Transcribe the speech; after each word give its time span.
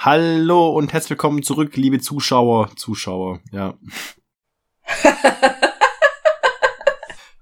Hallo 0.00 0.68
und 0.68 0.92
herzlich 0.92 1.10
willkommen 1.10 1.42
zurück, 1.42 1.74
liebe 1.74 1.98
Zuschauer. 1.98 2.70
Zuschauer, 2.76 3.40
ja. 3.50 3.76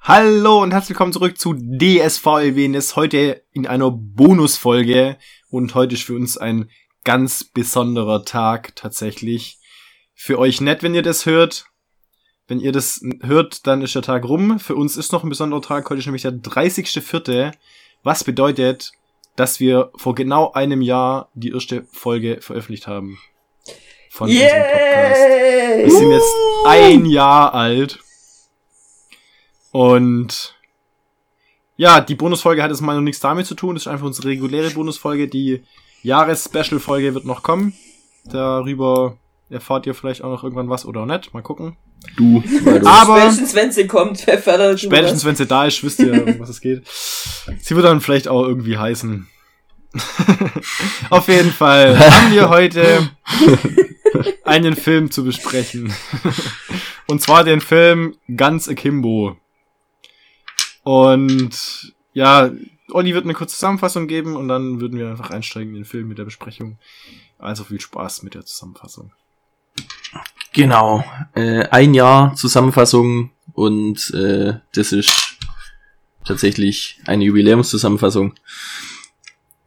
Hallo 0.00 0.62
und 0.62 0.72
herzlich 0.72 0.88
willkommen 0.88 1.12
zurück 1.12 1.36
zu 1.38 1.52
DSVLWNS. 1.52 2.96
Heute 2.96 3.44
in 3.52 3.66
einer 3.66 3.90
Bonusfolge. 3.90 5.18
Und 5.50 5.74
heute 5.74 5.96
ist 5.96 6.04
für 6.04 6.14
uns 6.14 6.38
ein 6.38 6.70
ganz 7.04 7.44
besonderer 7.44 8.24
Tag 8.24 8.74
tatsächlich. 8.74 9.58
Für 10.14 10.38
euch 10.38 10.62
nett, 10.62 10.82
wenn 10.82 10.94
ihr 10.94 11.02
das 11.02 11.26
hört. 11.26 11.66
Wenn 12.48 12.60
ihr 12.60 12.72
das 12.72 13.02
hört, 13.20 13.66
dann 13.66 13.82
ist 13.82 13.94
der 13.94 14.00
Tag 14.00 14.24
rum. 14.24 14.58
Für 14.60 14.76
uns 14.76 14.96
ist 14.96 15.12
noch 15.12 15.24
ein 15.24 15.28
besonderer 15.28 15.60
Tag. 15.60 15.90
Heute 15.90 15.98
ist 15.98 16.06
nämlich 16.06 16.22
der 16.22 16.32
30.04. 16.32 17.52
Was 18.02 18.24
bedeutet, 18.24 18.92
dass 19.36 19.60
wir 19.60 19.90
vor 19.94 20.14
genau 20.14 20.52
einem 20.52 20.80
Jahr 20.82 21.28
die 21.34 21.52
erste 21.52 21.86
Folge 21.92 22.38
veröffentlicht 22.40 22.86
haben. 22.86 23.18
Von 24.10 24.28
yeah! 24.28 24.44
unserem 24.44 24.62
Podcast. 24.62 25.20
Wir 25.84 25.90
sind 25.90 26.10
jetzt 26.10 26.34
ein 26.66 27.06
Jahr 27.06 27.54
alt. 27.54 27.98
Und 29.72 30.54
ja, 31.76 32.00
die 32.00 32.14
Bonusfolge 32.14 32.62
hat 32.62 32.70
jetzt 32.70 32.80
mal 32.80 32.94
noch 32.94 33.02
nichts 33.02 33.20
damit 33.20 33.46
zu 33.46 33.54
tun. 33.54 33.74
Das 33.74 33.82
ist 33.82 33.88
einfach 33.88 34.06
unsere 34.06 34.28
reguläre 34.28 34.70
Bonusfolge. 34.70 35.28
Die 35.28 35.62
Jahres-Special-Folge 36.02 37.14
wird 37.14 37.26
noch 37.26 37.42
kommen. 37.42 37.74
Darüber 38.24 39.18
erfahrt 39.50 39.86
ihr 39.86 39.94
vielleicht 39.94 40.22
auch 40.22 40.30
noch 40.30 40.42
irgendwann 40.42 40.68
was 40.68 40.84
oder 40.84 41.06
nicht. 41.06 41.32
Mal 41.32 41.42
gucken. 41.42 41.76
Du, 42.16 42.42
weil 42.64 42.80
du 42.80 42.86
Aber 42.86 43.18
spätestens 43.18 43.54
wenn 43.54 43.72
sie 43.72 43.86
kommt, 43.86 44.20
fördert 44.20 44.80
Spätestens 44.80 45.24
wenn 45.24 45.36
sie 45.36 45.46
da 45.46 45.66
ist, 45.66 45.82
wisst 45.84 46.00
ihr, 46.00 46.26
um 46.26 46.38
was 46.40 46.48
es 46.48 46.60
geht. 46.60 46.86
Sie 46.88 47.74
wird 47.74 47.84
dann 47.84 48.00
vielleicht 48.00 48.28
auch 48.28 48.42
irgendwie 48.42 48.78
heißen. 48.78 49.28
Auf 51.10 51.28
jeden 51.28 51.52
Fall 51.52 51.98
haben 51.98 52.32
wir 52.32 52.48
heute 52.48 53.10
einen 54.44 54.76
Film 54.76 55.10
zu 55.10 55.24
besprechen. 55.24 55.92
Und 57.06 57.22
zwar 57.22 57.44
den 57.44 57.60
Film 57.60 58.16
Ganz 58.36 58.68
Akimbo. 58.68 59.36
Und 60.82 61.94
ja, 62.12 62.50
Olli 62.90 63.14
wird 63.14 63.24
eine 63.24 63.34
kurze 63.34 63.54
Zusammenfassung 63.54 64.06
geben 64.06 64.36
und 64.36 64.48
dann 64.48 64.80
würden 64.80 64.98
wir 64.98 65.08
einfach 65.08 65.30
einsteigen 65.30 65.70
in 65.70 65.82
den 65.82 65.84
Film 65.84 66.08
mit 66.08 66.18
der 66.18 66.24
Besprechung. 66.24 66.78
Also 67.38 67.64
viel 67.64 67.80
Spaß 67.80 68.22
mit 68.22 68.34
der 68.34 68.44
Zusammenfassung. 68.44 69.12
Genau. 70.56 71.04
Äh, 71.34 71.68
ein 71.68 71.92
Jahr 71.92 72.34
Zusammenfassung 72.34 73.30
und 73.52 74.10
äh, 74.14 74.54
das 74.74 74.90
ist 74.92 75.36
tatsächlich 76.24 76.98
eine 77.04 77.24
Jubiläumszusammenfassung 77.24 78.32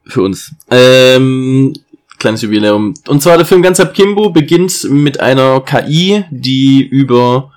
für 0.08 0.23
uns. 0.23 0.56
Ähm, 0.72 1.76
kleines 2.18 2.42
Jubiläum. 2.42 2.96
Und 3.08 3.22
zwar 3.22 3.38
der 3.38 3.46
Film 3.46 3.62
Ganz 3.62 3.80
ab 3.80 3.94
Kimbo 3.94 4.31
beginnt 4.31 4.84
mit 4.90 5.20
einer 5.20 5.62
KI, 5.62 6.26
die 6.31 6.81
über 6.81 7.52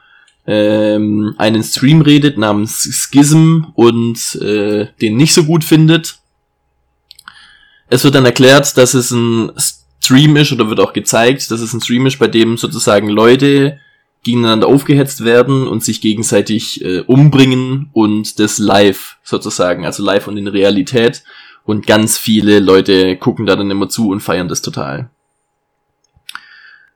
ähm, 0.47 1.35
einen 1.39 1.63
Stream 1.65 2.03
redet 2.03 2.37
namens 2.37 2.83
Schism 2.83 3.63
und 3.75 4.35
äh, 4.43 4.89
den 5.01 5.17
nicht 5.17 5.33
so 5.33 5.45
gut 5.45 5.65
findet. 5.65 6.19
Es 7.89 8.05
wird 8.05 8.15
dann 8.15 8.27
erklärt, 8.27 8.77
dass 8.77 8.93
es 8.93 9.11
ein 9.11 9.53
Stream 10.03 10.37
ist 10.37 10.53
oder 10.53 10.69
wird 10.69 10.81
auch 10.81 10.93
gezeigt, 10.93 11.51
dass 11.51 11.61
es 11.61 11.73
ein 11.73 11.81
Stream 11.81 12.07
ist, 12.07 12.19
bei 12.19 12.27
dem 12.27 12.57
sozusagen 12.57 13.09
Leute 13.09 13.79
gegeneinander 14.25 14.69
aufgehetzt 14.69 15.25
werden 15.25 15.67
und 15.67 15.83
sich 15.83 16.01
gegenseitig 16.01 16.85
äh, 16.85 17.01
umbringen 17.01 17.91
und 17.93 18.39
das 18.39 18.59
live 18.59 19.17
sozusagen, 19.23 19.85
also 19.85 20.03
live 20.03 20.29
und 20.29 20.37
in 20.37 20.49
Realität. 20.49 21.23
Und 21.65 21.87
ganz 21.87 22.19
viele 22.19 22.59
Leute 22.59 23.17
gucken 23.17 23.47
da 23.47 23.55
dann 23.55 23.71
immer 23.71 23.89
zu 23.89 24.11
und 24.11 24.21
feiern 24.21 24.49
das 24.49 24.63
total. 24.63 25.11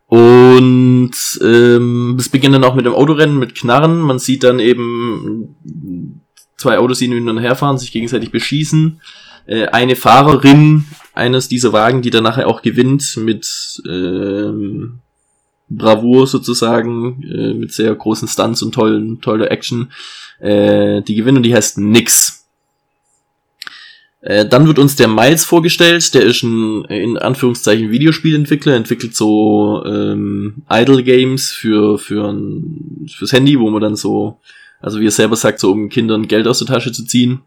Und 0.07 1.13
ähm, 1.43 2.17
es 2.19 2.29
beginnt 2.29 2.55
dann 2.55 2.65
auch 2.65 2.75
mit 2.75 2.87
dem 2.87 2.95
Autorennen, 2.95 3.39
mit 3.39 3.55
Knarren. 3.55 4.01
Man 4.01 4.19
sieht 4.19 4.45
dann 4.45 4.59
eben 4.61 5.57
zwei 6.57 6.79
Autos, 6.79 6.99
die 6.99 7.07
hin 7.07 7.29
und 7.29 7.39
her 7.39 7.57
fahren, 7.57 7.79
sich 7.79 7.93
gegenseitig 7.93 8.31
beschießen. 8.31 9.01
Äh, 9.47 9.67
eine 9.67 9.97
Fahrerin 9.97 10.85
eines 11.17 11.49
dieser 11.49 11.73
Wagen, 11.73 12.03
die 12.03 12.11
dann 12.11 12.25
nachher 12.25 12.49
auch 12.49 12.63
gewinnt 12.63 13.17
mit 13.17 13.83
ähm, 13.89 15.01
Bravour 15.69 16.27
sozusagen, 16.27 17.23
äh, 17.23 17.55
mit 17.55 17.73
sehr 17.73 17.95
großen 17.95 18.29
Stunts 18.29 18.63
und 18.63 18.73
tollen, 18.73 19.21
toller 19.21 19.51
Action, 19.51 19.91
äh, 20.41 21.03
die 21.03 21.15
gewinnt 21.15 21.39
und 21.39 21.43
die 21.43 21.55
heißt 21.55 21.79
Nix. 21.79 22.47
Äh, 24.21 24.47
dann 24.47 24.67
wird 24.67 24.79
uns 24.79 24.97
der 24.97 25.09
Miles 25.09 25.45
vorgestellt, 25.45 26.15
der 26.15 26.23
ist 26.23 26.43
ein, 26.43 26.85
in 26.87 27.17
Anführungszeichen, 27.17 27.91
Videospielentwickler, 27.91 28.75
entwickelt 28.75 29.15
so 29.15 29.85
ähm, 29.87 30.63
Idle 30.71 31.03
Games 31.03 31.53
für, 31.53 31.99
für 31.99 32.29
ein, 32.29 33.07
fürs 33.09 33.33
Handy, 33.33 33.59
wo 33.59 33.71
man 33.71 33.81
dann 33.81 33.97
so, 33.97 34.39
also 34.81 35.01
wie 35.01 35.07
er 35.07 35.13
selber 35.13 35.37
sagt, 35.37 35.61
so 35.61 35.73
um 35.73 35.89
Kindern 35.89 36.29
Geld 36.29 36.47
aus 36.47 36.59
der 36.59 36.67
Tasche 36.67 36.93
zu 36.93 37.05
ziehen, 37.05 37.41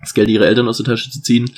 das 0.00 0.14
Geld 0.14 0.28
ihrer 0.28 0.46
Eltern 0.46 0.68
aus 0.68 0.76
der 0.76 0.86
Tasche 0.86 1.10
zu 1.10 1.22
ziehen. 1.22 1.50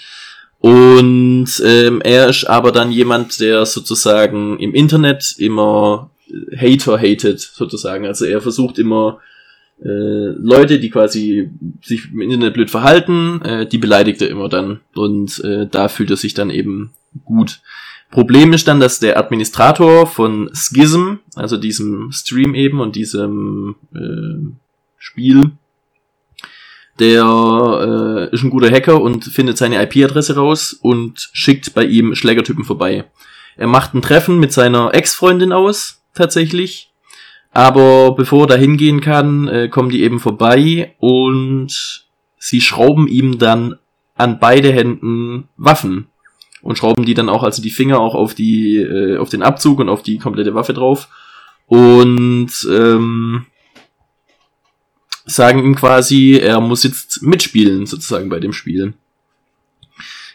Und 0.61 1.63
ähm, 1.65 2.01
er 2.01 2.29
ist 2.29 2.45
aber 2.45 2.73
dann 2.73 2.91
jemand, 2.91 3.39
der 3.41 3.65
sozusagen 3.65 4.59
im 4.59 4.75
Internet 4.75 5.37
immer 5.39 6.11
Hater 6.57 6.99
hatet, 6.99 7.41
sozusagen. 7.41 8.07
Also 8.07 8.25
er 8.25 8.41
versucht 8.41 8.79
immer 8.79 9.21
äh, 9.81 10.35
Leute, 10.37 10.81
die 10.81 10.91
quasi 10.91 11.51
sich 11.83 12.11
im 12.13 12.21
Internet 12.21 12.55
blöd 12.55 12.71
verhalten, 12.71 13.41
äh, 13.43 13.67
die 13.67 13.79
beleidigt 13.79 14.21
er 14.21 14.29
immer 14.29 14.49
dann. 14.49 14.81
Und 14.95 15.43
äh, 15.45 15.67
da 15.71 15.89
fühlt 15.89 16.11
er 16.11 16.17
sich 16.17 16.35
dann 16.35 16.51
eben 16.51 16.91
gut. 17.25 17.61
Problem 18.11 18.53
ist 18.53 18.67
dann, 18.67 18.81
dass 18.81 19.01
der 19.01 19.19
Administrator 19.19 20.07
von 20.07 20.51
Schism, 20.55 21.17
also 21.35 21.57
diesem 21.57 22.11
Stream 22.11 22.55
eben 22.55 22.81
und 22.81 22.97
diesem 22.97 23.77
äh, 23.95 24.51
Spiel, 24.97 25.53
der 27.01 28.29
äh, 28.31 28.35
ist 28.35 28.43
ein 28.43 28.51
guter 28.51 28.71
Hacker 28.71 29.01
und 29.01 29.25
findet 29.25 29.59
seine 29.59 29.83
IP-Adresse 29.83 30.37
raus 30.37 30.73
und 30.73 31.31
schickt 31.33 31.75
bei 31.75 31.85
ihm 31.85 32.15
Schlägertypen 32.15 32.65
vorbei. 32.65 33.05
Er 33.57 33.67
macht 33.67 33.95
ein 33.95 34.03
Treffen 34.03 34.39
mit 34.39 34.53
seiner 34.53 34.95
Ex-Freundin 34.95 35.53
aus, 35.53 36.03
tatsächlich. 36.15 36.93
Aber 37.53 38.15
bevor 38.15 38.45
er 38.45 38.47
da 38.49 38.55
hingehen 38.57 39.01
kann, 39.01 39.49
äh, 39.49 39.69
kommen 39.69 39.91
die 39.91 40.03
eben 40.03 40.21
vorbei 40.21 40.95
und 40.99 42.07
sie 42.39 42.61
schrauben 42.61 43.09
ihm 43.09 43.39
dann 43.39 43.77
an 44.15 44.39
beide 44.39 44.73
Händen 44.73 45.49
Waffen. 45.57 46.09
Und 46.61 46.77
schrauben 46.77 47.05
die 47.05 47.15
dann 47.15 47.29
auch, 47.29 47.45
also 47.45 47.63
die 47.63 47.71
Finger 47.71 48.01
auch 48.01 48.15
auf 48.15 48.35
die, 48.35 48.79
äh, 48.79 49.17
auf 49.17 49.29
den 49.29 49.43
Abzug 49.43 49.79
und 49.79 49.89
auf 49.89 50.03
die 50.03 50.19
komplette 50.19 50.55
Waffe 50.55 50.75
drauf. 50.75 51.09
Und 51.67 52.51
ähm, 52.71 53.47
sagen 55.29 55.63
ihm 55.63 55.77
quasi, 55.77 56.39
er 56.43 56.61
muss 56.61 56.83
jetzt 56.83 57.23
mitspielen, 57.23 57.87
sozusagen 57.87 58.29
bei 58.29 58.41
dem 58.41 58.53
Spiel. 58.53 58.95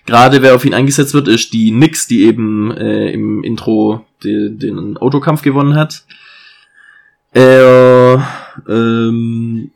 Gerade 0.06 0.42
wer 0.42 0.56
auf 0.56 0.66
ihn 0.66 0.74
eingesetzt 0.74 1.14
wird, 1.14 1.28
ist 1.28 1.54
die 1.54 1.72
Nix, 1.72 2.08
die 2.08 2.24
eben 2.24 2.72
äh, 2.72 3.12
im 3.12 3.44
Intro 3.44 4.06
die, 4.24 4.50
den 4.58 4.98
Autokampf 4.98 5.42
gewonnen 5.42 5.76
hat. 5.76 6.04
Er, 7.31 8.28
ähm, 8.68 9.72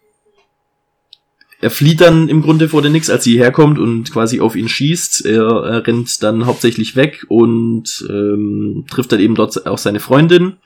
er 1.59 1.71
flieht 1.71 2.01
dann 2.01 2.27
im 2.27 2.41
Grunde 2.41 2.69
vor 2.69 2.81
der 2.81 2.91
Nix, 2.91 3.09
als 3.09 3.23
sie 3.23 3.39
herkommt 3.39 3.79
und 3.79 4.11
quasi 4.11 4.41
auf 4.41 4.55
ihn 4.55 4.67
schießt. 4.67 5.25
Er, 5.25 5.47
er 5.47 5.87
rennt 5.87 6.21
dann 6.21 6.45
hauptsächlich 6.45 6.95
weg 6.95 7.25
und 7.29 8.05
ähm, 8.09 8.85
trifft 8.89 9.13
dann 9.13 9.21
eben 9.21 9.35
dort 9.35 9.65
auch 9.65 9.79
seine 9.79 10.01
Freundin. 10.01 10.57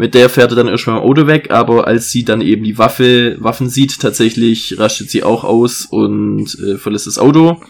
Mit 0.00 0.14
der 0.14 0.30
fährt 0.30 0.50
er 0.50 0.56
dann 0.56 0.68
erstmal 0.68 0.96
im 0.96 1.02
Auto 1.02 1.26
weg, 1.26 1.50
aber 1.50 1.86
als 1.86 2.10
sie 2.10 2.24
dann 2.24 2.40
eben 2.40 2.64
die 2.64 2.78
Waffe, 2.78 3.36
Waffen 3.38 3.68
sieht, 3.68 4.00
tatsächlich 4.00 4.78
rastet 4.78 5.10
sie 5.10 5.22
auch 5.22 5.44
aus 5.44 5.84
und 5.84 6.58
äh, 6.58 6.78
verlässt 6.78 7.06
das 7.06 7.18
Auto. 7.18 7.60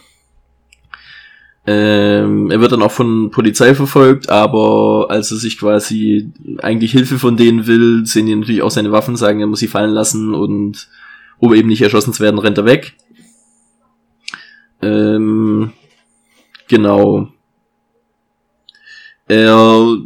Ähm, 1.66 2.52
er 2.52 2.60
wird 2.60 2.70
dann 2.70 2.82
auch 2.82 2.92
von 2.92 3.32
Polizei 3.32 3.74
verfolgt, 3.74 4.28
aber 4.28 5.09
als 5.10 5.32
er 5.32 5.38
sich 5.38 5.59
quasi 5.59 6.30
eigentlich 6.59 6.92
Hilfe 6.92 7.18
von 7.18 7.36
denen 7.36 7.66
will, 7.66 8.06
sehen 8.06 8.27
die 8.27 8.36
natürlich 8.36 8.62
auch 8.62 8.71
seine 8.71 8.92
Waffen, 8.92 9.16
sagen, 9.16 9.41
er 9.41 9.48
muss 9.48 9.59
sie 9.59 9.66
fallen 9.66 9.91
lassen 9.91 10.32
und 10.32 10.88
um 11.38 11.53
eben 11.53 11.68
nicht 11.68 11.82
erschossen 11.82 12.12
zu 12.12 12.22
werden, 12.22 12.38
rennt 12.38 12.59
er 12.59 12.65
weg. 12.65 12.94
Ähm, 14.82 15.72
genau. 16.68 17.27
Er 19.27 19.97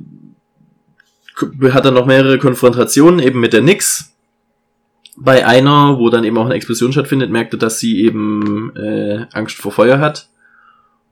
hat 1.73 1.85
dann 1.85 1.95
noch 1.95 2.07
mehrere 2.07 2.39
Konfrontationen 2.39 3.21
eben 3.21 3.41
mit 3.41 3.53
der 3.53 3.63
Nix. 3.63 4.13
Bei 5.17 5.47
einer, 5.47 5.99
wo 5.99 6.11
dann 6.11 6.25
eben 6.25 6.39
auch 6.39 6.47
eine 6.47 6.55
Explosion 6.55 6.93
stattfindet, 6.93 7.31
merkte, 7.31 7.57
dass 7.57 7.79
sie 7.79 8.01
eben 8.03 8.75
äh, 8.77 9.27
Angst 9.33 9.57
vor 9.57 9.73
Feuer 9.73 10.01
hat. 10.01 10.29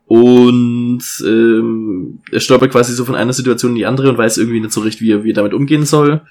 Und 0.07 1.03
ähm, 1.25 2.19
er 2.31 2.41
stolpert 2.41 2.73
quasi 2.73 2.93
so 2.93 3.05
von 3.05 3.15
einer 3.15 3.33
Situation 3.33 3.71
in 3.73 3.77
die 3.77 3.87
andere 3.87 4.11
und 4.11 4.19
weiß 4.19 4.39
irgendwie 4.39 4.61
nicht 4.61 4.73
so 4.73 4.81
recht, 4.81 5.01
wie 5.01 5.13
er, 5.13 5.25
wie 5.25 5.31
er 5.31 5.35
damit 5.35 5.55
umgehen 5.55 5.87
soll. 5.87 6.23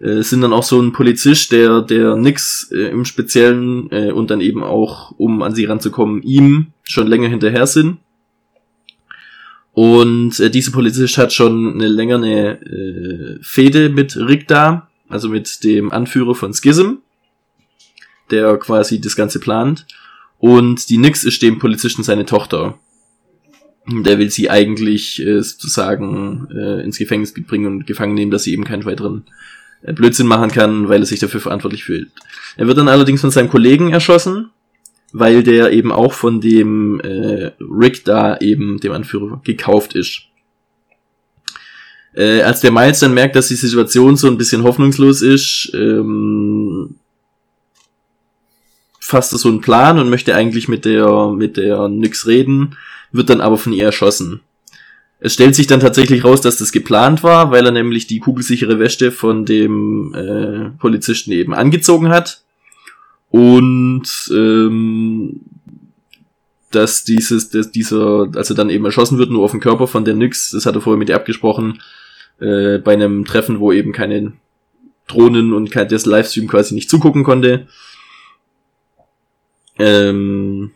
Äh, 0.00 0.22
sind 0.22 0.40
dann 0.42 0.52
auch 0.52 0.62
so 0.62 0.80
ein 0.80 0.92
Polizist, 0.92 1.52
der, 1.52 1.82
der 1.82 2.16
nix 2.16 2.70
äh, 2.72 2.90
im 2.90 3.04
Speziellen 3.04 3.90
äh, 3.90 4.12
und 4.12 4.30
dann 4.30 4.40
eben 4.40 4.62
auch, 4.62 5.12
um 5.18 5.42
an 5.42 5.54
sie 5.54 5.64
ranzukommen, 5.64 6.22
ihm 6.22 6.68
schon 6.84 7.06
länger 7.08 7.28
hinterher 7.28 7.66
sind. 7.66 7.98
Und 9.76 10.40
äh, 10.40 10.48
dieser 10.48 10.72
Polizist 10.72 11.18
hat 11.18 11.34
schon 11.34 11.74
eine 11.74 11.86
längere 11.86 12.52
äh, 12.62 13.38
Fehde 13.42 13.90
mit 13.90 14.16
Rick 14.16 14.48
da, 14.48 14.88
also 15.10 15.28
mit 15.28 15.62
dem 15.64 15.92
Anführer 15.92 16.34
von 16.34 16.54
Schism, 16.54 16.94
der 18.30 18.56
quasi 18.56 19.02
das 19.02 19.16
Ganze 19.16 19.38
plant. 19.38 19.86
Und 20.38 20.88
die 20.88 20.96
Nix 20.96 21.24
ist 21.24 21.42
dem 21.42 21.58
Polizisten 21.58 22.02
seine 22.02 22.24
Tochter. 22.24 22.78
Der 23.86 24.18
will 24.18 24.30
sie 24.30 24.48
eigentlich 24.48 25.20
äh, 25.20 25.42
sozusagen 25.42 26.48
äh, 26.56 26.82
ins 26.82 26.96
Gefängnis 26.96 27.34
bringen 27.34 27.66
und 27.66 27.86
gefangen 27.86 28.14
nehmen, 28.14 28.30
dass 28.30 28.44
sie 28.44 28.54
eben 28.54 28.64
keinen 28.64 28.86
weiteren 28.86 29.26
äh, 29.82 29.92
Blödsinn 29.92 30.26
machen 30.26 30.50
kann, 30.50 30.88
weil 30.88 31.00
er 31.00 31.06
sich 31.06 31.20
dafür 31.20 31.40
verantwortlich 31.40 31.84
fühlt. 31.84 32.08
Er 32.56 32.66
wird 32.66 32.78
dann 32.78 32.88
allerdings 32.88 33.20
von 33.20 33.30
seinem 33.30 33.50
Kollegen 33.50 33.92
erschossen, 33.92 34.48
weil 35.18 35.42
der 35.42 35.72
eben 35.72 35.92
auch 35.92 36.12
von 36.12 36.42
dem 36.42 37.00
äh, 37.00 37.52
Rick 37.58 38.04
da 38.04 38.36
eben, 38.38 38.78
dem 38.80 38.92
Anführer, 38.92 39.40
gekauft 39.44 39.94
ist. 39.94 40.22
Äh, 42.14 42.42
als 42.42 42.60
der 42.60 42.70
Miles 42.70 43.00
dann 43.00 43.14
merkt, 43.14 43.34
dass 43.34 43.48
die 43.48 43.54
Situation 43.54 44.16
so 44.16 44.26
ein 44.26 44.36
bisschen 44.36 44.62
hoffnungslos 44.62 45.22
ist, 45.22 45.72
ähm, 45.74 46.96
fasst 49.00 49.32
er 49.32 49.38
so 49.38 49.48
einen 49.48 49.62
Plan 49.62 49.98
und 49.98 50.10
möchte 50.10 50.34
eigentlich 50.34 50.68
mit 50.68 50.84
der, 50.84 51.30
mit 51.30 51.56
der 51.56 51.88
Nyx 51.88 52.26
reden, 52.26 52.76
wird 53.10 53.30
dann 53.30 53.40
aber 53.40 53.56
von 53.56 53.72
ihr 53.72 53.84
erschossen. 53.84 54.40
Es 55.18 55.32
stellt 55.32 55.54
sich 55.54 55.66
dann 55.66 55.80
tatsächlich 55.80 56.24
raus, 56.24 56.42
dass 56.42 56.58
das 56.58 56.72
geplant 56.72 57.22
war, 57.22 57.50
weil 57.50 57.64
er 57.64 57.72
nämlich 57.72 58.06
die 58.06 58.18
kugelsichere 58.18 58.78
Weste 58.78 59.12
von 59.12 59.46
dem 59.46 60.12
äh, 60.14 60.78
Polizisten 60.78 61.32
eben 61.32 61.54
angezogen 61.54 62.10
hat. 62.10 62.42
Und 63.30 64.30
ähm, 64.32 65.40
dass 66.70 67.04
dieses, 67.04 67.50
dass 67.50 67.70
dieser, 67.70 68.28
also 68.34 68.54
dann 68.54 68.70
eben 68.70 68.84
erschossen 68.84 69.18
wird, 69.18 69.30
nur 69.30 69.44
auf 69.44 69.52
den 69.52 69.60
Körper 69.60 69.86
von 69.86 70.04
der 70.04 70.14
Nyx, 70.14 70.50
das 70.50 70.66
hat 70.66 70.74
er 70.74 70.80
vorher 70.80 70.98
mit 70.98 71.08
ihr 71.08 71.16
abgesprochen, 71.16 71.80
äh, 72.40 72.78
bei 72.78 72.92
einem 72.92 73.24
Treffen, 73.24 73.60
wo 73.60 73.72
eben 73.72 73.92
keine 73.92 74.32
Drohnen 75.06 75.52
und 75.52 75.70
kein, 75.70 75.88
das 75.88 76.06
Livestream 76.06 76.48
quasi 76.48 76.74
nicht 76.74 76.90
zugucken 76.90 77.24
konnte. 77.24 77.66
Ähm, 79.78 80.72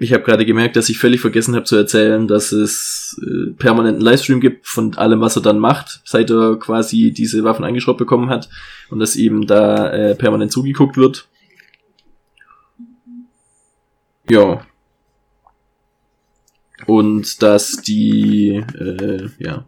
ich 0.00 0.14
habe 0.14 0.24
gerade 0.24 0.46
gemerkt, 0.46 0.76
dass 0.76 0.88
ich 0.88 0.98
völlig 0.98 1.20
vergessen 1.20 1.54
habe 1.54 1.66
zu 1.66 1.76
erzählen, 1.76 2.26
dass 2.26 2.52
es 2.52 3.20
äh, 3.22 3.52
permanenten 3.52 4.02
Livestream 4.02 4.40
gibt 4.40 4.66
von 4.66 4.96
allem, 4.96 5.20
was 5.20 5.36
er 5.36 5.42
dann 5.42 5.58
macht, 5.58 6.00
seit 6.04 6.30
er 6.30 6.56
quasi 6.58 7.12
diese 7.12 7.44
Waffen 7.44 7.66
eingeschraubt 7.66 7.98
bekommen 7.98 8.30
hat 8.30 8.48
und 8.88 8.98
dass 8.98 9.14
ihm 9.14 9.46
da 9.46 9.92
äh, 9.92 10.14
permanent 10.14 10.52
zugeguckt 10.52 10.96
wird. 10.96 11.28
Ja. 14.30 14.64
Und 16.86 17.42
dass 17.42 17.82
die, 17.82 18.64
äh, 18.78 19.28
ja, 19.38 19.66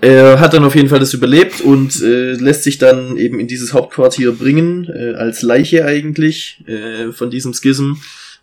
Er 0.00 0.38
hat 0.38 0.54
dann 0.54 0.64
auf 0.64 0.76
jeden 0.76 0.88
Fall 0.88 1.00
das 1.00 1.14
überlebt 1.14 1.60
und 1.60 2.00
äh, 2.02 2.34
lässt 2.34 2.62
sich 2.62 2.78
dann 2.78 3.16
eben 3.16 3.40
in 3.40 3.48
dieses 3.48 3.72
Hauptquartier 3.72 4.32
bringen, 4.32 4.88
äh, 4.88 5.14
als 5.14 5.42
Leiche 5.42 5.84
eigentlich 5.84 6.62
äh, 6.66 7.10
von 7.12 7.30
diesem 7.30 7.52
Schism. 7.52 7.94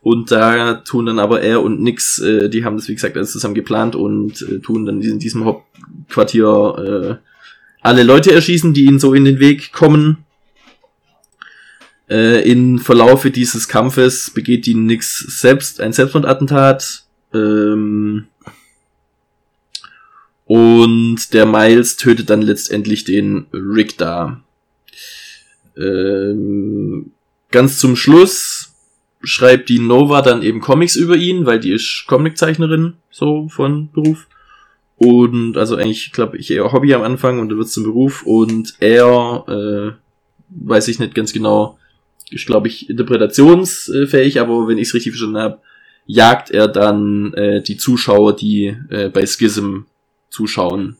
Und 0.01 0.31
da 0.31 0.75
tun 0.75 1.05
dann 1.05 1.17
aber 1.17 1.41
er 1.41 1.63
und 1.63 1.81
Nix, 1.81 2.19
äh, 2.19 2.49
die 2.49 2.65
haben 2.65 2.77
das 2.77 2.89
wie 2.89 2.93
gesagt 2.93 3.15
alles 3.15 3.31
zusammen 3.31 3.55
geplant 3.55 3.95
und 3.95 4.41
äh, 4.41 4.59
tun 4.59 4.85
dann 4.85 5.01
in 5.01 5.17
diesem 5.17 5.45
Hauptquartier 5.45 7.19
äh, 7.21 7.29
alle 7.81 8.03
Leute 8.03 8.33
erschießen, 8.33 8.73
die 8.73 8.85
ihnen 8.85 8.99
so 8.99 9.13
in 9.13 9.25
den 9.25 9.39
Weg 9.39 9.71
kommen. 9.71 10.25
Äh, 12.09 12.47
in 12.49 12.79
Verlaufe 12.79 13.31
dieses 13.31 13.67
Kampfes 13.67 14.29
begeht 14.29 14.65
die 14.65 14.75
Nix 14.75 15.19
selbst 15.39 15.79
ein 15.79 15.93
Selbstmordattentat. 15.93 17.03
Ähm, 17.33 18.27
und 20.45 21.33
der 21.33 21.45
Miles 21.45 21.97
tötet 21.97 22.29
dann 22.29 22.41
letztendlich 22.41 23.03
den 23.03 23.47
Rick 23.51 23.97
da. 23.97 24.41
Ähm, 25.77 27.11
ganz 27.51 27.79
zum 27.79 27.95
Schluss 27.95 28.71
schreibt 29.23 29.69
die 29.69 29.79
Nova 29.79 30.21
dann 30.21 30.43
eben 30.43 30.61
Comics 30.61 30.95
über 30.95 31.15
ihn, 31.15 31.45
weil 31.45 31.59
die 31.59 31.71
ist 31.71 32.05
Comiczeichnerin, 32.07 32.93
so 33.09 33.49
von 33.49 33.89
Beruf. 33.91 34.27
Und 34.97 35.57
also 35.57 35.75
eigentlich, 35.75 36.11
glaube 36.11 36.37
ich, 36.37 36.51
eher 36.51 36.71
Hobby 36.71 36.93
am 36.93 37.01
Anfang 37.01 37.39
und 37.39 37.49
dann 37.49 37.57
wird's 37.57 37.73
zum 37.73 37.83
Beruf. 37.83 38.23
Und 38.23 38.75
er, 38.79 39.43
äh, 39.47 39.91
weiß 40.49 40.87
ich 40.87 40.99
nicht 40.99 41.15
ganz 41.15 41.33
genau, 41.33 41.77
ist, 42.29 42.45
glaube 42.45 42.67
ich, 42.67 42.89
interpretationsfähig, 42.89 44.39
aber 44.39 44.67
wenn 44.67 44.77
ich 44.77 44.89
es 44.89 44.93
richtig 44.93 45.13
verstanden 45.13 45.37
habe, 45.37 45.59
jagt 46.05 46.51
er 46.51 46.67
dann 46.67 47.33
äh, 47.33 47.61
die 47.61 47.77
Zuschauer, 47.77 48.35
die 48.35 48.77
äh, 48.89 49.09
bei 49.09 49.25
Schism 49.25 49.85
zuschauen. 50.29 50.97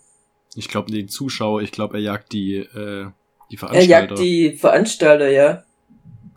Ich 0.56 0.68
glaube, 0.70 0.92
die 0.92 1.06
Zuschauer, 1.08 1.62
ich 1.62 1.72
glaube, 1.72 1.98
er 1.98 2.02
jagt 2.04 2.32
die, 2.32 2.56
äh, 2.58 3.08
die 3.52 3.56
Er 3.56 3.60
Veranstalter. 3.60 3.90
jagt 3.90 4.20
die 4.20 4.52
Veranstalter, 4.56 5.30
ja. 5.30 5.64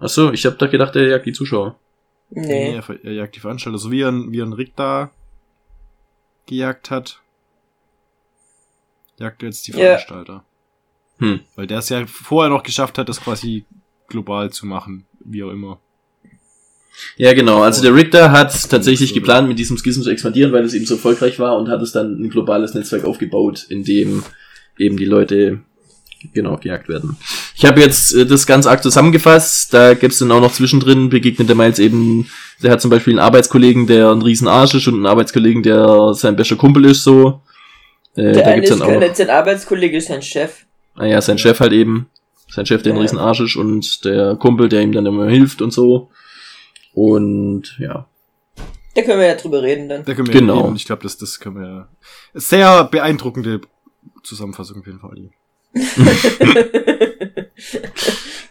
Ach 0.00 0.08
so, 0.08 0.32
ich 0.32 0.44
habe 0.46 0.56
da 0.56 0.66
gedacht, 0.66 0.94
er 0.96 1.08
jagt 1.08 1.26
die 1.26 1.32
Zuschauer. 1.32 1.78
Nee, 2.30 2.72
Nee. 2.72 2.76
er, 2.76 3.04
er 3.04 3.12
jagt 3.12 3.36
die 3.36 3.40
Veranstalter, 3.40 3.78
so 3.78 3.90
wie 3.90 4.02
er, 4.02 4.12
wie 4.12 4.40
er 4.40 4.44
einen 4.44 4.52
Rick 4.52 4.76
da 4.76 5.10
gejagt 6.46 6.90
hat. 6.90 7.20
Jagt 9.18 9.42
er 9.42 9.46
jetzt 9.48 9.66
die 9.66 9.72
Ja. 9.72 9.78
Veranstalter. 9.78 10.44
Hm. 11.18 11.40
Weil 11.56 11.66
der 11.66 11.78
es 11.78 11.88
ja 11.88 12.06
vorher 12.06 12.50
noch 12.50 12.62
geschafft 12.62 12.98
hat, 12.98 13.08
das 13.08 13.20
quasi 13.20 13.64
global 14.06 14.50
zu 14.50 14.66
machen, 14.66 15.06
wie 15.24 15.42
auch 15.42 15.50
immer. 15.50 15.80
Ja, 17.16 17.32
genau. 17.32 17.62
Also 17.62 17.82
der 17.82 17.94
Richter 17.94 18.32
hat 18.32 18.70
tatsächlich 18.70 19.14
geplant, 19.14 19.48
mit 19.48 19.58
diesem 19.58 19.76
Schism 19.78 20.02
zu 20.02 20.10
expandieren, 20.10 20.52
weil 20.52 20.64
es 20.64 20.74
eben 20.74 20.86
so 20.86 20.94
erfolgreich 20.94 21.38
war 21.38 21.56
und 21.58 21.68
hat 21.68 21.80
es 21.82 21.92
dann 21.92 22.20
ein 22.20 22.30
globales 22.30 22.74
Netzwerk 22.74 23.04
aufgebaut, 23.04 23.66
in 23.68 23.84
dem 23.84 24.22
eben 24.78 24.96
die 24.96 25.04
Leute 25.04 25.60
genau 26.34 26.56
gejagt 26.56 26.88
werden. 26.88 27.16
Ich 27.56 27.64
habe 27.64 27.80
jetzt 27.80 28.12
äh, 28.14 28.26
das 28.26 28.46
ganz 28.46 28.66
arg 28.66 28.82
zusammengefasst. 28.82 29.72
Da 29.72 29.94
gibt's 29.94 30.18
dann 30.18 30.32
auch 30.32 30.40
noch 30.40 30.52
zwischendrin, 30.52 31.08
begegnet 31.08 31.48
der 31.48 31.54
Miles 31.56 31.78
eben, 31.78 32.28
der 32.62 32.72
hat 32.72 32.80
zum 32.80 32.90
Beispiel 32.90 33.12
einen 33.12 33.20
Arbeitskollegen, 33.20 33.86
der 33.86 34.10
ein 34.10 34.22
riesen 34.22 34.48
Arsch 34.48 34.74
ist 34.74 34.88
und 34.88 34.94
einen 34.94 35.06
Arbeitskollegen, 35.06 35.62
der 35.62 36.14
sein 36.14 36.34
bester 36.34 36.56
Kumpel 36.56 36.86
ist, 36.86 37.04
so. 37.04 37.42
Äh, 38.16 38.22
Der 38.22 38.32
da 38.32 38.40
eine 38.42 38.54
gibt's 38.56 38.70
ist 38.70 38.80
dann 38.80 38.88
auch, 38.96 39.00
kein 39.00 39.14
sein 39.14 39.30
Arbeitskollege, 39.30 39.96
ist 39.98 40.08
sein 40.08 40.22
Chef. 40.22 40.50
ah 40.96 41.06
ja, 41.06 41.20
sein 41.20 41.38
Chef 41.38 41.60
halt 41.60 41.72
eben. 41.72 42.08
Sein 42.50 42.66
Chef, 42.66 42.82
der 42.82 42.94
ein 42.94 42.96
Ja. 42.96 43.02
riesen 43.02 43.18
Arsch 43.18 43.40
ist 43.40 43.56
und 43.56 44.04
der 44.04 44.34
Kumpel, 44.36 44.68
der 44.68 44.82
ihm 44.82 44.90
dann 44.92 45.06
immer 45.06 45.28
hilft 45.28 45.62
und 45.62 45.72
so. 45.72 46.10
Und 46.98 47.76
ja. 47.78 48.06
Da 48.96 49.02
können 49.02 49.20
wir 49.20 49.26
ja 49.28 49.36
drüber 49.36 49.62
reden 49.62 49.88
dann. 49.88 50.04
Da 50.04 50.14
können 50.14 50.26
wir 50.26 50.34
Genau. 50.40 50.62
reden. 50.62 50.74
Ich 50.74 50.84
glaube, 50.84 51.04
das, 51.04 51.16
das 51.16 51.38
können 51.38 51.60
wir. 51.60 51.86
Sehr 52.34 52.84
beeindruckende 52.84 53.60
Zusammenfassung 54.24 54.80
auf 54.80 54.86
jeden 54.86 54.98
Fall. 54.98 55.30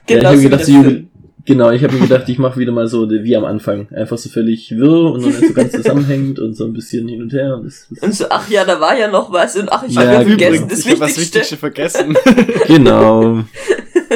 Ja, 0.10 0.32
ich 0.34 0.42
gedacht, 0.42 0.64
Film. 0.64 1.10
Genau, 1.44 1.70
ich 1.72 1.84
habe 1.84 1.94
mir 1.96 2.02
gedacht, 2.02 2.30
ich 2.30 2.40
mache 2.40 2.58
wieder 2.60 2.72
mal 2.72 2.88
so 2.88 3.10
wie 3.10 3.36
am 3.36 3.44
Anfang. 3.44 3.90
Einfach 3.94 4.18
so 4.18 4.30
völlig 4.30 4.72
wirr 4.72 5.12
und 5.12 5.26
nicht 5.26 5.40
so 5.48 5.54
ganz 5.54 5.74
zusammenhängend 5.74 6.40
und 6.40 6.54
so 6.56 6.64
ein 6.64 6.72
bisschen 6.72 7.10
hin 7.10 7.22
und 7.22 7.34
her. 7.34 7.56
Und 7.56 7.66
das, 7.66 7.88
das 7.90 8.00
Und 8.04 8.16
so, 8.16 8.26
ach 8.30 8.50
ja, 8.50 8.64
da 8.64 8.80
war 8.80 8.98
ja 8.98 9.10
noch 9.10 9.32
was 9.34 9.58
und 9.58 9.70
ach, 9.70 9.84
ich 9.86 9.96
Ja, 9.96 10.02
habe 10.08 10.24
übrigens, 10.32 10.42
vergessen, 10.62 10.70
das 10.70 10.80
ich 10.80 10.92
hab 10.92 11.00
was 11.02 11.18
Wichtigste. 11.18 11.40
Wichtigste 11.40 11.58
vergessen. 11.58 12.18
genau. 12.68 13.44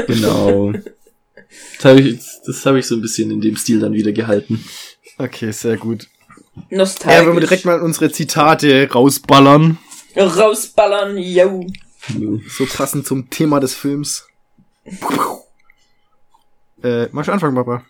Genau. 0.07 0.71
Das 1.77 1.85
habe 1.85 2.01
ich, 2.01 2.19
das 2.45 2.65
hab 2.65 2.75
ich 2.75 2.85
so 2.85 2.95
ein 2.95 3.01
bisschen 3.01 3.31
in 3.31 3.41
dem 3.41 3.55
Stil 3.55 3.79
dann 3.79 3.93
wieder 3.93 4.11
gehalten. 4.11 4.63
okay, 5.17 5.51
sehr 5.51 5.77
gut. 5.77 6.07
Nostalgisch. 6.69 7.21
Ja, 7.21 7.27
wenn 7.27 7.33
wir 7.33 7.41
direkt 7.41 7.65
mal 7.65 7.81
unsere 7.81 8.11
Zitate 8.11 8.89
rausballern. 8.91 9.77
Rausballern, 10.15 11.17
yo. 11.17 11.65
So 12.49 12.65
passend 12.65 13.07
zum 13.07 13.29
Thema 13.29 13.59
des 13.59 13.73
Films. 13.75 14.27
Äh, 16.83 17.07
magst 17.11 17.29
du 17.29 17.33
anfangen, 17.33 17.55
Papa? 17.55 17.85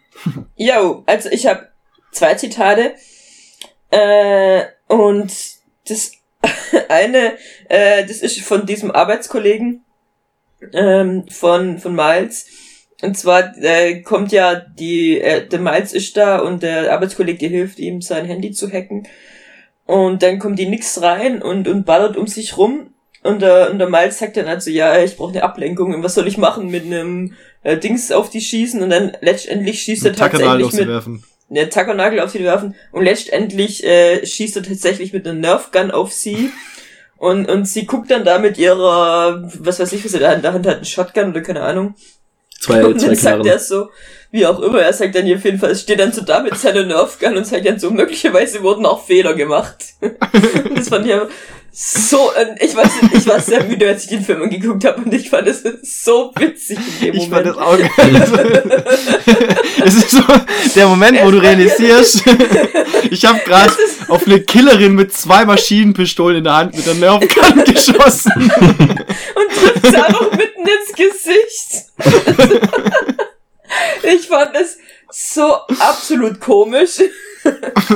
Yo, 0.56 1.04
also 1.06 1.30
ich 1.30 1.48
habe 1.48 1.70
zwei 2.12 2.36
Zitate. 2.36 2.96
Äh, 3.90 4.66
und 4.88 5.32
das 5.88 6.12
eine, 6.90 7.38
äh, 7.70 8.06
das 8.06 8.18
ist 8.18 8.42
von 8.42 8.66
diesem 8.66 8.92
Arbeitskollegen 8.92 9.84
ähm, 10.74 11.28
von, 11.30 11.80
von 11.80 11.96
Miles. 11.96 12.46
Und 13.02 13.18
zwar 13.18 13.58
äh, 13.58 14.02
kommt 14.02 14.32
ja 14.32 14.56
die, 14.56 15.20
äh, 15.20 15.48
der 15.48 15.60
Miles 15.60 15.94
ist 15.94 16.16
da 16.18 16.40
und 16.40 16.62
der 16.62 16.94
Arbeitskollege 16.94 17.48
hilft 17.48 17.80
ihm, 17.80 18.02
sein 18.02 18.26
Handy 18.26 18.52
zu 18.52 18.72
hacken. 18.72 19.08
Und 19.86 20.22
dann 20.22 20.40
kommt 20.40 20.60
die 20.60 20.68
Nix 20.68 21.02
rein 21.02 21.42
und, 21.42 21.68
und 21.68 21.86
ballert 21.86 22.16
um 22.16 22.28
sich 22.28 22.58
rum. 22.58 22.94
Und 23.24 23.42
der, 23.42 23.72
und 23.72 23.80
der 23.80 23.90
Miles 23.90 24.20
sagt 24.20 24.38
dann 24.38 24.48
also, 24.48 24.70
ja, 24.70 25.04
ich 25.04 25.18
brauche 25.18 25.32
eine 25.32 25.44
Ablenkung. 25.44 25.94
Und 25.94 26.04
was 26.04 26.14
soll 26.14 26.28
ich 26.28 26.38
machen 26.38 26.70
mit 26.70 26.86
einem 26.86 27.34
äh, 27.64 27.78
Dings 27.78 28.12
auf 28.12 28.30
die 28.30 28.42
schießen? 28.42 28.82
Und 28.82 28.92
dann 28.92 29.18
letztendlich 29.22 29.82
schießt 29.82 30.06
er 30.06 30.12
Mit 30.12 30.20
Tackernagel 30.20 30.62
tatsächlich 30.62 30.88
mit, 30.88 30.96
auszuwerfen. 30.96 31.24
einen 31.50 31.70
Tackernagel 31.70 32.20
auf 32.20 32.30
sie 32.30 32.44
werfen 32.44 32.76
und 32.92 33.04
letztendlich 33.04 33.84
äh, 33.84 34.26
schießt 34.26 34.58
er 34.58 34.64
tatsächlich 34.64 35.12
mit 35.12 35.28
einer 35.28 35.38
Nerfgun 35.40 35.92
auf 35.92 36.14
sie 36.14 36.52
und, 37.18 37.50
und 37.50 37.68
sie 37.68 37.86
guckt 37.86 38.10
dann 38.10 38.26
da 38.26 38.40
mit 38.40 38.58
ihrer, 38.58 39.44
was 39.60 39.80
weiß 39.80 39.92
ich, 39.94 40.04
was 40.04 40.14
sie 40.14 40.20
da 40.20 40.34
in 40.34 40.42
der 40.42 40.54
Hand 40.54 40.66
hat, 40.66 40.80
ein 40.80 40.86
Shotgun 40.86 41.32
oder 41.32 41.42
keine 41.42 41.62
Ahnung 41.62 41.96
Zwei, 42.62 42.86
Und 42.86 43.02
dann 43.02 43.16
sagt 43.16 43.46
er 43.46 43.58
so, 43.58 43.90
wie 44.30 44.46
auch 44.46 44.60
immer, 44.60 44.82
er 44.82 44.94
sagt 44.94 45.16
dann 45.16 45.26
hier 45.26 45.38
auf 45.38 45.44
jeden 45.44 45.58
Fall, 45.58 45.72
es 45.72 45.82
steht 45.82 46.00
dann 46.00 46.14
so 46.14 46.22
da 46.22 46.42
mit 46.42 46.56
seiner 46.56 46.86
Nerfgun 46.86 47.36
und 47.36 47.46
sagt 47.46 47.66
dann 47.66 47.80
so, 47.80 47.90
möglicherweise 47.90 48.62
wurden 48.62 48.86
auch 48.86 49.04
Fehler 49.04 49.34
gemacht. 49.34 49.84
Das 50.76 50.90
fand 50.90 51.06
ich 51.06 51.14
so, 51.74 52.34
äh, 52.34 52.56
ich 52.60 52.76
weiß 52.76 53.02
nicht, 53.02 53.16
ich 53.16 53.28
war 53.28 53.40
sehr 53.40 53.64
müde, 53.64 53.88
als 53.88 54.04
ich 54.04 54.10
den 54.10 54.26
Film 54.26 54.42
angeguckt 54.42 54.84
habe 54.84 55.02
und 55.02 55.14
ich 55.14 55.30
fand 55.30 55.48
es 55.48 55.64
so 55.84 56.34
witzig 56.36 56.78
in 56.78 57.06
dem 57.06 57.16
Ich 57.16 57.30
fand 57.30 57.46
Moment. 57.46 57.48
das 57.48 57.58
auch 57.58 57.78
geil. 57.98 58.86
es 59.86 59.94
ist 59.96 60.12
so 60.12 60.22
der 60.76 60.88
Moment, 60.88 61.20
wo 61.24 61.32
du 61.32 61.38
realisierst, 61.38 62.24
ich 63.10 63.24
habe 63.26 63.40
gerade 63.46 63.72
auf 64.10 64.28
eine 64.28 64.42
Killerin 64.42 64.96
mit 64.96 65.14
zwei 65.14 65.46
Maschinenpistolen 65.46 66.40
in 66.40 66.44
der 66.44 66.56
Hand 66.56 66.76
mit 66.76 66.86
der 66.86 66.96
Nerfgun 66.96 67.64
geschossen. 67.66 68.34
und 68.36 69.56
trifft 69.56 69.86
sie 69.86 69.98
auch 69.98 70.10
noch 70.10 70.32
mitten 70.32 70.68
ins 70.68 70.94
Gesicht. 70.94 71.86
ich 74.04 74.28
fand 74.28 74.56
es 74.58 74.78
so 75.10 75.54
absolut 75.80 76.42
komisch. 76.42 77.00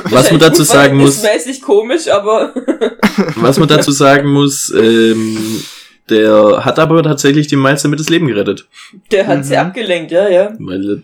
Was 0.10 0.32
man 0.32 0.40
dazu 0.40 0.64
sagen 0.64 0.98
muss, 0.98 1.22
mäßig 1.24 1.62
komisch, 1.62 2.08
aber 2.10 2.54
was 3.36 3.58
man 3.60 3.68
dazu 3.68 3.92
sagen 3.92 4.30
muss, 4.32 4.72
ähm, 4.76 5.64
der 6.10 6.64
hat 6.66 6.80
aber 6.80 7.02
tatsächlich 7.04 7.48
dem 7.48 7.62
Miles 7.62 7.82
damit 7.84 8.00
das 8.00 8.10
Leben 8.10 8.28
gerettet. 8.28 8.68
der 9.12 9.28
hat 9.28 9.46
sie 9.46 9.54
Mhm. 9.54 9.60
abgelenkt, 9.60 10.12
ja, 10.12 10.28
ja. 10.30 10.54
Weil, 10.60 11.04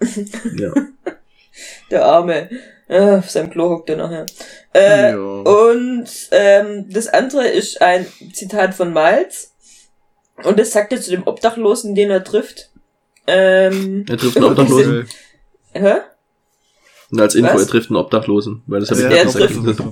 ja. 0.58 0.72
Der 1.90 2.04
Arme. 2.04 2.48
Äh, 2.88 3.16
auf 3.18 3.30
seinem 3.30 3.48
Klo 3.50 3.70
hockt 3.70 3.88
er 3.90 3.96
nachher. 3.96 4.26
Äh, 4.74 5.12
Ja. 5.12 5.16
Und 5.16 6.06
ähm, 6.32 6.86
das 6.90 7.08
andere 7.08 7.48
ist 7.48 7.80
ein 7.80 8.06
Zitat 8.32 8.74
von 8.74 8.92
Miles. 8.92 9.52
Und 10.42 10.58
das 10.58 10.72
sagt 10.72 10.92
er 10.92 11.00
zu 11.00 11.10
dem 11.10 11.26
Obdachlosen, 11.26 11.94
den 11.94 12.10
er 12.10 12.24
trifft. 12.24 12.70
Ähm, 13.26 14.04
Er 14.08 14.18
trifft 14.18 14.36
einen 14.36 14.44
Obdachlosen. 14.50 15.06
hä? 15.72 15.94
Und 17.14 17.20
als 17.20 17.34
Info, 17.34 17.54
Was? 17.54 17.62
er 17.62 17.68
trifft 17.68 17.90
einen 17.90 17.96
Obdachlosen. 17.96 18.62
Weil 18.66 18.80
das 18.80 18.90
Also 18.90 19.06
ich 19.06 19.14
er 19.16 19.24
nicht 19.24 19.36
trifft-. 19.36 19.82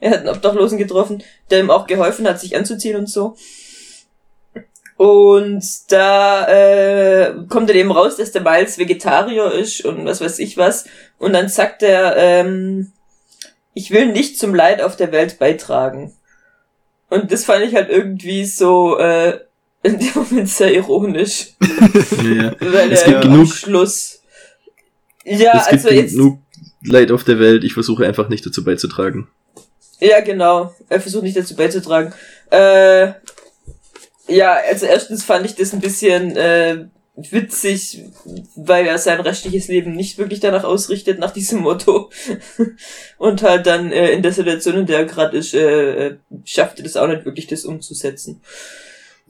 Er 0.00 0.10
hat 0.12 0.20
einen 0.20 0.28
Obdachlosen 0.30 0.78
getroffen, 0.78 1.22
der 1.50 1.60
ihm 1.60 1.70
auch 1.70 1.86
geholfen 1.86 2.26
hat, 2.26 2.40
sich 2.40 2.56
anzuziehen 2.56 2.96
und 2.96 3.08
so. 3.08 3.36
Und 4.96 5.62
da 5.88 6.46
äh, 6.48 7.34
kommt 7.48 7.70
dann 7.70 7.76
eben 7.76 7.90
raus, 7.90 8.16
dass 8.16 8.32
der 8.32 8.42
Miles 8.42 8.76
Vegetarier 8.78 9.50
ist 9.52 9.84
und 9.84 10.04
was 10.04 10.20
weiß 10.20 10.38
ich 10.40 10.56
was. 10.58 10.84
Und 11.18 11.32
dann 11.32 11.48
sagt 11.48 11.82
er, 11.82 12.16
ähm, 12.16 12.92
ich 13.72 13.90
will 13.90 14.06
nicht 14.12 14.38
zum 14.38 14.54
Leid 14.54 14.82
auf 14.82 14.96
der 14.96 15.10
Welt 15.12 15.38
beitragen. 15.38 16.14
Und 17.08 17.32
das 17.32 17.44
fand 17.44 17.64
ich 17.64 17.74
halt 17.74 17.88
irgendwie 17.88 18.44
so 18.44 18.98
äh, 18.98 19.38
in 19.82 19.98
dem 19.98 20.10
Moment 20.14 20.48
sehr 20.48 20.72
ironisch. 20.74 21.48
Ja. 22.22 22.54
Weil 22.60 22.92
Es 22.92 23.02
er 23.02 23.12
gibt 23.12 23.22
genug- 23.22 23.52
Schluss. 23.54 24.20
Ja, 25.24 25.58
es 25.58 25.68
gibt 25.68 25.84
also 25.84 25.90
jetzt. 25.90 26.12
genug 26.14 26.38
Leid 26.84 27.10
auf 27.10 27.24
der 27.24 27.38
Welt, 27.38 27.64
ich 27.64 27.74
versuche 27.74 28.06
einfach 28.06 28.28
nicht 28.28 28.44
dazu 28.46 28.64
beizutragen. 28.64 29.28
Ja, 30.00 30.20
genau. 30.20 30.74
Er 30.88 31.00
versucht 31.00 31.24
nicht 31.24 31.36
dazu 31.36 31.54
beizutragen. 31.54 32.14
Äh, 32.50 33.12
ja, 34.28 34.56
also 34.68 34.86
erstens 34.86 35.24
fand 35.24 35.44
ich 35.44 35.54
das 35.56 35.74
ein 35.74 35.80
bisschen 35.80 36.36
äh, 36.36 36.86
witzig, 37.16 38.04
weil 38.56 38.86
er 38.86 38.96
sein 38.98 39.20
restliches 39.20 39.68
Leben 39.68 39.92
nicht 39.94 40.16
wirklich 40.16 40.40
danach 40.40 40.64
ausrichtet, 40.64 41.18
nach 41.18 41.32
diesem 41.32 41.60
Motto. 41.60 42.10
Und 43.18 43.42
halt 43.42 43.66
dann 43.66 43.92
äh, 43.92 44.12
in 44.12 44.22
der 44.22 44.32
Situation, 44.32 44.76
in 44.76 44.86
der 44.86 45.00
er 45.00 45.04
gerade 45.04 45.36
ist, 45.36 45.52
äh, 45.52 46.06
äh, 46.06 46.16
schafft 46.44 46.78
er 46.78 46.84
das 46.84 46.96
auch 46.96 47.08
nicht 47.08 47.24
wirklich, 47.26 47.46
das 47.46 47.64
umzusetzen. 47.66 48.40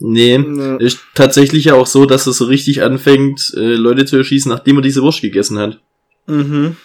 Nee, 0.03 0.35
Ja. 0.37 0.77
ist 0.77 0.99
tatsächlich 1.15 1.65
ja 1.65 1.75
auch 1.75 1.85
so, 1.85 2.05
dass 2.05 2.25
er 2.25 2.33
so 2.33 2.45
richtig 2.45 2.81
anfängt, 2.81 3.53
äh, 3.55 3.59
Leute 3.75 4.05
zu 4.05 4.17
erschießen, 4.17 4.49
nachdem 4.49 4.77
er 4.77 4.81
diese 4.81 5.01
Wurst 5.03 5.21
gegessen 5.21 5.59
hat. 5.59 5.79
Mhm. 6.27 6.77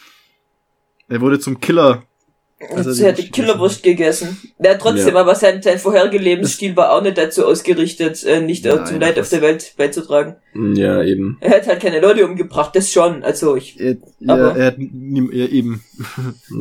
Er 1.09 1.21
wurde 1.21 1.39
zum 1.39 1.61
Killer. 1.61 2.03
Also 2.71 3.03
er 3.03 3.11
hat 3.11 3.19
die 3.19 3.23
Wurst 3.25 3.33
Killerwurst 3.35 3.83
gegessen. 3.83 4.39
Ja, 4.59 4.75
trotzdem, 4.79 5.15
Ja. 5.15 5.21
aber 5.21 5.35
sein, 5.35 5.61
sein 5.61 5.79
vorheriger 5.79 6.19
Lebensstil 6.19 6.75
war 6.75 6.91
auch 6.91 7.03
nicht 7.03 7.19
dazu 7.19 7.45
ausgerichtet, 7.45 8.25
äh, 8.25 8.41
nicht 8.41 8.65
äh, 8.65 8.75
Nein, 8.75 8.87
zum 8.87 8.99
Leid 9.01 9.19
auf 9.19 9.29
der 9.29 9.43
Welt 9.43 9.75
beizutragen. 9.77 10.37
Ja, 10.75 11.03
eben. 11.03 11.37
Er 11.43 11.51
hat 11.51 11.67
halt 11.67 11.81
keine 11.83 12.01
Leute 12.01 12.25
umgebracht, 12.27 12.75
das 12.75 12.91
schon. 12.91 13.23
Also 13.23 13.57
ich. 13.57 13.79
Er, 13.79 13.99
Aber- 14.27 14.53
ja, 14.53 14.57
er 14.57 14.67
hat 14.69 14.79
ja, 14.79 15.47
eben. 15.49 15.85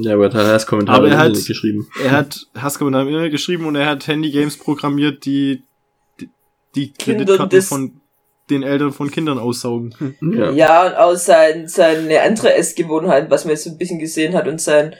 Ja, 0.01 0.15
aber 0.15 0.25
er 0.25 0.33
hat 0.33 0.47
Hasskommentare 0.53 0.97
Aber 0.97 1.07
er 1.07 1.13
im 1.13 1.17
hat- 1.19 1.27
Internet 1.27 1.47
geschrieben. 1.47 1.87
Er 2.03 2.11
hat 2.11 2.45
Hasskommentare 2.55 3.03
im 3.03 3.09
Internet 3.11 3.31
geschrieben 3.31 3.65
und 3.65 3.75
er 3.75 3.85
hat 3.85 4.05
Handygames 4.05 4.57
programmiert, 4.57 5.23
die 5.23 5.63
die, 6.19 6.29
die 6.75 6.91
Kinder 6.91 7.23
Kreditkarten 7.23 7.61
von 7.61 8.01
den 8.49 8.63
Eltern 8.63 8.91
von 8.93 9.09
Kindern 9.11 9.39
aussaugen. 9.39 9.95
Ja. 10.21 10.51
Ja, 10.51 10.87
und 10.87 10.95
auch 10.95 11.15
sein, 11.15 11.67
seine 11.67 12.21
andere 12.21 12.53
Essgewohnheiten, 12.53 13.29
was 13.31 13.45
man 13.45 13.51
jetzt 13.53 13.63
so 13.63 13.69
ein 13.71 13.77
bisschen 13.77 13.99
gesehen 13.99 14.33
hat, 14.35 14.47
und 14.47 14.61
sein 14.61 14.95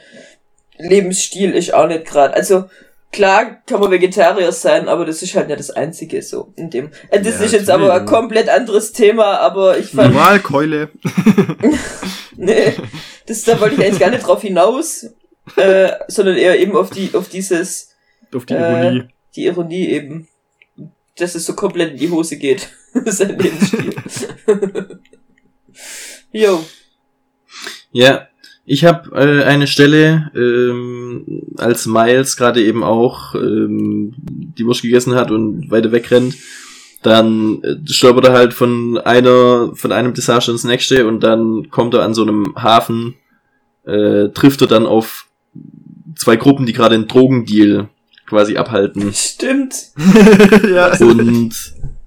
Lebensstil 0.78 1.52
ist 1.52 1.72
auch 1.72 1.86
nicht 1.86 2.04
gerade. 2.06 2.34
Also 2.34 2.64
klar 3.12 3.62
kann 3.66 3.80
man 3.80 3.90
Vegetarier 3.90 4.52
sein, 4.52 4.88
aber 4.88 5.04
das 5.06 5.22
ist 5.22 5.34
halt 5.34 5.46
nicht 5.48 5.60
das 5.60 5.70
Einzige 5.70 6.20
so 6.22 6.52
in 6.56 6.70
dem. 6.70 6.90
Äh, 7.10 7.20
das 7.22 7.38
Ja, 7.38 7.44
ist 7.46 7.52
jetzt 7.52 7.70
aber 7.70 7.94
ein 7.94 8.04
komplett 8.04 8.48
anderes 8.48 8.92
Thema, 8.92 9.38
aber 9.38 9.78
ich 9.78 9.90
fand. 9.92 10.12
Moralkeule. 10.12 10.90
nee, 12.36 12.74
das 13.26 13.42
da 13.44 13.60
wollte 13.60 13.76
ich 13.76 13.84
eigentlich 13.86 14.00
gar 14.00 14.10
nicht 14.10 14.26
drauf 14.26 14.42
hinaus, 14.42 15.06
äh, 15.56 15.90
sondern 16.08 16.36
eher 16.36 16.58
eben 16.58 16.76
auf 16.76 16.90
die, 16.90 17.10
auf 17.14 17.28
dieses, 17.28 17.94
Auf 18.34 18.44
die 18.46 18.54
Äh, 18.54 18.58
Ironie. 18.82 19.04
die 19.36 19.44
Ironie 19.46 19.86
eben, 19.88 20.28
dass 21.16 21.34
es 21.34 21.46
so 21.46 21.54
komplett 21.54 21.92
in 21.92 21.98
die 21.98 22.10
Hose 22.10 22.36
geht. 22.38 22.68
Sein 23.04 23.38
Lebensstil. 23.38 23.94
Jo. 26.32 26.62
Ja, 27.92 28.28
ich 28.66 28.84
habe 28.84 29.10
äh, 29.14 29.44
eine 29.44 29.66
Stelle, 29.66 30.30
ähm, 30.34 31.42
als 31.56 31.86
Miles 31.86 32.36
gerade 32.36 32.62
eben 32.62 32.82
auch 32.82 33.34
ähm, 33.34 34.14
die 34.18 34.66
Wurst 34.66 34.82
gegessen 34.82 35.14
hat 35.14 35.30
und 35.30 35.70
weiter 35.70 35.92
wegrennt, 35.92 36.36
dann 37.02 37.62
äh, 37.62 37.76
stolpert 37.86 38.26
er 38.26 38.32
halt 38.32 38.52
von 38.52 38.98
einer, 38.98 39.70
von 39.74 39.92
einem 39.92 40.12
Desaster 40.12 40.52
ins 40.52 40.64
nächste 40.64 41.06
und 41.06 41.20
dann 41.20 41.70
kommt 41.70 41.94
er 41.94 42.02
an 42.02 42.12
so 42.12 42.22
einem 42.22 42.54
Hafen, 42.56 43.14
äh, 43.84 44.28
trifft 44.30 44.60
er 44.60 44.66
dann 44.66 44.84
auf 44.84 45.28
zwei 46.16 46.36
Gruppen, 46.36 46.66
die 46.66 46.72
gerade 46.72 46.96
einen 46.96 47.08
Drogendeal 47.08 47.88
quasi 48.26 48.56
abhalten. 48.56 49.12
Stimmt. 49.12 49.74
ja. 50.68 50.96
Und 50.98 51.54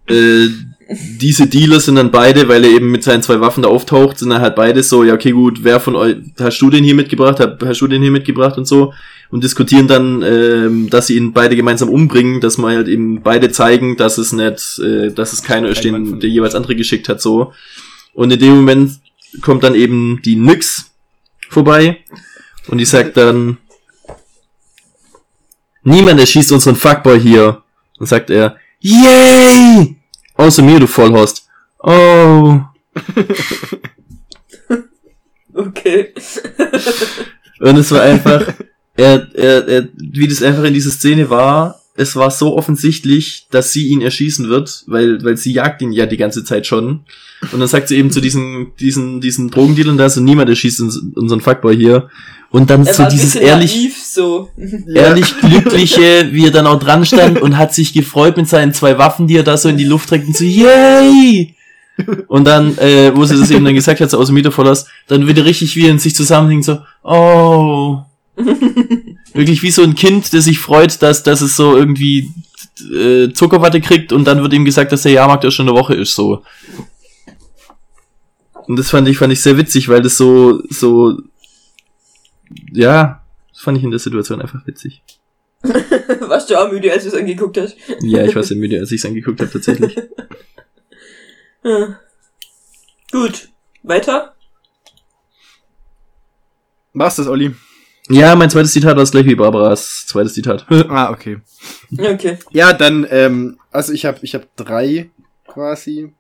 äh, 0.07 0.47
diese 0.91 1.47
Dealer 1.47 1.79
sind 1.79 1.95
dann 1.95 2.11
beide, 2.11 2.47
weil 2.47 2.63
er 2.63 2.71
eben 2.71 2.89
mit 2.91 3.03
seinen 3.03 3.21
zwei 3.21 3.39
Waffen 3.41 3.63
da 3.63 3.69
auftaucht, 3.69 4.17
sind 4.17 4.31
dann 4.31 4.41
halt 4.41 4.55
beide 4.55 4.81
so, 4.81 5.03
ja 5.03 5.13
okay 5.13 5.31
gut, 5.31 5.63
wer 5.63 5.79
von 5.79 5.95
euch, 5.95 6.17
hast 6.39 6.59
du 6.59 6.69
den 6.69 6.83
hier 6.83 6.95
mitgebracht, 6.95 7.39
hast 7.39 7.81
du 7.81 7.87
den 7.87 8.01
hier 8.01 8.11
mitgebracht 8.11 8.57
und 8.57 8.65
so 8.65 8.93
und 9.29 9.43
diskutieren 9.43 9.87
dann, 9.87 10.23
ähm, 10.23 10.89
dass 10.89 11.07
sie 11.07 11.15
ihn 11.15 11.33
beide 11.33 11.55
gemeinsam 11.55 11.89
umbringen, 11.89 12.41
dass 12.41 12.57
man 12.57 12.75
halt 12.75 12.87
eben 12.87 13.21
beide 13.21 13.51
zeigen, 13.51 13.97
dass 13.97 14.17
es 14.17 14.33
nicht, 14.33 14.79
äh, 14.79 15.11
dass 15.11 15.33
es 15.33 15.43
keiner 15.43 15.69
ist, 15.69 15.83
den 15.83 16.19
der 16.19 16.29
jeweils 16.29 16.55
andere 16.55 16.75
geschickt 16.75 17.07
hat, 17.07 17.21
so. 17.21 17.53
Und 18.13 18.31
in 18.31 18.39
dem 18.39 18.55
Moment 18.55 18.93
kommt 19.41 19.63
dann 19.63 19.75
eben 19.75 20.21
die 20.25 20.35
Nyx 20.35 20.91
vorbei 21.49 21.99
und 22.67 22.79
die 22.79 22.85
sagt 22.85 23.17
dann, 23.17 23.57
niemand 25.83 26.19
erschießt 26.19 26.51
unseren 26.51 26.75
Fuckboy 26.75 27.19
hier. 27.19 27.61
Und 27.97 28.07
sagt 28.07 28.29
er, 28.29 28.57
yay! 28.79 29.97
Außer 30.35 30.61
mir, 30.61 30.79
du 30.79 30.87
Vollhorst. 30.87 31.47
Oh. 31.79 32.61
Okay. 35.59 36.13
Und 37.59 37.77
es 37.77 37.91
war 37.91 38.01
einfach, 38.01 38.53
er, 38.95 39.27
er, 39.35 39.67
er, 39.67 39.89
wie 39.97 40.27
das 40.27 40.41
einfach 40.41 40.63
in 40.63 40.73
dieser 40.73 40.91
Szene 40.91 41.29
war, 41.29 41.81
es 41.95 42.15
war 42.15 42.31
so 42.31 42.55
offensichtlich, 42.55 43.47
dass 43.51 43.73
sie 43.73 43.87
ihn 43.87 44.01
erschießen 44.01 44.47
wird, 44.47 44.85
weil, 44.87 45.21
weil 45.23 45.35
sie 45.35 45.51
jagt 45.51 45.81
ihn 45.81 45.91
ja 45.91 46.05
die 46.05 46.15
ganze 46.15 46.45
Zeit 46.45 46.65
schon. 46.65 47.01
Und 47.51 47.59
dann 47.59 47.67
sagt 47.67 47.89
sie 47.89 47.97
eben 47.97 48.09
zu 48.09 48.21
diesen, 48.21 48.71
diesen, 48.79 49.19
diesen 49.19 49.49
Drogendealern 49.49 49.97
da, 49.97 50.09
so 50.09 50.21
niemand 50.21 50.49
erschießt 50.49 50.79
uns, 50.79 50.97
unseren 51.15 51.41
Fuckboy 51.41 51.75
hier. 51.75 52.09
Und 52.51 52.69
dann 52.71 52.83
so 52.83 53.05
dieses 53.05 53.35
ehrlich, 53.35 53.75
naiv 53.75 53.97
so. 54.03 54.49
ehrlich 54.95 55.37
glückliche, 55.39 56.29
wie 56.31 56.45
er 56.45 56.51
dann 56.51 56.65
auch 56.65 56.79
dran 56.79 57.05
stand 57.05 57.41
und 57.41 57.57
hat 57.57 57.73
sich 57.73 57.93
gefreut 57.93 58.37
mit 58.37 58.49
seinen 58.49 58.73
zwei 58.73 58.97
Waffen, 58.97 59.27
die 59.27 59.37
er 59.37 59.43
da 59.43 59.55
so 59.55 59.69
in 59.69 59.77
die 59.77 59.85
Luft 59.85 60.09
trägt 60.09 60.27
und 60.27 60.35
so, 60.35 60.45
yay! 60.45 61.55
Und 62.27 62.45
dann, 62.47 62.77
äh, 62.77 63.11
wo 63.15 63.25
sie 63.25 63.37
das 63.37 63.51
eben 63.51 63.65
dann 63.65 63.75
gesagt 63.75 63.99
hat, 63.99 64.09
so 64.09 64.17
aus 64.17 64.27
dem 64.27 64.45
aus, 64.45 64.87
dann 65.07 65.27
wieder 65.27 65.45
richtig 65.45 65.75
wie 65.75 65.87
in 65.87 65.99
sich 65.99 66.15
zusammenhängt, 66.15 66.65
so, 66.65 66.79
oh. 67.03 67.99
Wirklich 69.33 69.61
wie 69.61 69.71
so 69.71 69.83
ein 69.83 69.95
Kind, 69.95 70.33
das 70.33 70.45
sich 70.45 70.59
freut, 70.59 71.01
dass, 71.01 71.23
dass 71.23 71.41
es 71.41 71.55
so 71.55 71.75
irgendwie 71.75 72.31
äh, 72.93 73.31
Zuckerwatte 73.33 73.81
kriegt 73.81 74.11
und 74.13 74.25
dann 74.25 74.41
wird 74.41 74.53
ihm 74.53 74.65
gesagt, 74.65 74.91
dass 74.91 75.03
der 75.03 75.11
Jahrmarkt 75.11 75.43
ja 75.43 75.51
schon 75.51 75.67
eine 75.67 75.77
Woche 75.77 75.93
ist, 75.93 76.15
so. 76.15 76.41
Und 78.65 78.77
das 78.77 78.89
fand 78.89 79.07
ich, 79.07 79.17
fand 79.17 79.33
ich 79.33 79.41
sehr 79.41 79.57
witzig, 79.57 79.89
weil 79.89 80.01
das 80.01 80.15
so, 80.17 80.61
so, 80.69 81.17
ja, 82.71 83.23
das 83.51 83.61
fand 83.61 83.77
ich 83.77 83.83
in 83.83 83.91
der 83.91 83.99
Situation 83.99 84.41
einfach 84.41 84.65
witzig. 84.65 85.01
Warst 85.61 86.49
du 86.49 86.55
auch 86.55 86.71
müde, 86.71 86.91
als 86.91 87.03
du 87.03 87.09
es 87.09 87.15
angeguckt 87.15 87.57
hast? 87.57 87.75
Ja, 88.01 88.23
ich 88.23 88.35
war 88.35 88.43
sehr 88.43 88.57
müde, 88.57 88.79
als 88.79 88.91
ich 88.91 89.01
es 89.01 89.05
angeguckt 89.05 89.41
habe, 89.41 89.51
tatsächlich. 89.51 89.95
Hm. 91.63 91.95
Gut. 93.11 93.49
Weiter? 93.83 94.35
War's 96.93 97.17
das, 97.17 97.27
Olli? 97.27 97.53
Ja, 98.09 98.35
mein 98.35 98.49
zweites 98.49 98.71
Zitat 98.71 98.89
war 98.95 99.03
das 99.03 99.11
gleich 99.11 99.25
wie 99.25 99.35
Barbaras 99.35 100.07
zweites 100.07 100.33
Zitat. 100.33 100.65
ah, 100.89 101.11
okay. 101.11 101.39
Okay. 101.95 102.39
Ja, 102.51 102.73
dann, 102.73 103.05
ähm, 103.09 103.59
also 103.71 103.93
ich 103.93 104.05
habe 104.05 104.19
ich 104.23 104.33
hab 104.33 104.55
drei 104.55 105.11
quasi. 105.47 106.11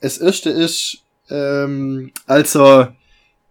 Das 0.00 0.18
erste 0.18 0.50
ist, 0.50 1.02
ähm, 1.30 2.12
also 2.26 2.88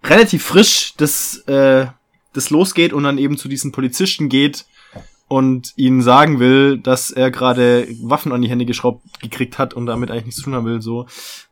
relativ 0.03 0.43
frisch 0.43 0.93
das, 0.97 1.37
äh, 1.47 1.87
das 2.33 2.49
losgeht 2.49 2.93
und 2.93 3.03
dann 3.03 3.17
eben 3.17 3.37
zu 3.37 3.47
diesen 3.47 3.71
Polizisten 3.71 4.29
geht 4.29 4.65
und 5.27 5.73
ihnen 5.75 6.01
sagen 6.01 6.39
will, 6.39 6.77
dass 6.77 7.11
er 7.11 7.31
gerade 7.31 7.87
Waffen 8.01 8.31
an 8.31 8.41
die 8.41 8.49
Hände 8.49 8.65
geschraubt 8.65 9.03
gekriegt 9.21 9.57
hat 9.57 9.73
und 9.73 9.85
damit 9.85 10.09
eigentlich 10.09 10.25
nichts 10.25 10.37
zu 10.37 10.43
tun 10.43 10.55
haben 10.55 10.65
will, 10.65 10.81
so. 10.81 11.05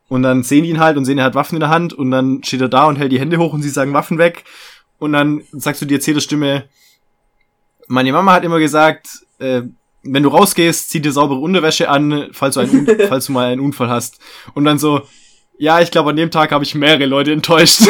Und 0.08 0.22
dann 0.22 0.44
sehen 0.44 0.64
die 0.64 0.70
ihn 0.70 0.80
halt 0.80 0.98
und 0.98 1.06
sehen, 1.06 1.18
er 1.18 1.26
hat 1.26 1.36
Waffen 1.36 1.56
in 1.56 1.62
der 1.62 1.70
Hand 1.70 1.94
und 1.94 2.12
dann 2.12 2.44
steht 2.44 2.62
er 2.62 2.70
da 2.70 2.86
und 2.86 2.98
hält 2.98 3.12
die 3.12 3.20
Hände 3.20 3.38
hoch 3.38 3.54
und 3.54 3.64
sie 3.64 3.70
sagen 3.70 3.94
Waffen 3.94 4.18
weg. 4.18 4.46
Und 5.00 5.14
dann 5.14 5.42
sagst 5.52 5.82
du 5.82 5.86
die 5.86 5.96
Erzählerstimme, 5.96 6.66
meine 7.88 8.12
Mama 8.12 8.34
hat 8.34 8.44
immer 8.44 8.60
gesagt, 8.60 9.26
äh, 9.40 9.64
wenn 10.04 10.24
du 10.24 10.30
rausgehst, 10.30 10.90
zieh 10.90 11.02
dir 11.02 11.12
saubere 11.12 11.40
Unterwäsche 11.40 11.90
an, 11.90 12.30
falls 12.32 12.56
du, 12.56 12.62
einen, 12.62 12.88
falls 13.08 13.26
du 13.26 13.32
mal 13.32 13.52
einen 13.52 13.62
Unfall 13.62 13.90
hast. 13.90 14.20
Und 14.54 14.66
dann 14.66 14.78
so, 14.80 15.02
ja, 15.58 15.82
ich 15.82 15.92
glaube, 15.92 16.10
an 16.12 16.16
dem 16.16 16.32
Tag 16.32 16.52
habe 16.52 16.64
ich 16.64 16.76
mehrere 16.76 17.06
Leute 17.06 17.32
enttäuscht. 17.32 17.82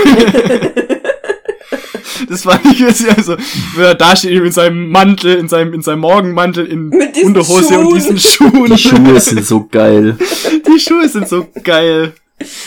das 2.30 2.46
war 2.46 2.60
nicht 2.64 2.84
also, 2.84 3.36
wenn 3.76 3.86
er 3.86 3.96
da 3.96 4.16
steht 4.16 4.32
in 4.32 4.52
seinem 4.52 4.90
Mantel, 4.90 5.36
in 5.36 5.48
seinem, 5.48 5.74
in 5.74 5.82
seinem 5.82 6.00
Morgenmantel, 6.00 6.66
in 6.66 6.92
Unterhose 7.24 7.74
Schuhen. 7.74 7.88
und 7.88 7.96
diesen 7.96 8.20
Schuhen. 8.20 8.66
Die 8.66 8.78
Schuhe 8.78 9.20
sind 9.20 9.46
so 9.46 9.66
geil. 9.66 10.18
Die 10.68 10.80
Schuhe 10.80 11.10
sind 11.10 11.28
so 11.28 11.48
geil. 11.64 12.14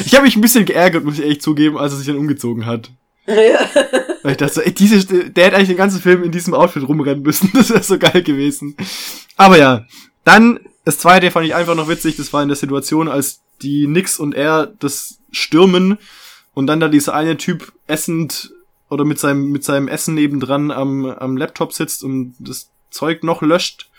Ich 0.05 0.14
habe 0.14 0.25
mich 0.25 0.37
ein 0.37 0.40
bisschen 0.40 0.64
geärgert, 0.64 1.05
muss 1.05 1.19
ich 1.19 1.26
echt 1.26 1.43
zugeben, 1.43 1.76
als 1.76 1.93
er 1.93 1.99
sich 1.99 2.07
dann 2.07 2.17
umgezogen 2.17 2.64
hat. 2.67 2.90
Ja. 3.26 3.35
Weil 4.23 4.33
ich 4.33 4.38
dachte 4.38 4.55
so, 4.55 4.61
ey, 4.62 4.73
diese, 4.73 5.05
der 5.05 5.45
hätte 5.45 5.57
eigentlich 5.57 5.69
den 5.69 5.76
ganzen 5.76 6.00
Film 6.00 6.23
in 6.25 6.33
diesem 6.33 6.55
Outfit 6.55 6.88
rumrennen 6.88 7.23
müssen. 7.23 7.50
Das 7.55 7.71
wäre 7.71 7.83
so 7.83 7.99
geil 7.99 8.23
gewesen. 8.23 8.76
Aber 9.37 9.59
ja, 9.59 9.85
dann 10.25 10.61
das 10.88 10.97
zweite 10.97 11.31
fand 11.31 11.45
ich 11.45 11.55
einfach 11.55 11.75
noch 11.75 11.88
witzig. 11.88 12.17
Das 12.17 12.33
war 12.33 12.43
in 12.43 12.49
der 12.49 12.57
Situation, 12.57 13.09
als 13.09 13.43
die 13.62 13.87
Nix 13.87 14.19
und 14.19 14.35
er 14.35 14.67
das 14.67 15.19
stürmen 15.31 15.99
und 16.55 16.67
dann 16.67 16.81
da 16.81 16.88
dieser 16.88 17.15
eine 17.15 17.37
Typ 17.37 17.73
essend 17.87 18.53
oder 18.88 19.05
mit 19.05 19.19
seinem 19.19 19.50
mit 19.50 19.65
seinem 19.65 19.88
Essen 19.88 20.15
nebendran 20.15 20.71
am 20.71 21.07
am 21.07 21.37
Laptop 21.37 21.73
sitzt 21.73 22.03
und 22.03 22.35
das 22.38 22.71
Zeug 22.91 23.23
noch 23.23 23.43
löscht, 23.43 23.91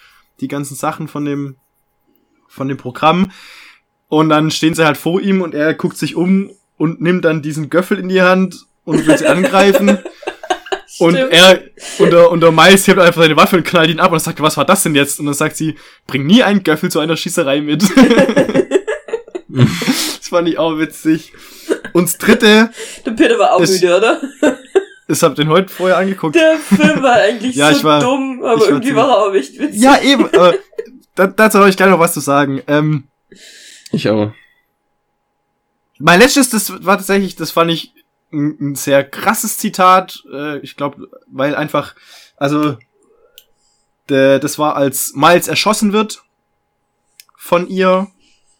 die 0.41 0.47
ganzen 0.47 0.75
Sachen 0.75 1.07
von 1.07 1.25
dem 1.25 1.55
von 2.47 2.67
dem 2.67 2.77
Programm. 2.77 3.31
Und 4.07 4.29
dann 4.29 4.49
stehen 4.49 4.73
sie 4.73 4.85
halt 4.85 4.97
vor 4.97 5.21
ihm 5.21 5.41
und 5.41 5.53
er 5.53 5.73
guckt 5.75 5.97
sich 5.97 6.15
um 6.15 6.51
und 6.77 6.99
nimmt 6.99 7.25
dann 7.25 7.43
diesen 7.43 7.69
Göffel 7.69 7.99
in 7.99 8.09
die 8.09 8.21
Hand 8.21 8.65
und 8.83 9.05
will 9.05 9.17
sie 9.17 9.27
angreifen. 9.27 9.99
Und 10.97 11.15
er, 11.15 11.61
und 11.99 12.11
der, 12.11 12.29
und 12.29 12.41
der 12.41 12.51
Miles 12.51 12.85
hebt 12.85 12.99
einfach 12.99 13.21
seine 13.21 13.37
Waffe 13.37 13.55
und 13.55 13.63
knallt 13.63 13.89
ihn 13.89 14.01
ab 14.01 14.11
und 14.11 14.19
sagt, 14.19 14.41
was 14.41 14.57
war 14.57 14.65
das 14.65 14.83
denn 14.83 14.95
jetzt? 14.95 15.19
Und 15.19 15.27
dann 15.27 15.35
sagt 15.35 15.55
sie, 15.55 15.75
bring 16.07 16.25
nie 16.25 16.43
einen 16.43 16.63
Göffel 16.63 16.91
zu 16.91 16.99
einer 16.99 17.15
Schießerei 17.15 17.61
mit. 17.61 17.83
das 20.17 20.27
fand 20.29 20.47
ich 20.47 20.57
auch 20.57 20.77
witzig. 20.77 21.33
Und 21.93 22.05
das 22.07 22.17
dritte, 22.17 22.71
Der 23.05 23.11
Peter 23.11 23.37
war 23.39 23.53
auch 23.53 23.59
Das- 23.61 23.71
müde, 23.71 23.97
oder? 23.97 24.21
ich 25.07 25.23
hab 25.23 25.35
den 25.35 25.49
heute 25.49 25.69
vorher 25.73 25.97
angeguckt. 25.97 26.35
Der 26.35 26.57
Film 26.57 27.01
war 27.01 27.13
eigentlich 27.15 27.55
Ja, 27.55 27.71
so 27.71 27.77
ich 27.77 27.83
war- 27.83 27.99
dumm, 27.99 28.41
aber 28.43 28.61
war 28.61 28.67
irgendwie 28.67 28.95
war 28.95 29.09
er 29.09 29.17
auch 29.17 29.33
echt 29.33 29.57
witzig. 29.59 29.81
Ja, 29.81 29.99
eben, 30.01 30.29
da, 31.15 31.27
dazu 31.27 31.59
habe 31.59 31.69
ich 31.69 31.75
gleich 31.77 31.89
noch 31.89 31.99
was 31.99 32.13
zu 32.13 32.19
sagen. 32.19 32.61
Ähm, 32.67 33.07
Ich 33.91 34.07
auch. 34.09 34.31
Mein 35.97 36.19
letztes, 36.19 36.49
das 36.49 36.85
war 36.85 36.97
tatsächlich, 36.97 37.35
das 37.35 37.51
fand 37.51 37.71
ich 37.71 37.93
ein, 38.31 38.55
ein 38.61 38.75
sehr 38.75 39.03
krasses 39.03 39.57
Zitat. 39.57 40.23
Äh, 40.31 40.59
ich 40.59 40.77
glaube, 40.77 41.09
weil 41.27 41.55
einfach, 41.55 41.95
also, 42.37 42.77
der, 44.07 44.39
das 44.39 44.57
war 44.59 44.75
als 44.75 45.13
Miles 45.13 45.47
erschossen 45.47 45.91
wird 45.91 46.23
von 47.35 47.67
ihr, 47.67 48.07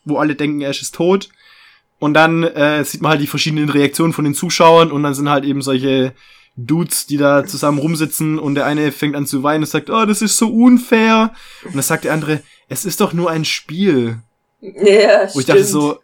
wo 0.10 0.18
alle 0.18 0.36
denken, 0.36 0.62
er 0.62 0.72
ist 0.72 0.94
tot. 0.94 1.30
Und 2.00 2.14
dann 2.14 2.44
äh, 2.44 2.84
sieht 2.84 3.02
man 3.02 3.12
halt 3.12 3.22
die 3.22 3.28
verschiedenen 3.28 3.70
Reaktionen 3.70 4.14
von 4.14 4.24
den 4.24 4.34
Zuschauern 4.34 4.92
und 4.92 5.04
dann 5.04 5.14
sind 5.14 5.30
halt 5.30 5.44
eben 5.44 5.62
solche 5.62 6.14
Dudes, 6.56 7.06
die 7.08 7.18
da 7.18 7.46
zusammen 7.46 7.78
rumsitzen 7.78 8.40
und 8.40 8.56
der 8.56 8.66
eine 8.66 8.92
fängt 8.92 9.16
an 9.16 9.26
zu 9.26 9.44
weinen 9.44 9.64
und 9.64 9.70
sagt, 9.70 9.90
oh, 9.90 10.06
das 10.06 10.22
ist 10.22 10.38
so 10.38 10.50
unfair. 10.50 11.34
Und 11.66 11.76
dann 11.76 11.84
sagt 11.84 12.06
der 12.06 12.14
andere, 12.14 12.42
es 12.68 12.86
ist 12.86 13.02
doch 13.02 13.14
nur 13.14 13.30
ein 13.30 13.46
Spiel. 13.46 14.20
Ja, 14.62 15.22
Wo 15.34 15.40
ich 15.40 15.44
stimmt. 15.44 15.50
dachte 15.50 15.64
so, 15.64 16.00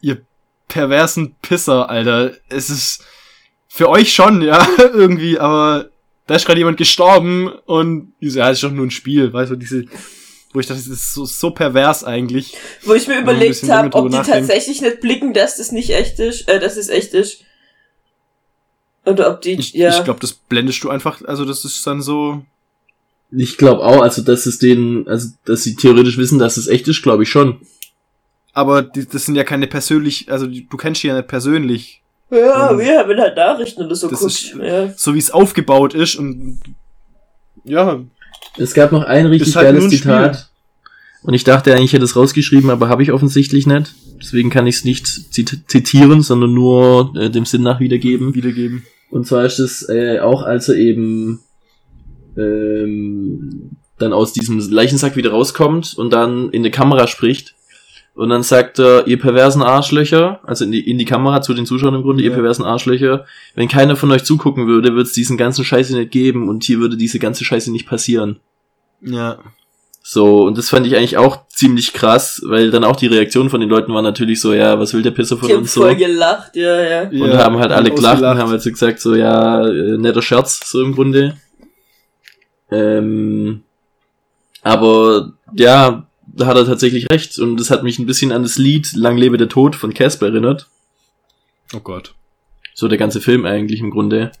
ihr 0.00 0.22
perversen 0.68 1.34
Pisser, 1.42 1.88
Alter. 1.88 2.32
Es 2.48 2.70
ist 2.70 3.04
für 3.68 3.88
euch 3.88 4.12
schon, 4.12 4.42
ja, 4.42 4.66
irgendwie, 4.78 5.38
aber 5.38 5.90
da 6.26 6.34
ist 6.36 6.46
gerade 6.46 6.58
jemand 6.58 6.78
gestorben 6.78 7.48
und 7.66 8.12
diese, 8.20 8.38
ja, 8.38 8.48
das 8.48 8.58
ist 8.58 8.64
doch 8.64 8.70
nur 8.70 8.86
ein 8.86 8.90
Spiel, 8.90 9.32
weißt 9.32 9.52
du, 9.52 9.56
diese, 9.56 9.84
wo 10.54 10.60
ich 10.60 10.66
dachte, 10.66 10.80
das 10.80 10.88
ist 10.88 11.12
so, 11.12 11.26
so 11.26 11.50
pervers 11.50 12.02
eigentlich. 12.04 12.56
Wo 12.84 12.94
ich 12.94 13.06
mir 13.08 13.18
überlegt 13.20 13.68
habe, 13.68 13.92
ob 13.94 14.08
die 14.10 14.16
nachdenkt. 14.16 14.48
tatsächlich 14.48 14.80
nicht 14.80 15.00
blicken, 15.00 15.34
dass 15.34 15.58
das 15.58 15.72
nicht 15.72 15.90
echt 15.90 16.18
ist, 16.20 16.48
äh, 16.48 16.58
dass 16.60 16.76
es 16.78 16.88
echt 16.88 17.12
ist. 17.12 17.42
Oder 19.04 19.30
ob 19.30 19.42
die, 19.42 19.52
Ich, 19.52 19.74
ja. 19.74 19.90
ich 19.98 20.04
glaube, 20.04 20.20
das 20.20 20.32
blendest 20.32 20.82
du 20.82 20.88
einfach, 20.90 21.22
also 21.24 21.44
das 21.44 21.64
ist 21.64 21.86
dann 21.86 22.00
so, 22.00 22.42
Ich 23.36 23.58
glaube 23.58 23.82
auch, 23.82 24.00
also 24.00 24.22
dass 24.22 24.46
es 24.46 24.58
denen, 24.58 25.06
also 25.08 25.28
dass 25.44 25.62
sie 25.64 25.74
theoretisch 25.76 26.16
wissen, 26.16 26.38
dass 26.38 26.56
es 26.56 26.68
echt 26.68 26.88
ist, 26.88 27.02
glaube 27.02 27.24
ich 27.24 27.28
schon. 27.28 27.60
aber 28.54 28.82
die, 28.82 29.06
das 29.06 29.26
sind 29.26 29.34
ja 29.34 29.42
keine 29.44 29.66
persönlich, 29.66 30.30
also 30.30 30.46
die- 30.46 30.66
du 30.68 30.76
kennst 30.76 31.02
die 31.02 31.08
ja 31.08 31.16
nicht 31.16 31.26
persönlich, 31.28 32.00
ja, 32.30 32.70
ähm, 32.70 32.78
wir 32.78 32.98
haben 33.00 33.18
halt 33.20 33.36
Nachrichten 33.36 33.82
oder 33.84 33.94
so 33.96 34.08
das 34.08 34.20
guckt. 34.20 34.32
ist- 34.32 34.54
Ja. 34.54 34.92
so 34.96 35.14
wie 35.14 35.18
es 35.18 35.30
aufgebaut 35.32 35.92
ist 35.94 36.14
und 36.16 36.60
ja, 37.64 38.00
Es 38.56 38.74
gab 38.74 38.92
noch 38.92 39.04
ein 39.04 39.26
richtig 39.26 39.56
halt 39.56 39.66
geiles 39.66 39.90
Zitat. 39.90 40.50
Und 41.22 41.34
ich 41.34 41.44
dachte 41.44 41.72
eigentlich, 41.72 41.86
ich 41.86 41.92
hätte 41.94 42.04
es 42.04 42.16
rausgeschrieben, 42.16 42.70
aber 42.70 42.88
habe 42.88 43.02
ich 43.02 43.10
offensichtlich 43.10 43.66
nicht. 43.66 43.94
Deswegen 44.20 44.50
kann 44.50 44.66
ich 44.66 44.76
es 44.76 44.84
nicht 44.84 45.06
zit 45.06 45.64
zitieren, 45.66 46.22
sondern 46.22 46.52
nur 46.52 47.12
äh, 47.16 47.30
dem 47.30 47.46
Sinn 47.46 47.62
nach 47.62 47.80
wiedergeben. 47.80 48.34
wiedergeben. 48.34 48.84
Und 49.10 49.26
zwar 49.26 49.44
ist 49.44 49.58
es 49.58 49.88
äh, 49.88 50.20
auch, 50.20 50.42
als 50.42 50.68
er 50.68 50.76
eben 50.76 51.40
ähm, 52.36 53.70
dann 53.98 54.12
aus 54.12 54.32
diesem 54.32 54.58
Leichensack 54.58 55.16
wieder 55.16 55.30
rauskommt 55.30 55.94
und 55.96 56.12
dann 56.12 56.50
in 56.50 56.62
die 56.62 56.70
Kamera 56.70 57.06
spricht. 57.06 57.54
Und 58.14 58.28
dann 58.28 58.44
sagt 58.44 58.78
er, 58.78 59.06
ihr 59.08 59.18
perversen 59.18 59.62
Arschlöcher, 59.62 60.38
also 60.44 60.64
in 60.64 60.70
die, 60.70 60.88
in 60.88 60.98
die 60.98 61.04
Kamera 61.04 61.42
zu 61.42 61.52
den 61.52 61.66
Zuschauern 61.66 61.94
im 61.96 62.02
Grunde, 62.02 62.22
ihr 62.22 62.30
Ja. 62.30 62.34
perversen 62.36 62.64
Arschlöcher, 62.64 63.24
wenn 63.56 63.68
keiner 63.68 63.96
von 63.96 64.10
euch 64.12 64.22
zugucken 64.22 64.68
würde, 64.68 64.90
würde 64.90 65.02
es 65.02 65.12
diesen 65.12 65.36
ganzen 65.36 65.64
Scheiße 65.64 65.96
nicht 65.96 66.12
geben 66.12 66.48
und 66.48 66.62
hier 66.62 66.78
würde 66.78 66.96
diese 66.96 67.18
ganze 67.18 67.44
Scheiße 67.44 67.72
nicht 67.72 67.88
passieren. 67.88 68.38
Ja. 69.00 69.38
So, 70.06 70.42
und 70.44 70.58
das 70.58 70.68
fand 70.68 70.86
ich 70.86 70.94
eigentlich 70.96 71.16
auch 71.16 71.48
ziemlich 71.48 71.92
krass, 71.94 72.40
weil 72.46 72.70
dann 72.70 72.84
auch 72.84 72.94
die 72.96 73.06
Reaktion 73.06 73.48
von 73.50 73.60
den 73.60 73.70
Leuten 73.70 73.92
war 73.94 74.02
natürlich 74.02 74.40
so, 74.40 74.52
ja, 74.52 74.78
was 74.78 74.92
will 74.94 75.02
der 75.02 75.12
Pisser 75.12 75.36
von 75.38 75.48
haben 75.50 75.58
uns 75.60 75.72
so? 75.74 75.80
voll 75.80 75.96
gelacht, 75.96 76.54
ja, 76.56 76.80
ja. 76.82 77.02
Und 77.08 77.16
Ja, 77.16 77.38
haben 77.44 77.58
halt 77.58 77.72
alle 77.72 77.90
gelacht 77.90 78.20
und 78.22 78.38
haben 78.38 78.50
halt 78.50 78.60
so 78.62 78.70
gesagt, 78.70 79.00
so, 79.00 79.14
ja, 79.14 79.66
äh, 79.66 79.96
netter 79.96 80.20
Scherz, 80.22 80.70
so 80.70 80.82
im 80.82 80.94
Grunde. 80.94 81.36
Ähm, 82.70 83.62
aber, 84.62 85.32
ja, 85.54 86.06
da 86.36 86.46
hat 86.46 86.56
er 86.56 86.66
tatsächlich 86.66 87.10
recht. 87.10 87.38
Und 87.38 87.58
das 87.58 87.70
hat 87.70 87.82
mich 87.82 87.98
ein 87.98 88.06
bisschen 88.06 88.32
an 88.32 88.42
das 88.42 88.58
Lied 88.58 88.92
Lang 88.94 89.16
lebe 89.16 89.36
der 89.36 89.48
Tod 89.48 89.76
von 89.76 89.94
Casper 89.94 90.26
erinnert. 90.26 90.68
Oh 91.74 91.80
Gott. 91.80 92.14
So 92.74 92.88
der 92.88 92.98
ganze 92.98 93.20
Film 93.20 93.44
eigentlich 93.46 93.80
im 93.80 93.90
Grunde. 93.90 94.32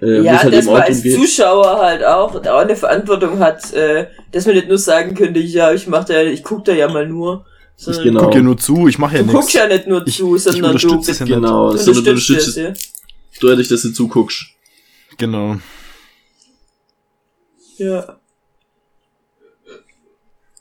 Äh, 0.00 0.22
ja, 0.22 0.42
halt 0.42 0.54
dass 0.54 0.66
man 0.66 0.82
als 0.82 1.02
geht- 1.02 1.16
Zuschauer 1.16 1.78
halt 1.80 2.04
auch, 2.04 2.34
auch 2.34 2.58
eine 2.60 2.76
Verantwortung 2.76 3.38
hat, 3.40 3.72
äh, 3.72 4.06
dass 4.30 4.46
man 4.46 4.54
nicht 4.54 4.68
nur 4.68 4.78
sagen 4.78 5.14
könnte, 5.14 5.40
ja, 5.40 5.72
ich 5.72 5.86
mach 5.86 6.04
da, 6.04 6.22
ich 6.22 6.42
guck 6.44 6.64
da 6.64 6.72
ja 6.72 6.88
mal 6.88 7.06
nur. 7.08 7.44
Sondern 7.76 8.04
Genau. 8.04 8.22
Guck 8.24 8.34
ja 8.34 8.42
nur 8.42 8.58
zu, 8.58 8.86
ich 8.86 8.98
mache 8.98 9.14
ja 9.16 9.18
Du 9.22 9.26
nichts. 9.26 9.40
guckst 9.40 9.54
ja 9.54 9.66
nicht 9.66 9.86
nur 9.88 10.06
Ich- 10.06 10.16
zu, 10.16 10.36
ich 10.36 10.42
sondern 10.42 10.62
du 10.62 10.68
unterstütze 10.68 11.10
es 11.12 11.18
ja 11.18 11.24
nicht. 11.24 11.34
Genau, 11.34 11.72
du 11.72 11.78
sondern 11.78 12.04
du 12.04 12.10
unterstützt 12.10 12.48
es, 12.48 12.56
unterstützt 12.56 12.92
ja. 13.42 13.48
dadurch, 13.48 13.68
dass 13.68 13.82
du 13.82 13.90
zuguckst. 13.92 14.44
Genau. 15.18 15.56
Ja. 17.78 18.18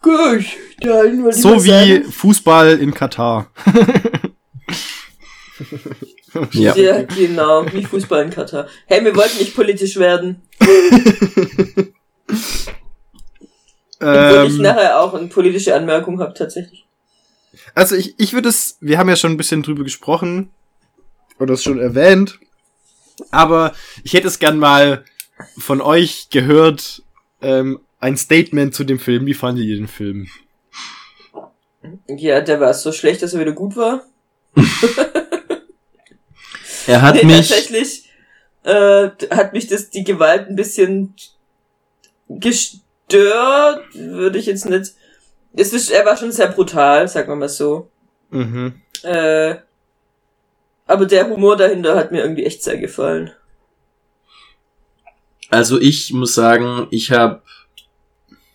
Gut, 0.02 0.46
dann 0.80 1.32
So 1.32 1.64
wie 1.64 1.70
sagen, 1.70 2.12
Fußball 2.12 2.80
in 2.80 2.94
Katar. 2.94 3.52
Ja. 6.54 6.76
Ja, 6.76 7.04
genau, 7.04 7.66
wie 7.72 7.84
Fußball 7.84 8.24
in 8.24 8.30
Katar. 8.32 8.68
Hey, 8.86 9.04
wir 9.04 9.16
wollten 9.16 9.38
nicht 9.38 9.56
politisch 9.56 9.98
werden. 9.98 10.42
Obwohl 14.00 14.48
ich 14.48 14.56
Ähm, 14.56 14.62
nachher 14.62 15.00
auch 15.00 15.14
eine 15.14 15.28
politische 15.28 15.76
Anmerkung 15.76 16.20
habe, 16.20 16.34
tatsächlich. 16.34 16.86
also 17.76 17.96
ich, 17.96 18.16
ich 18.18 18.34
würde 18.34 18.50
es, 18.50 18.78
wir 18.80 18.98
haben 18.98 19.10
ja 19.10 19.16
schon 19.16 19.32
ein 19.34 19.38
bisschen 19.38 19.62
drüber 19.62 19.84
gesprochen 19.84 20.50
oder 21.38 21.54
es 21.54 21.64
schon 21.64 21.80
erwähnt, 21.80 22.40
aber 23.30 23.74
ich 24.04 24.14
hätte 24.14 24.28
es 24.28 24.40
gern 24.40 24.58
mal 24.58 25.04
von 25.60 25.82
euch 25.82 26.30
gehört, 26.32 27.04
ähm, 27.42 27.80
ein 28.02 28.18
Statement 28.18 28.76
zu 28.76 28.84
dem 28.84 29.00
Film. 29.00 29.26
Wie 29.26 29.34
fandet 29.34 29.64
ihr 29.66 29.78
den 29.78 29.88
Film? 29.88 30.28
Ja, 32.08 32.42
der 32.42 32.60
war 32.60 32.74
so 32.74 32.92
schlecht, 32.92 33.22
dass 33.22 33.34
er 33.34 33.40
wieder 33.40 33.54
gut 33.54 33.78
war. 33.78 34.04
er 36.88 37.02
hat 37.02 37.16
nee, 37.16 37.24
mich. 37.24 37.48
Tatsächlich 37.48 38.10
äh, 38.64 39.10
hat 39.30 39.54
mich 39.54 39.68
das 39.68 39.90
die 39.90 40.04
Gewalt 40.04 40.50
ein 40.50 40.56
bisschen 40.56 41.14
gestört, 42.28 43.86
würde 43.94 44.38
ich 44.38 44.46
jetzt 44.48 44.70
nicht. 44.70 44.94
Es 45.54 45.74
ist, 45.74 45.90
er 45.92 46.06
war 46.06 46.18
schon 46.18 46.32
sehr 46.32 46.48
brutal, 46.48 47.08
sagen 47.08 47.30
wir 47.30 47.36
mal 47.36 47.50
so. 47.50 47.90
Mhm. 48.30 48.82
Äh, 49.04 49.56
aber 50.88 51.06
der 51.06 51.30
Humor 51.30 51.56
dahinter 51.56 51.96
hat 51.96 52.12
mir 52.12 52.22
irgendwie 52.22 52.46
echt 52.46 52.64
sehr 52.64 52.78
gefallen. 52.78 53.32
Also 55.50 55.80
ich 55.80 56.14
muss 56.14 56.34
sagen, 56.34 56.88
ich 56.92 57.12
habe 57.12 57.42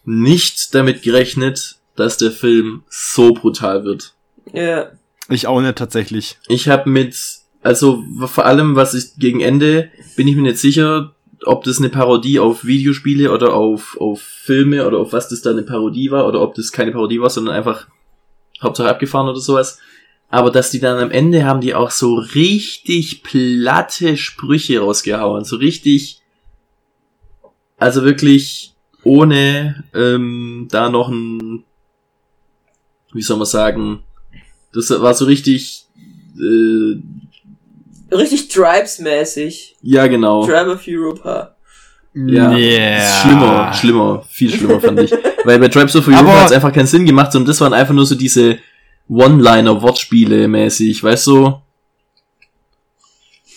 nicht 0.07 0.75
damit 0.75 1.03
gerechnet, 1.03 1.77
dass 1.97 2.17
der 2.17 2.31
Film 2.31 2.85
so 2.89 3.35
brutal 3.35 3.85
wird. 3.85 4.15
Ja. 4.53 4.91
Ich 5.29 5.47
auch 5.47 5.61
nicht 5.61 5.77
tatsächlich. 5.77 6.39
Ich 6.49 6.69
habe 6.69 6.89
mit, 6.89 7.17
also 7.63 8.03
vor 8.27 8.47
allem, 8.47 8.77
was 8.77 8.95
ich 8.95 9.17
gegen 9.19 9.41
Ende, 9.41 9.91
bin 10.15 10.29
ich 10.29 10.37
mir 10.37 10.43
nicht 10.43 10.59
sicher, 10.59 11.15
ob 11.45 11.65
das 11.65 11.79
eine 11.79 11.89
Parodie 11.89 12.39
auf 12.39 12.65
Videospiele 12.65 13.33
oder 13.33 13.53
auf, 13.53 13.97
auf 14.01 14.21
Filme 14.23 14.87
oder 14.87 14.99
auf 14.99 15.13
was 15.13 15.29
das 15.29 15.43
da 15.43 15.51
eine 15.51 15.63
Parodie 15.63 16.11
war 16.11 16.27
oder 16.27 16.41
ob 16.41 16.55
das 16.55 16.73
keine 16.73 16.93
Parodie 16.93 17.21
war, 17.21 17.31
sondern 17.31 17.55
einfach 17.55 17.89
Hauptsache 18.63 18.89
abgefahren 18.89 19.29
oder 19.29 19.41
sowas. 19.41 19.79
Aber 20.29 20.51
dass 20.51 20.71
die 20.71 20.81
dann 20.81 20.99
am 20.99 21.11
Ende 21.11 21.45
haben 21.45 21.61
die 21.61 21.75
auch 21.75 21.91
so 21.91 22.15
richtig 22.15 23.23
platte 23.23 24.17
Sprüche 24.17 24.81
rausgehauen. 24.81 25.45
So 25.45 25.57
richtig, 25.57 26.21
also 27.79 28.05
wirklich 28.05 28.76
ohne 29.07 29.85
ähm, 29.95 30.67
da 30.71 30.91
noch 30.91 31.09
ein, 31.09 31.63
wie 33.13 33.23
soll 33.23 33.37
man 33.37 33.47
sagen, 33.47 34.01
das 34.73 34.91
war 34.91 35.15
so 35.15 35.25
richtig, 35.27 35.87
äh, 36.39 37.01
Richtig 38.15 38.49
Tribes-mäßig. 38.49 39.77
ja 39.83 40.07
genau. 40.07 40.45
Tribe 40.47 40.73
of 40.73 40.83
Europa. 40.87 41.55
Ja, 42.15 42.51
Yeah. 42.57 43.23
schlimmer, 43.23 43.73
schlimmer, 43.75 44.25
viel 44.29 44.51
schlimmer 44.53 44.81
fand 44.81 45.01
ich. 45.01 45.13
Weil 45.45 45.59
bei 45.59 45.69
Tribes 45.69 45.95
of 45.97 46.09
Europa 46.09 46.41
hat 46.41 46.47
es 46.47 46.53
einfach 46.53 46.73
keinen 46.73 46.87
Sinn 46.87 47.05
gemacht, 47.07 47.31
sondern 47.33 47.49
das 47.49 47.61
waren 47.61 47.73
einfach 47.75 47.95
nur 47.95 48.07
so 48.07 48.15
diese 48.15 48.59
One-Liner-Wortspiele 49.09 50.49
mäßig, 50.49 51.03
weißt 51.03 51.27
du? 51.29 51.61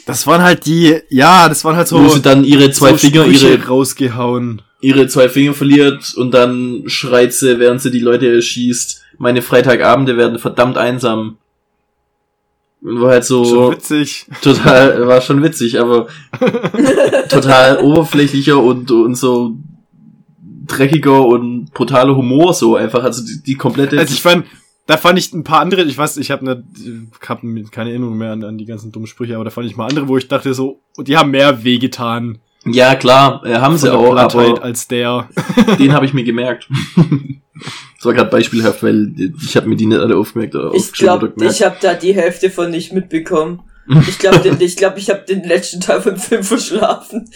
Das 0.05 0.25
waren 0.27 0.41
halt 0.41 0.65
die, 0.65 0.99
ja, 1.09 1.47
das 1.49 1.63
waren 1.63 1.75
halt 1.75 1.87
so, 1.87 2.03
Wo 2.03 2.09
sie 2.09 2.21
dann 2.21 2.43
ihre 2.43 2.69
zwei 2.71 2.91
so 2.91 2.97
Finger, 2.97 3.23
Sprüche 3.23 3.49
ihre, 3.53 3.67
rausgehauen. 3.67 4.61
Ihre 4.81 5.07
zwei 5.07 5.29
Finger 5.29 5.53
verliert 5.53 6.13
und 6.15 6.33
dann 6.33 6.83
schreit 6.87 7.33
sie, 7.33 7.59
während 7.59 7.81
sie 7.81 7.91
die 7.91 7.99
Leute 7.99 8.33
erschießt, 8.33 9.03
meine 9.17 9.41
Freitagabende 9.41 10.17
werden 10.17 10.39
verdammt 10.39 10.77
einsam. 10.77 11.37
Und 12.81 13.01
war 13.01 13.11
halt 13.11 13.25
so 13.25 13.43
Schon 13.43 13.73
witzig. 13.73 14.25
total, 14.41 15.05
war 15.05 15.19
schon 15.19 15.43
witzig, 15.43 15.79
aber 15.79 16.07
total 17.29 17.79
oberflächlicher 17.79 18.57
und, 18.57 18.89
und 18.89 19.15
so 19.15 19.57
dreckiger 20.65 21.25
und 21.25 21.73
brutaler 21.73 22.15
Humor 22.15 22.53
so 22.53 22.77
einfach, 22.77 23.03
also 23.03 23.25
die, 23.25 23.43
die 23.43 23.55
komplette 23.55 23.99
Also 23.99 24.13
ich 24.13 24.21
fand, 24.21 24.45
da 24.85 24.95
fand 24.95 25.19
ich 25.19 25.33
ein 25.33 25.43
paar 25.43 25.59
andere, 25.59 25.83
ich 25.83 25.97
weiß, 25.97 26.15
ich 26.17 26.31
habe 26.31 26.45
ne, 26.45 26.63
hab 27.27 27.41
keine 27.71 27.89
Erinnerung 27.89 28.17
mehr 28.17 28.31
an, 28.31 28.45
an 28.45 28.57
die 28.57 28.65
ganzen 28.65 28.93
dummen 28.93 29.07
Sprüche, 29.07 29.35
aber 29.35 29.43
da 29.43 29.49
fand 29.49 29.67
ich 29.67 29.75
mal 29.75 29.87
andere, 29.87 30.07
wo 30.07 30.15
ich 30.15 30.29
dachte 30.29 30.53
so, 30.53 30.79
die 30.97 31.17
haben 31.17 31.31
mehr 31.31 31.65
wehgetan 31.65 32.39
Ja, 32.71 32.95
klar, 32.95 33.43
äh, 33.45 33.55
haben 33.55 33.77
sie 33.77 33.93
auch, 33.93 34.11
Plattheit 34.11 34.49
aber 34.49 34.63
als 34.63 34.87
der. 34.87 35.29
den 35.79 35.93
habe 35.93 36.05
ich 36.05 36.13
mir 36.13 36.23
gemerkt. 36.23 36.67
das 36.95 38.05
war 38.05 38.13
gerade 38.13 38.29
beispielhaft, 38.29 38.83
weil 38.83 39.13
ich 39.41 39.55
habe 39.55 39.67
mir 39.67 39.75
die 39.75 39.85
nicht 39.85 39.99
alle 39.99 40.17
aufgemerkt 40.17 40.55
oder 40.55 40.73
Ich 40.73 40.91
glaube, 40.91 41.33
ich 41.41 41.63
habe 41.63 41.77
da 41.81 41.93
die 41.93 42.13
Hälfte 42.13 42.49
von 42.49 42.71
nicht 42.71 42.93
mitbekommen. 42.93 43.63
Ich 44.07 44.19
glaube, 44.19 44.55
ich 44.59 44.77
glaube, 44.77 44.99
ich 44.99 45.09
habe 45.09 45.21
den 45.27 45.43
letzten 45.43 45.81
Teil 45.81 45.99
vom 45.99 46.15
Film 46.15 46.43
verschlafen. 46.43 47.27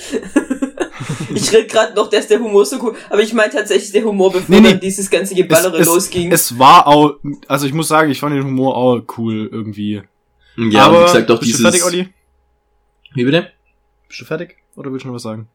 ich 1.34 1.52
rede 1.52 1.66
gerade 1.66 1.96
noch, 1.96 2.12
dass 2.12 2.28
der 2.28 2.40
Humor 2.40 2.64
so 2.64 2.78
cool, 2.84 2.96
aber 3.10 3.22
ich 3.22 3.34
meine 3.34 3.52
tatsächlich 3.52 3.92
der 3.92 4.04
Humor, 4.04 4.32
bevor 4.32 4.46
Nee, 4.50 4.62
nee. 4.62 4.70
dann 4.70 4.80
dieses 4.80 5.10
ganze 5.10 5.34
Geballere 5.34 5.80
es, 5.80 5.88
losging. 5.88 6.32
es 6.32 6.60
war 6.60 6.86
auch, 6.86 7.16
also 7.48 7.66
ich 7.66 7.74
muss 7.74 7.88
sagen, 7.88 8.12
ich 8.12 8.20
fand 8.20 8.36
den 8.36 8.44
Humor 8.44 8.78
auch 8.78 9.02
cool 9.18 9.50
irgendwie. 9.52 10.04
ja, 10.58 10.86
aber 10.86 11.02
wie 11.02 11.06
gesagt 11.06 11.32
auch 11.32 11.40
bist 11.40 11.50
dieses... 11.50 11.62
du 11.62 11.64
fertig, 11.64 11.86
Olli? 11.86 12.10
Wie 13.16 13.24
bitte? 13.26 13.53
Bist 14.14 14.22
du 14.22 14.26
fertig? 14.26 14.58
Oder 14.76 14.92
willst 14.92 15.06
du 15.06 15.08
noch 15.08 15.16
was 15.16 15.24
sagen? 15.24 15.48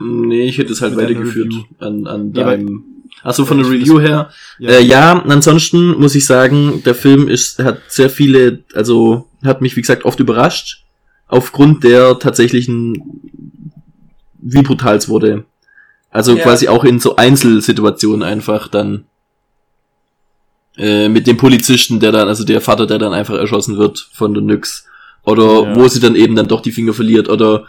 Nee, 0.00 0.48
ich 0.48 0.58
hätte 0.58 0.72
es 0.72 0.82
halt 0.82 0.96
weitergeführt 0.96 1.54
an, 1.78 2.08
an 2.08 2.32
Ja, 2.34 2.42
deinem... 2.46 2.84
Achso, 3.22 3.44
von 3.44 3.58
Ja, 3.58 3.62
der 3.62 3.72
Review 3.72 4.00
her. 4.00 4.30
Ja. 4.58 4.70
Äh, 4.70 4.82
ja, 4.82 5.22
ansonsten 5.22 5.92
muss 6.00 6.16
ich 6.16 6.26
sagen, 6.26 6.82
der 6.84 6.96
Film 6.96 7.28
ist, 7.28 7.60
hat 7.60 7.82
sehr 7.86 8.10
viele, 8.10 8.64
also 8.74 9.28
hat 9.44 9.62
mich, 9.62 9.76
wie 9.76 9.82
gesagt, 9.82 10.04
oft 10.04 10.18
überrascht, 10.18 10.84
aufgrund 11.28 11.84
der 11.84 12.18
tatsächlichen, 12.18 13.20
wie 14.40 14.62
brutal 14.62 14.96
es 14.96 15.08
wurde. 15.08 15.44
Also 16.10 16.34
Ja. 16.36 16.42
quasi 16.42 16.66
auch 16.66 16.82
in 16.82 16.98
so 16.98 17.14
Einzelsituationen 17.14 18.24
einfach 18.24 18.66
dann 18.66 19.04
äh, 20.76 21.08
mit 21.08 21.28
dem 21.28 21.36
Polizisten, 21.36 22.00
der 22.00 22.10
dann, 22.10 22.26
also 22.26 22.42
der 22.42 22.60
Vater, 22.60 22.88
der 22.88 22.98
dann 22.98 23.12
einfach 23.12 23.36
erschossen 23.36 23.78
wird 23.78 24.00
von 24.12 24.34
der 24.34 24.42
Nyx. 24.42 24.88
Oder 25.24 25.62
Ja. 25.62 25.76
wo 25.76 25.86
sie 25.88 26.00
dann 26.00 26.16
eben 26.16 26.34
dann 26.34 26.48
doch 26.48 26.60
die 26.60 26.72
Finger 26.72 26.92
verliert 26.94 27.28
oder 27.28 27.66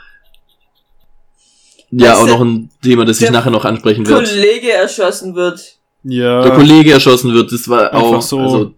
ja, 1.91 2.15
auch 2.15 2.25
der- 2.25 2.33
noch 2.35 2.41
ein 2.41 2.69
Thema, 2.81 3.05
das 3.05 3.17
ich 3.17 3.23
der 3.25 3.31
nachher 3.31 3.51
noch 3.51 3.65
ansprechen 3.65 4.07
werde 4.07 4.25
Kollege 4.27 4.71
erschossen 4.71 5.35
wird. 5.35 5.77
Ja. 6.05 6.41
der 6.41 6.51
Kollege 6.51 6.91
erschossen 6.91 7.33
wird, 7.33 7.51
das 7.51 7.69
war 7.69 7.93
Einfach 7.93 8.01
auch 8.17 8.21
so. 8.21 8.39
also, 8.39 8.73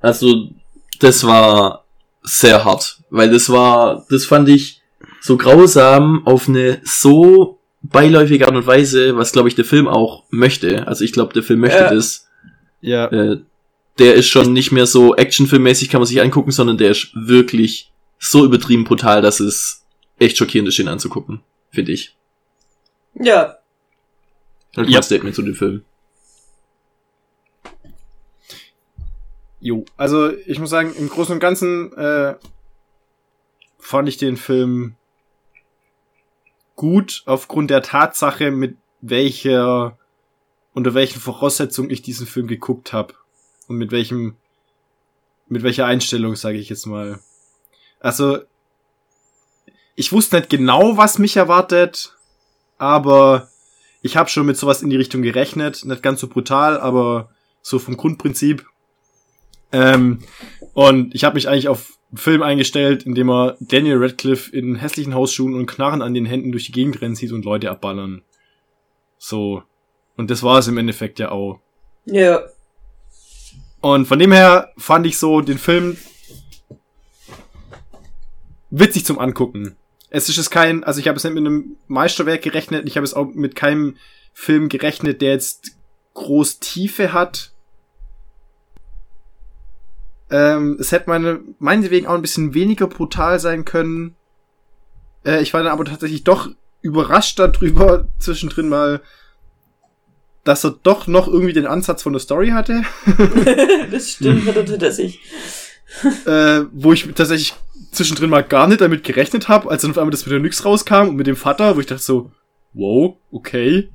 also 0.00 0.48
das 0.98 1.24
war 1.24 1.84
sehr 2.22 2.64
hart, 2.64 2.98
weil 3.10 3.30
das 3.30 3.48
war, 3.50 4.06
das 4.10 4.24
fand 4.24 4.48
ich 4.48 4.80
so 5.20 5.36
grausam 5.36 6.26
auf 6.26 6.48
eine 6.48 6.80
so 6.84 7.60
beiläufige 7.82 8.46
Art 8.46 8.56
und 8.56 8.66
Weise, 8.66 9.16
was 9.16 9.32
glaube 9.32 9.48
ich 9.48 9.54
der 9.54 9.64
Film 9.64 9.86
auch 9.86 10.24
möchte. 10.30 10.86
Also 10.88 11.04
ich 11.04 11.12
glaube, 11.12 11.32
der 11.32 11.42
Film 11.44 11.60
möchte 11.60 11.78
Ja. 11.78 11.94
das. 11.94 12.26
ja. 12.80 13.06
Äh, 13.06 13.40
der 13.98 14.14
ist 14.14 14.28
schon 14.28 14.52
nicht 14.52 14.72
mehr 14.72 14.86
so 14.86 15.14
actionfilmmäßig, 15.16 15.88
kann 15.90 16.00
man 16.00 16.06
sich 16.06 16.20
angucken, 16.20 16.50
sondern 16.50 16.78
der 16.78 16.90
ist 16.90 17.10
wirklich 17.14 17.92
so 18.18 18.44
übertrieben 18.44 18.84
brutal, 18.84 19.20
dass 19.22 19.40
es 19.40 19.84
echt 20.18 20.36
schockierend 20.36 20.68
ist, 20.68 20.78
ihn 20.78 20.88
anzugucken, 20.88 21.42
finde 21.70 21.92
ich. 21.92 22.16
Ja. 23.14 23.58
Ist 24.72 24.76
Ja. 24.76 24.84
mein 24.84 25.02
Statement 25.02 25.34
zu 25.34 25.42
dem 25.42 25.54
Film. 25.54 25.84
Jo, 29.60 29.84
also 29.96 30.32
ich 30.32 30.58
muss 30.58 30.70
sagen, 30.70 30.92
im 30.96 31.08
Großen 31.08 31.34
und 31.34 31.40
Ganzen 31.40 31.92
äh, 31.92 32.34
fand 33.78 34.08
ich 34.08 34.16
den 34.16 34.36
Film 34.36 34.96
gut 36.74 37.22
aufgrund 37.26 37.70
der 37.70 37.82
Tatsache, 37.82 38.50
mit 38.50 38.76
welcher 39.00 39.98
unter 40.74 40.94
welchen 40.94 41.20
Voraussetzungen 41.20 41.90
ich 41.90 42.02
diesen 42.02 42.26
Film 42.26 42.46
geguckt 42.46 42.92
habe 42.92 43.14
und 43.72 43.78
mit 43.78 43.90
welchem 43.90 44.36
mit 45.48 45.62
welcher 45.62 45.86
Einstellung, 45.86 46.36
sage 46.36 46.58
ich 46.58 46.68
jetzt 46.68 46.86
mal. 46.86 47.18
Also 48.00 48.38
ich 49.94 50.12
wusste 50.12 50.36
nicht 50.36 50.48
genau, 50.48 50.96
was 50.96 51.18
mich 51.18 51.36
erwartet, 51.36 52.16
aber 52.78 53.48
ich 54.00 54.16
habe 54.16 54.30
schon 54.30 54.46
mit 54.46 54.56
sowas 54.56 54.82
in 54.82 54.90
die 54.90 54.96
Richtung 54.96 55.22
gerechnet, 55.22 55.84
nicht 55.84 56.02
ganz 56.02 56.20
so 56.20 56.28
brutal, 56.28 56.80
aber 56.80 57.30
so 57.60 57.78
vom 57.78 57.96
Grundprinzip. 57.96 58.66
Ähm, 59.72 60.20
und 60.72 61.14
ich 61.14 61.24
habe 61.24 61.34
mich 61.34 61.48
eigentlich 61.48 61.68
auf 61.68 61.98
einen 62.10 62.18
Film 62.18 62.42
eingestellt, 62.42 63.04
in 63.04 63.14
dem 63.14 63.30
er 63.30 63.56
Daniel 63.60 63.98
Radcliffe 63.98 64.54
in 64.54 64.76
hässlichen 64.76 65.14
Hausschuhen 65.14 65.54
und 65.54 65.66
Knarren 65.66 66.02
an 66.02 66.14
den 66.14 66.26
Händen 66.26 66.52
durch 66.52 66.66
die 66.66 66.72
Gegend 66.72 67.00
rennen 67.00 67.14
sieht 67.14 67.32
und 67.32 67.44
Leute 67.44 67.70
abballern. 67.70 68.22
So. 69.18 69.62
Und 70.16 70.30
das 70.30 70.42
war 70.42 70.58
es 70.58 70.68
im 70.68 70.78
Endeffekt 70.78 71.18
ja 71.18 71.30
auch. 71.30 71.60
Ja. 72.04 72.42
Und 73.82 74.06
von 74.06 74.18
dem 74.18 74.32
her 74.32 74.72
fand 74.78 75.06
ich 75.06 75.18
so 75.18 75.40
den 75.40 75.58
Film 75.58 75.98
witzig 78.70 79.04
zum 79.04 79.18
Angucken. 79.18 79.76
Es 80.08 80.28
ist 80.28 80.38
es 80.38 80.50
kein, 80.50 80.84
also 80.84 81.00
ich 81.00 81.08
habe 81.08 81.16
es 81.16 81.24
nicht 81.24 81.34
mit 81.34 81.44
einem 81.44 81.76
Meisterwerk 81.88 82.42
gerechnet, 82.42 82.86
ich 82.86 82.96
habe 82.96 83.04
es 83.04 83.12
auch 83.12 83.26
mit 83.34 83.56
keinem 83.56 83.96
Film 84.32 84.68
gerechnet, 84.68 85.20
der 85.20 85.32
jetzt 85.32 85.76
groß 86.14 86.60
Tiefe 86.60 87.12
hat. 87.12 87.52
Ähm, 90.30 90.76
es 90.78 90.92
hätte 90.92 91.10
meine, 91.10 91.40
meinetwegen 91.58 92.06
auch 92.06 92.14
ein 92.14 92.22
bisschen 92.22 92.54
weniger 92.54 92.86
brutal 92.86 93.40
sein 93.40 93.64
können. 93.64 94.14
Äh, 95.24 95.42
ich 95.42 95.52
war 95.52 95.62
dann 95.62 95.72
aber 95.72 95.84
tatsächlich 95.84 96.22
doch 96.22 96.48
überrascht 96.82 97.38
darüber, 97.38 98.06
zwischendrin 98.20 98.68
mal, 98.68 99.02
dass 100.44 100.64
er 100.64 100.76
doch 100.82 101.06
noch 101.06 101.28
irgendwie 101.28 101.52
den 101.52 101.66
Ansatz 101.66 102.02
von 102.02 102.12
der 102.12 102.20
Story 102.20 102.50
hatte. 102.50 102.82
das 103.90 104.10
stimmt, 104.10 104.46
er 104.56 104.64
tatsächlich. 104.64 105.20
äh, 106.26 106.62
wo 106.72 106.92
ich 106.92 107.08
tatsächlich 107.14 107.54
zwischendrin 107.92 108.30
mal 108.30 108.42
gar 108.42 108.66
nicht 108.66 108.80
damit 108.80 109.04
gerechnet 109.04 109.48
habe, 109.48 109.70
als 109.70 109.82
dann 109.82 109.90
auf 109.92 109.98
einmal 109.98 110.10
das 110.10 110.24
mit 110.26 110.32
der 110.32 110.40
Nyx 110.40 110.64
rauskam 110.64 111.08
und 111.08 111.16
mit 111.16 111.26
dem 111.26 111.36
Vater, 111.36 111.76
wo 111.76 111.80
ich 111.80 111.86
dachte 111.86 112.02
so, 112.02 112.30
wow, 112.72 113.16
okay. 113.30 113.90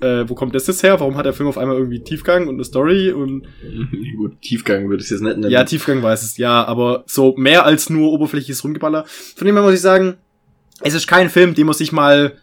äh, 0.00 0.28
wo 0.28 0.34
kommt 0.34 0.54
das 0.54 0.66
jetzt 0.66 0.82
her? 0.82 0.98
Warum 1.00 1.16
hat 1.16 1.24
der 1.24 1.32
Film 1.32 1.48
auf 1.48 1.56
einmal 1.56 1.76
irgendwie 1.76 2.00
Tiefgang 2.00 2.48
und 2.48 2.56
eine 2.56 2.64
Story 2.64 3.12
und 3.12 3.46
Gut, 4.16 4.40
Tiefgang 4.42 4.88
würde 4.88 5.02
ich 5.02 5.06
es 5.06 5.10
jetzt 5.10 5.22
nicht 5.22 5.38
nennen. 5.38 5.50
ja, 5.50 5.64
Tiefgang 5.64 6.02
weiß 6.02 6.22
es, 6.22 6.36
ja, 6.36 6.64
aber 6.64 7.04
so 7.06 7.34
mehr 7.36 7.64
als 7.64 7.88
nur 7.88 8.12
oberflächliches 8.12 8.64
Rumgeballer. 8.64 9.04
Von 9.36 9.46
dem 9.46 9.54
her 9.54 9.62
muss 9.62 9.74
ich 9.74 9.80
sagen, 9.80 10.16
es 10.80 10.94
ist 10.94 11.06
kein 11.06 11.30
Film, 11.30 11.54
den 11.54 11.66
man 11.66 11.74
sich 11.74 11.92
mal 11.92 12.36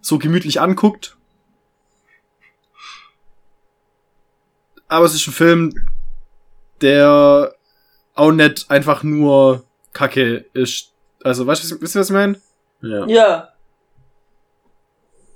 so 0.00 0.18
gemütlich 0.18 0.60
anguckt. 0.60 1.15
Aber 4.88 5.06
es 5.06 5.14
ist 5.14 5.26
ein 5.26 5.32
Film, 5.32 5.72
der 6.80 7.52
auch 8.14 8.32
nicht 8.32 8.70
einfach 8.70 9.02
nur 9.02 9.64
Kacke 9.92 10.44
ist. 10.52 10.92
Also, 11.24 11.46
weißt 11.46 11.70
du, 11.70 11.80
wisst 11.80 11.96
ihr, 11.96 12.00
was 12.00 12.10
ich 12.10 12.14
meine? 12.14 12.40
ja. 12.82 13.06
Ja. 13.06 13.48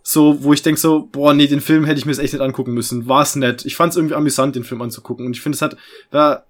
So, 0.02 0.42
wo 0.42 0.52
ich 0.52 0.62
denk 0.62 0.76
so, 0.78 1.06
boah, 1.12 1.34
nee, 1.34 1.46
den 1.46 1.60
Film 1.60 1.84
hätte 1.84 1.98
ich 2.00 2.06
mir 2.06 2.10
jetzt 2.12 2.20
echt 2.20 2.32
nicht 2.32 2.42
angucken 2.42 2.72
müssen. 2.74 3.06
War's 3.06 3.36
nett. 3.36 3.64
Ich 3.64 3.76
fand's 3.76 3.94
irgendwie 3.96 4.14
amüsant, 4.16 4.56
den 4.56 4.64
Film 4.64 4.82
anzugucken. 4.82 5.24
Und 5.26 5.32
ich 5.36 5.40
finde, 5.40 5.54
es 5.54 5.62
hat, 5.62 5.76
ja, 6.12 6.42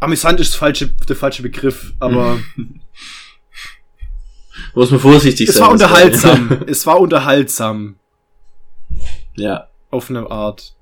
amüsant 0.00 0.40
ist 0.40 0.54
falsche, 0.56 0.88
der 0.88 1.16
falsche 1.16 1.42
Begriff, 1.42 1.92
aber 1.98 2.38
Muss 4.74 4.90
man 4.90 5.00
vorsichtig 5.00 5.48
es 5.48 5.56
sein. 5.56 5.66
war 5.66 5.72
was 5.74 5.80
da- 5.80 5.86
unterhaltsam. 5.86 6.62
es 6.66 6.86
war 6.86 7.00
unterhaltsam. 7.00 7.96
ja. 9.34 9.68
Auf 9.90 10.08
eine 10.08 10.30
Art. 10.30 10.74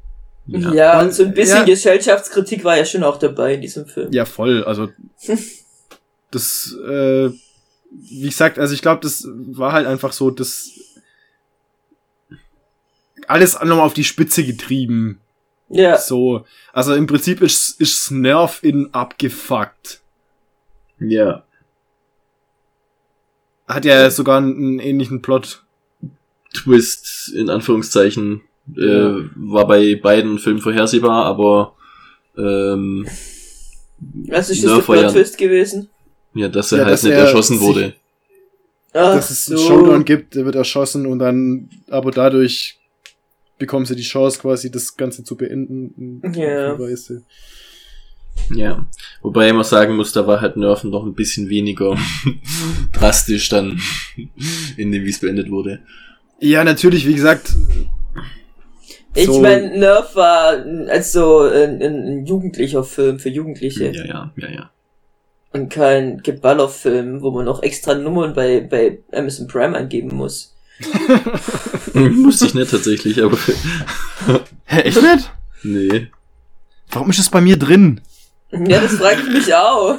Ja, 0.46 0.72
Ja. 0.74 1.00
und 1.00 1.12
so 1.14 1.24
ein 1.24 1.34
bisschen 1.34 1.58
Ja. 1.58 1.64
Gesellschaftskritik 1.64 2.64
war 2.64 2.76
ja 2.76 2.84
schon 2.84 3.02
auch 3.04 3.18
dabei 3.18 3.54
in 3.54 3.60
diesem 3.60 3.86
Film. 3.86 4.10
Ja, 4.12 4.24
voll. 4.24 4.64
Also, 4.64 4.88
das, 6.30 6.76
äh, 6.86 7.30
wie 7.90 8.26
gesagt, 8.28 8.58
also 8.58 8.74
ich 8.74 8.82
glaube, 8.82 9.02
das 9.02 9.26
war 9.28 9.72
halt 9.72 9.86
einfach 9.86 10.12
so, 10.12 10.30
das 10.30 10.70
alles 13.26 13.54
nochmal 13.54 13.80
auf 13.86 13.94
die 13.94 14.04
Spitze 14.04 14.44
getrieben. 14.44 15.20
Ja. 15.68 15.98
So. 15.98 16.44
Also 16.72 16.94
im 16.94 17.06
Prinzip 17.06 17.42
ist, 17.42 17.80
ist 17.80 18.10
Nerf 18.10 18.62
in 18.64 18.92
abgefuckt. 18.92 20.00
Ja. 20.98 21.44
Hat 23.68 23.84
ja 23.84 24.10
sogar 24.10 24.38
einen, 24.38 24.56
einen 24.56 24.78
ähnlichen 24.80 25.22
Plot. 25.22 25.64
Twist, 26.52 27.28
in 27.28 27.48
Anführungszeichen, 27.48 28.40
äh, 28.76 29.28
war 29.36 29.66
bei 29.66 29.94
beiden 29.96 30.38
Filmen 30.38 30.60
vorhersehbar, 30.60 31.24
aber 31.26 31.74
ähm, 32.36 33.06
Was 34.28 34.50
ist 34.50 34.64
das 34.64 34.70
war 34.88 34.96
ja- 34.96 35.02
Plot-Twist 35.02 35.38
gewesen? 35.38 35.88
ja, 36.34 36.48
dass 36.48 36.72
er 36.72 36.78
Ja, 36.78 36.84
halt 36.84 36.92
dass 36.94 37.02
nicht 37.02 37.12
er 37.12 37.18
erschossen 37.20 37.58
sich- 37.58 37.66
wurde. 37.66 37.94
Ach 38.92 39.14
dass 39.14 39.30
es 39.30 39.48
einen 39.48 39.58
Showdown 39.60 40.04
gibt, 40.04 40.34
der 40.34 40.44
wird 40.44 40.56
erschossen 40.56 41.06
und 41.06 41.20
dann, 41.20 41.68
aber 41.90 42.10
dadurch 42.10 42.78
bekommen 43.58 43.86
sie 43.86 43.94
die 43.94 44.02
Chance, 44.02 44.40
quasi 44.40 44.70
das 44.70 44.96
Ganze 44.96 45.22
zu 45.22 45.36
beenden. 45.36 46.20
Ja. 46.34 46.76
Weise. 46.78 47.22
Ja. 48.54 48.86
Wobei 49.22 49.52
man 49.52 49.64
sagen 49.64 49.94
muss, 49.96 50.12
da 50.12 50.26
war 50.26 50.40
halt 50.40 50.56
Nerven 50.56 50.90
noch 50.90 51.04
ein 51.04 51.14
bisschen 51.14 51.48
weniger 51.50 51.96
drastisch 52.92 53.48
dann 53.48 53.80
in 54.76 54.90
dem, 54.92 55.04
wie 55.04 55.10
es 55.10 55.20
beendet 55.20 55.50
wurde. 55.50 55.80
Ja, 56.40 56.64
natürlich, 56.64 57.06
wie 57.06 57.14
gesagt, 57.14 57.52
Ich 59.14 59.26
So- 59.26 59.40
mein, 59.40 59.78
Nerf 59.78 60.14
war 60.14 60.64
also 60.88 61.40
ein, 61.40 61.82
ein, 61.82 62.06
ein 62.06 62.26
jugendlicher 62.26 62.84
Film 62.84 63.18
für 63.18 63.28
Jugendliche 63.28 63.90
Ja, 63.90 64.04
ja, 64.04 64.32
ja, 64.36 64.48
ja. 64.50 64.70
und 65.52 65.68
kein 65.68 66.22
Geballerfilm, 66.22 67.20
wo 67.20 67.32
man 67.32 67.44
noch 67.46 67.62
extra 67.62 67.94
Nummern 67.94 68.34
bei, 68.34 68.60
bei 68.60 68.98
Amazon 69.12 69.48
Prime 69.48 69.76
angeben 69.76 70.16
muss. 70.16 70.54
Musste 71.92 72.46
ich 72.46 72.54
nicht 72.54 72.70
tatsächlich, 72.70 73.20
aber 73.22 73.36
hä, 74.66 74.80
echt 74.82 75.02
nicht? 75.02 75.32
nee. 75.64 76.06
Warum 76.92 77.10
ist 77.10 77.18
es 77.18 77.28
bei 77.30 77.40
mir 77.40 77.58
drin? 77.58 78.00
Ja, 78.52 78.80
das 78.80 78.92
frage 78.94 79.20
ich 79.26 79.32
mich 79.32 79.54
auch. 79.54 79.98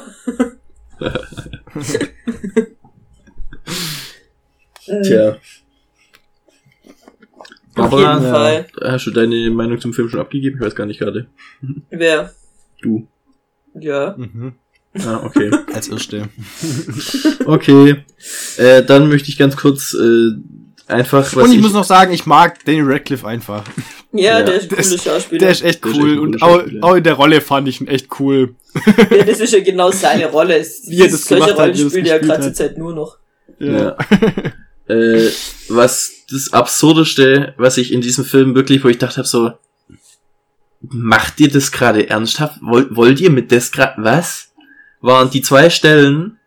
Tja. 5.04 5.38
Auf 7.76 7.86
Aber 7.86 8.00
jeden 8.00 8.24
ja. 8.24 8.32
Fall. 8.32 8.68
hast 8.84 9.06
du 9.08 9.12
deine 9.12 9.50
Meinung 9.52 9.80
zum 9.80 9.94
Film 9.94 10.10
schon 10.10 10.20
abgegeben? 10.20 10.58
Ich 10.60 10.66
weiß 10.66 10.76
gar 10.76 10.86
nicht 10.86 11.00
gerade. 11.00 11.28
Wer? 11.90 12.32
Du. 12.82 13.08
Ja. 13.80 14.16
Mhm. 14.18 14.54
Ah, 15.06 15.22
okay. 15.24 15.50
Als 15.74 15.88
Erste. 15.88 16.28
Okay. 17.46 18.04
Äh, 18.58 18.84
dann 18.84 19.08
möchte 19.08 19.30
ich 19.30 19.38
ganz 19.38 19.56
kurz 19.56 19.94
äh, 19.94 20.32
einfach 20.88 21.34
was 21.36 21.46
Und 21.46 21.54
ich, 21.54 21.62
muss 21.62 21.72
noch 21.74 21.86
sagen, 21.86 22.12
ich 22.12 22.26
mag 22.26 22.64
Daniel 22.66 22.92
Radcliffe 22.92 23.26
einfach. 23.28 23.64
Ja, 24.12 24.40
Ja, 24.40 24.44
der 24.44 24.56
ist 24.56 24.70
ein 24.72 24.78
cooler 24.84 24.98
Schauspieler. 24.98 25.40
Der 25.40 25.52
ist 25.52 25.64
echt 25.64 25.84
Der 25.86 25.92
ist 25.92 25.98
cool 25.98 26.10
echt 26.12 26.20
und 26.20 26.44
auch, 26.44 26.62
auch 26.82 26.96
in 26.96 27.04
der 27.06 27.14
Rolle 27.14 27.40
fand 27.40 27.68
ich 27.70 27.80
ihn 27.80 27.88
echt 27.88 28.08
cool. 28.20 28.56
ja, 29.10 29.24
das 29.24 29.40
ist 29.40 29.54
ja 29.54 29.62
genau 29.62 29.92
seine 29.92 30.26
Rolle. 30.30 30.58
Es- 30.58 30.84
Wie 30.90 31.00
er 31.00 31.08
das 31.10 31.24
solche 31.26 31.54
Rollen 31.56 31.76
spielt 31.76 32.08
er 32.08 32.16
ja 32.16 32.18
gerade 32.18 32.44
zur. 32.44 32.54
Zeit 32.54 32.78
nur 32.78 32.94
noch. 32.94 33.18
Ja. 33.60 33.96
äh, 34.88 35.30
was 35.70 36.12
das 36.32 36.54
Absurdeste, 36.54 37.54
was 37.58 37.78
ich 37.78 37.92
in 37.92 38.02
diesem 38.02 38.26
Film 38.26 38.56
wirklich, 38.56 38.84
wo 38.84 38.88
ich 38.88 38.98
dachte 38.98 39.18
hab 39.18 39.28
so, 39.28 39.54
macht 40.82 41.40
ihr 41.40 41.50
das 41.50 41.72
gerade 41.72 42.10
ernsthaft? 42.10 42.60
Wollt, 42.62 42.96
wollt 42.96 43.20
ihr 43.20 43.30
mit 43.30 43.52
das 43.52 43.72
gerade, 43.72 44.02
was? 44.02 44.52
Waren 45.02 45.30
die 45.30 45.42
zwei 45.42 45.70
Stellen, 45.70 46.38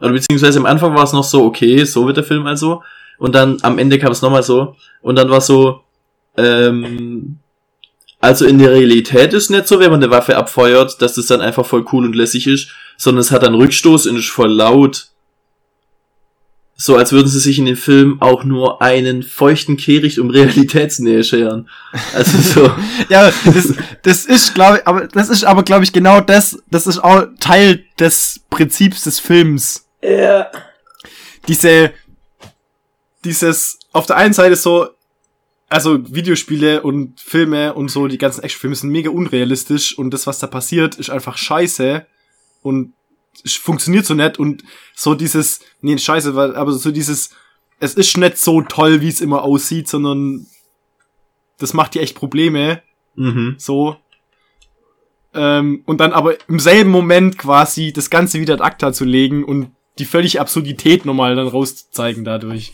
oder 0.00 0.12
beziehungsweise 0.12 0.58
am 0.58 0.66
Anfang 0.66 0.94
war 0.94 1.04
es 1.04 1.12
noch 1.12 1.24
so, 1.24 1.44
okay, 1.44 1.84
so 1.84 2.06
wird 2.06 2.16
der 2.16 2.24
Film 2.24 2.46
also, 2.46 2.82
und 3.18 3.34
dann 3.34 3.58
am 3.62 3.78
Ende 3.78 3.98
kam 3.98 4.12
es 4.12 4.22
nochmal 4.22 4.42
so, 4.42 4.76
und 5.00 5.16
dann 5.16 5.30
war 5.30 5.40
so, 5.40 5.82
ähm, 6.36 7.38
also 8.20 8.46
in 8.46 8.58
der 8.58 8.72
Realität 8.72 9.32
ist 9.32 9.50
nicht 9.50 9.66
so, 9.66 9.80
wenn 9.80 9.90
man 9.90 10.02
eine 10.02 10.12
Waffe 10.12 10.36
abfeuert, 10.36 11.02
dass 11.02 11.14
das 11.14 11.26
dann 11.26 11.40
einfach 11.40 11.66
voll 11.66 11.84
cool 11.92 12.04
und 12.04 12.14
lässig 12.14 12.46
ist, 12.46 12.70
sondern 12.96 13.20
es 13.20 13.32
hat 13.32 13.44
einen 13.44 13.56
Rückstoß 13.56 14.06
und 14.06 14.16
ist 14.16 14.30
voll 14.30 14.52
laut. 14.52 15.08
So 16.74 16.96
als 16.96 17.12
würden 17.12 17.28
sie 17.28 17.38
sich 17.38 17.58
in 17.58 17.66
dem 17.66 17.76
Film 17.76 18.20
auch 18.20 18.44
nur 18.44 18.82
einen 18.82 19.22
feuchten 19.22 19.76
Kehricht 19.76 20.18
um 20.18 20.30
Realitätsnähe 20.30 21.22
scheren. 21.22 21.68
Also 22.14 22.38
so. 22.38 22.72
Ja, 23.08 23.30
das, 23.44 23.74
das 24.02 24.24
ist, 24.24 24.54
glaube 24.54 24.78
ich, 24.78 24.86
aber 24.86 25.06
das 25.06 25.28
ist 25.28 25.44
aber, 25.44 25.62
glaube 25.62 25.84
ich, 25.84 25.92
genau 25.92 26.20
das, 26.20 26.62
das 26.70 26.86
ist 26.86 26.98
auch 26.98 27.26
Teil 27.38 27.84
des 27.98 28.40
Prinzips 28.50 29.04
des 29.04 29.20
Films. 29.20 29.86
Ja. 30.02 30.50
Diese, 31.46 31.92
dieses, 33.24 33.78
auf 33.92 34.06
der 34.06 34.16
einen 34.16 34.34
Seite 34.34 34.56
so, 34.56 34.88
also 35.68 35.98
Videospiele 36.12 36.82
und 36.82 37.20
Filme 37.20 37.74
und 37.74 37.90
so, 37.90 38.08
die 38.08 38.18
ganzen 38.18 38.42
Actionfilme 38.42 38.76
sind 38.76 38.90
mega 38.90 39.10
unrealistisch 39.10 39.96
und 39.96 40.10
das, 40.12 40.26
was 40.26 40.38
da 40.38 40.46
passiert, 40.46 40.96
ist 40.96 41.10
einfach 41.10 41.36
scheiße 41.36 42.06
und 42.62 42.92
funktioniert 43.46 44.06
so 44.06 44.14
nett 44.14 44.38
und 44.38 44.62
so 44.94 45.14
dieses, 45.14 45.60
nee, 45.80 45.96
scheiße, 45.96 46.34
weil, 46.34 46.54
aber 46.56 46.72
so 46.72 46.90
dieses, 46.90 47.30
es 47.80 47.94
ist 47.94 48.16
nicht 48.16 48.38
so 48.38 48.62
toll, 48.62 49.00
wie 49.00 49.08
es 49.08 49.20
immer 49.20 49.42
aussieht, 49.42 49.88
sondern 49.88 50.46
das 51.58 51.74
macht 51.74 51.94
dir 51.94 52.02
echt 52.02 52.16
Probleme. 52.16 52.82
Mhm. 53.14 53.56
So. 53.58 53.96
Ähm, 55.34 55.82
und 55.86 56.00
dann 56.00 56.12
aber 56.12 56.36
im 56.48 56.58
selben 56.58 56.90
Moment 56.90 57.38
quasi 57.38 57.92
das 57.92 58.10
Ganze 58.10 58.40
wieder 58.40 58.54
ad 58.54 58.62
acta 58.62 58.92
zu 58.92 59.04
legen 59.04 59.44
und 59.44 59.72
die 59.98 60.04
völlige 60.04 60.40
Absurdität 60.40 61.04
nochmal 61.04 61.36
dann 61.36 61.48
rauszuzeigen 61.48 62.24
dadurch. 62.24 62.72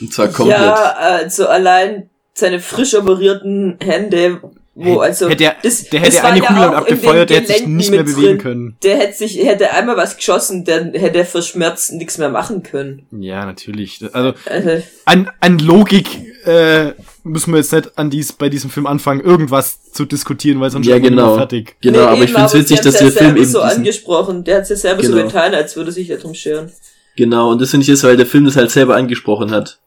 Und 0.00 0.12
zwar 0.12 0.28
komplett. 0.28 0.58
Ja, 0.58 0.74
also 0.74 1.46
allein 1.46 2.10
seine 2.34 2.60
frisch 2.60 2.94
operierten 2.94 3.76
Hände, 3.80 4.40
wo 4.74 5.00
also 5.00 5.28
hätte 5.28 5.44
er, 5.44 5.56
das, 5.62 5.84
der 5.90 6.00
hätte 6.00 6.16
das 6.16 6.24
eine 6.24 6.38
ja 6.38 6.46
Kugel 6.46 6.62
in 6.62 6.68
abgefeuert, 6.70 7.30
der 7.30 7.40
hätte 7.40 7.52
sich 7.52 7.66
nicht 7.66 7.90
mehr 7.90 8.04
bewegen 8.04 8.22
drin. 8.26 8.38
können. 8.38 8.76
Der 8.82 8.96
hätte 8.96 9.18
sich 9.18 9.36
hätte 9.44 9.70
einmal 9.72 9.96
was 9.98 10.16
geschossen, 10.16 10.64
dann 10.64 10.94
hätte 10.94 11.18
er 11.18 11.26
für 11.26 11.42
Schmerzen 11.42 11.98
nichts 11.98 12.16
mehr 12.16 12.30
machen 12.30 12.62
können. 12.62 13.06
Ja, 13.10 13.44
natürlich. 13.44 14.00
Also 14.12 14.32
Also, 14.46 14.82
an, 15.04 15.30
an 15.40 15.58
Logik 15.58 16.06
äh, 16.46 16.92
müssen 17.22 17.52
wir 17.52 17.58
jetzt 17.58 17.72
nicht 17.72 17.98
an 17.98 18.08
dies, 18.08 18.32
bei 18.32 18.48
diesem 18.48 18.70
Film 18.70 18.86
anfangen, 18.86 19.20
irgendwas 19.20 19.92
zu 19.92 20.06
diskutieren, 20.06 20.58
weil 20.60 20.70
sonst 20.70 20.86
Ja, 20.86 20.98
genau. 20.98 21.36
fertig. 21.36 21.76
Genau, 21.82 21.98
Nee, 21.98 22.04
aber 22.04 22.14
eben, 22.16 22.24
ich 22.24 22.30
finde 22.30 22.46
es 22.46 22.54
witzig, 22.54 22.80
dass 22.80 22.94
der 22.94 23.02
ja 23.08 23.10
Film 23.10 23.12
selber 23.26 23.36
eben 23.40 23.46
so 23.50 23.62
diesen, 23.62 23.76
angesprochen. 23.78 24.44
Der 24.44 24.56
hat 24.56 24.62
es 24.62 24.68
ja 24.70 24.76
selber 24.76 25.02
so 25.04 25.12
Genau. 25.12 25.26
getan, 25.26 25.54
als 25.54 25.76
würde 25.76 25.92
sich 25.92 26.08
darum 26.08 26.34
scheren. 26.34 26.72
Genau, 27.16 27.50
und 27.50 27.60
das 27.60 27.70
finde 27.70 27.84
ich 27.84 27.90
ist, 27.90 28.04
weil 28.04 28.16
der 28.16 28.24
Film 28.26 28.46
das 28.46 28.56
halt 28.56 28.70
selber 28.70 28.96
angesprochen 28.96 29.50
hat. 29.50 29.78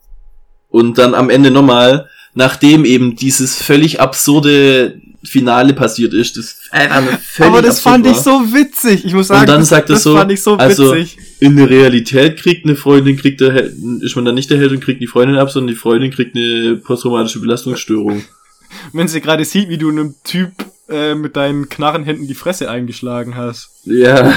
Und 0.69 0.97
dann 0.99 1.15
am 1.15 1.29
Ende 1.31 1.49
nochmal, 1.49 2.07
nachdem 2.35 2.85
eben 2.85 3.15
dieses 3.15 3.55
völlig 3.55 3.99
absurde 3.99 5.01
Finale 5.23 5.73
passiert 5.73 6.13
ist, 6.13 6.37
das 6.37 6.57
Aber 7.39 7.61
das 7.61 7.79
fand 7.79 8.05
ich 8.05 8.13
war. 8.17 8.23
so 8.23 8.53
witzig. 8.53 9.05
Ich 9.05 9.13
muss 9.13 9.27
sagen, 9.27 9.41
Und 9.41 9.49
dann 9.49 9.61
das, 9.61 9.69
sagt 9.69 9.89
er 9.89 9.95
das 9.95 10.03
so, 10.03 10.15
fand 10.15 10.31
ich 10.31 10.41
so 10.43 10.55
also- 10.55 10.93
witzig. 10.93 11.17
In 11.39 11.57
der 11.57 11.69
Realität 11.69 12.37
kriegt 12.37 12.65
eine 12.65 12.75
Freundin, 12.75 13.17
kriegt 13.17 13.41
der 13.41 13.51
Held, 13.51 13.73
ist 14.01 14.15
man 14.15 14.23
dann 14.25 14.35
nicht 14.35 14.49
der 14.49 14.57
Held 14.57 14.71
und 14.71 14.81
kriegt 14.81 15.01
die 15.01 15.07
Freundin 15.07 15.37
ab, 15.37 15.51
sondern 15.51 15.73
die 15.73 15.79
Freundin 15.79 16.11
kriegt 16.11 16.35
eine 16.35 16.75
posttraumatische 16.77 17.39
Belastungsstörung. 17.39 18.23
Wenn 18.93 19.07
sie 19.07 19.19
gerade 19.21 19.43
sieht, 19.45 19.69
wie 19.69 19.77
du 19.77 19.89
einem 19.89 20.15
Typ 20.23 20.51
äh, 20.89 21.15
mit 21.15 21.35
deinen 21.35 21.67
Knarrenhänden 21.67 22.27
die 22.27 22.35
Fresse 22.35 22.69
eingeschlagen 22.69 23.35
hast. 23.35 23.69
Ja. 23.85 24.31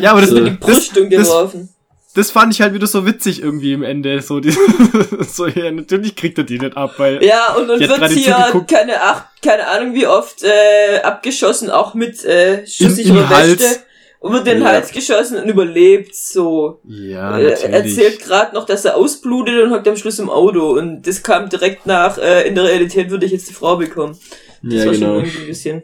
Ja, 0.00 0.12
aber 0.12 0.20
das, 0.20 0.30
die 0.30 0.40
das, 0.44 0.58
Brüstung 0.60 1.10
das, 1.10 1.22
geworfen. 1.22 1.68
Das 2.14 2.30
fand 2.30 2.52
ich 2.54 2.60
halt 2.60 2.74
wieder 2.74 2.86
so 2.86 3.04
witzig 3.06 3.42
irgendwie 3.42 3.72
im 3.72 3.82
Ende. 3.82 4.20
So, 4.22 4.40
die, 4.40 4.50
so 5.28 5.46
ja, 5.46 5.70
natürlich 5.70 6.14
kriegt 6.16 6.38
er 6.38 6.44
die 6.44 6.58
nicht 6.58 6.76
ab, 6.76 6.94
weil. 6.98 7.22
Ja, 7.24 7.54
und 7.54 7.68
dann 7.68 7.80
wird 7.80 8.10
hier, 8.12 8.36
zugeguckt. 8.46 8.70
keine, 8.70 9.00
ach, 9.02 9.24
keine 9.42 9.66
Ahnung 9.68 9.94
wie 9.94 10.06
oft, 10.06 10.42
äh, 10.42 11.00
abgeschossen, 11.02 11.70
auch 11.70 11.94
mit, 11.94 12.24
äh, 12.24 12.66
schusssicherer. 12.66 13.28
Weste. 13.30 13.80
Über 14.22 14.40
den 14.40 14.62
Ja. 14.62 14.68
Hals 14.68 14.90
geschossen 14.90 15.36
und 15.36 15.48
überlebt, 15.50 16.14
so. 16.14 16.80
Ja, 16.84 17.38
Äh, 17.38 17.50
natürlich. 17.50 17.72
erzählt 17.74 18.20
gerade 18.20 18.54
noch, 18.54 18.64
dass 18.64 18.86
er 18.86 18.96
ausblutet 18.96 19.62
und 19.62 19.70
hockt 19.70 19.86
am 19.86 19.98
Schluss 19.98 20.18
im 20.18 20.30
Auto. 20.30 20.70
Und 20.78 21.02
das 21.06 21.22
kam 21.22 21.50
direkt 21.50 21.84
nach, 21.84 22.16
äh, 22.16 22.48
in 22.48 22.54
der 22.54 22.64
Realität 22.64 23.10
würde 23.10 23.26
ich 23.26 23.32
jetzt 23.32 23.50
die 23.50 23.52
Frau 23.52 23.76
bekommen. 23.76 24.18
Das 24.62 24.72
Ja, 24.72 24.86
war 24.86 24.92
genau. 24.94 25.06
schon 25.06 25.14
irgendwie 25.24 25.40
ein 25.42 25.46
bisschen. 25.46 25.82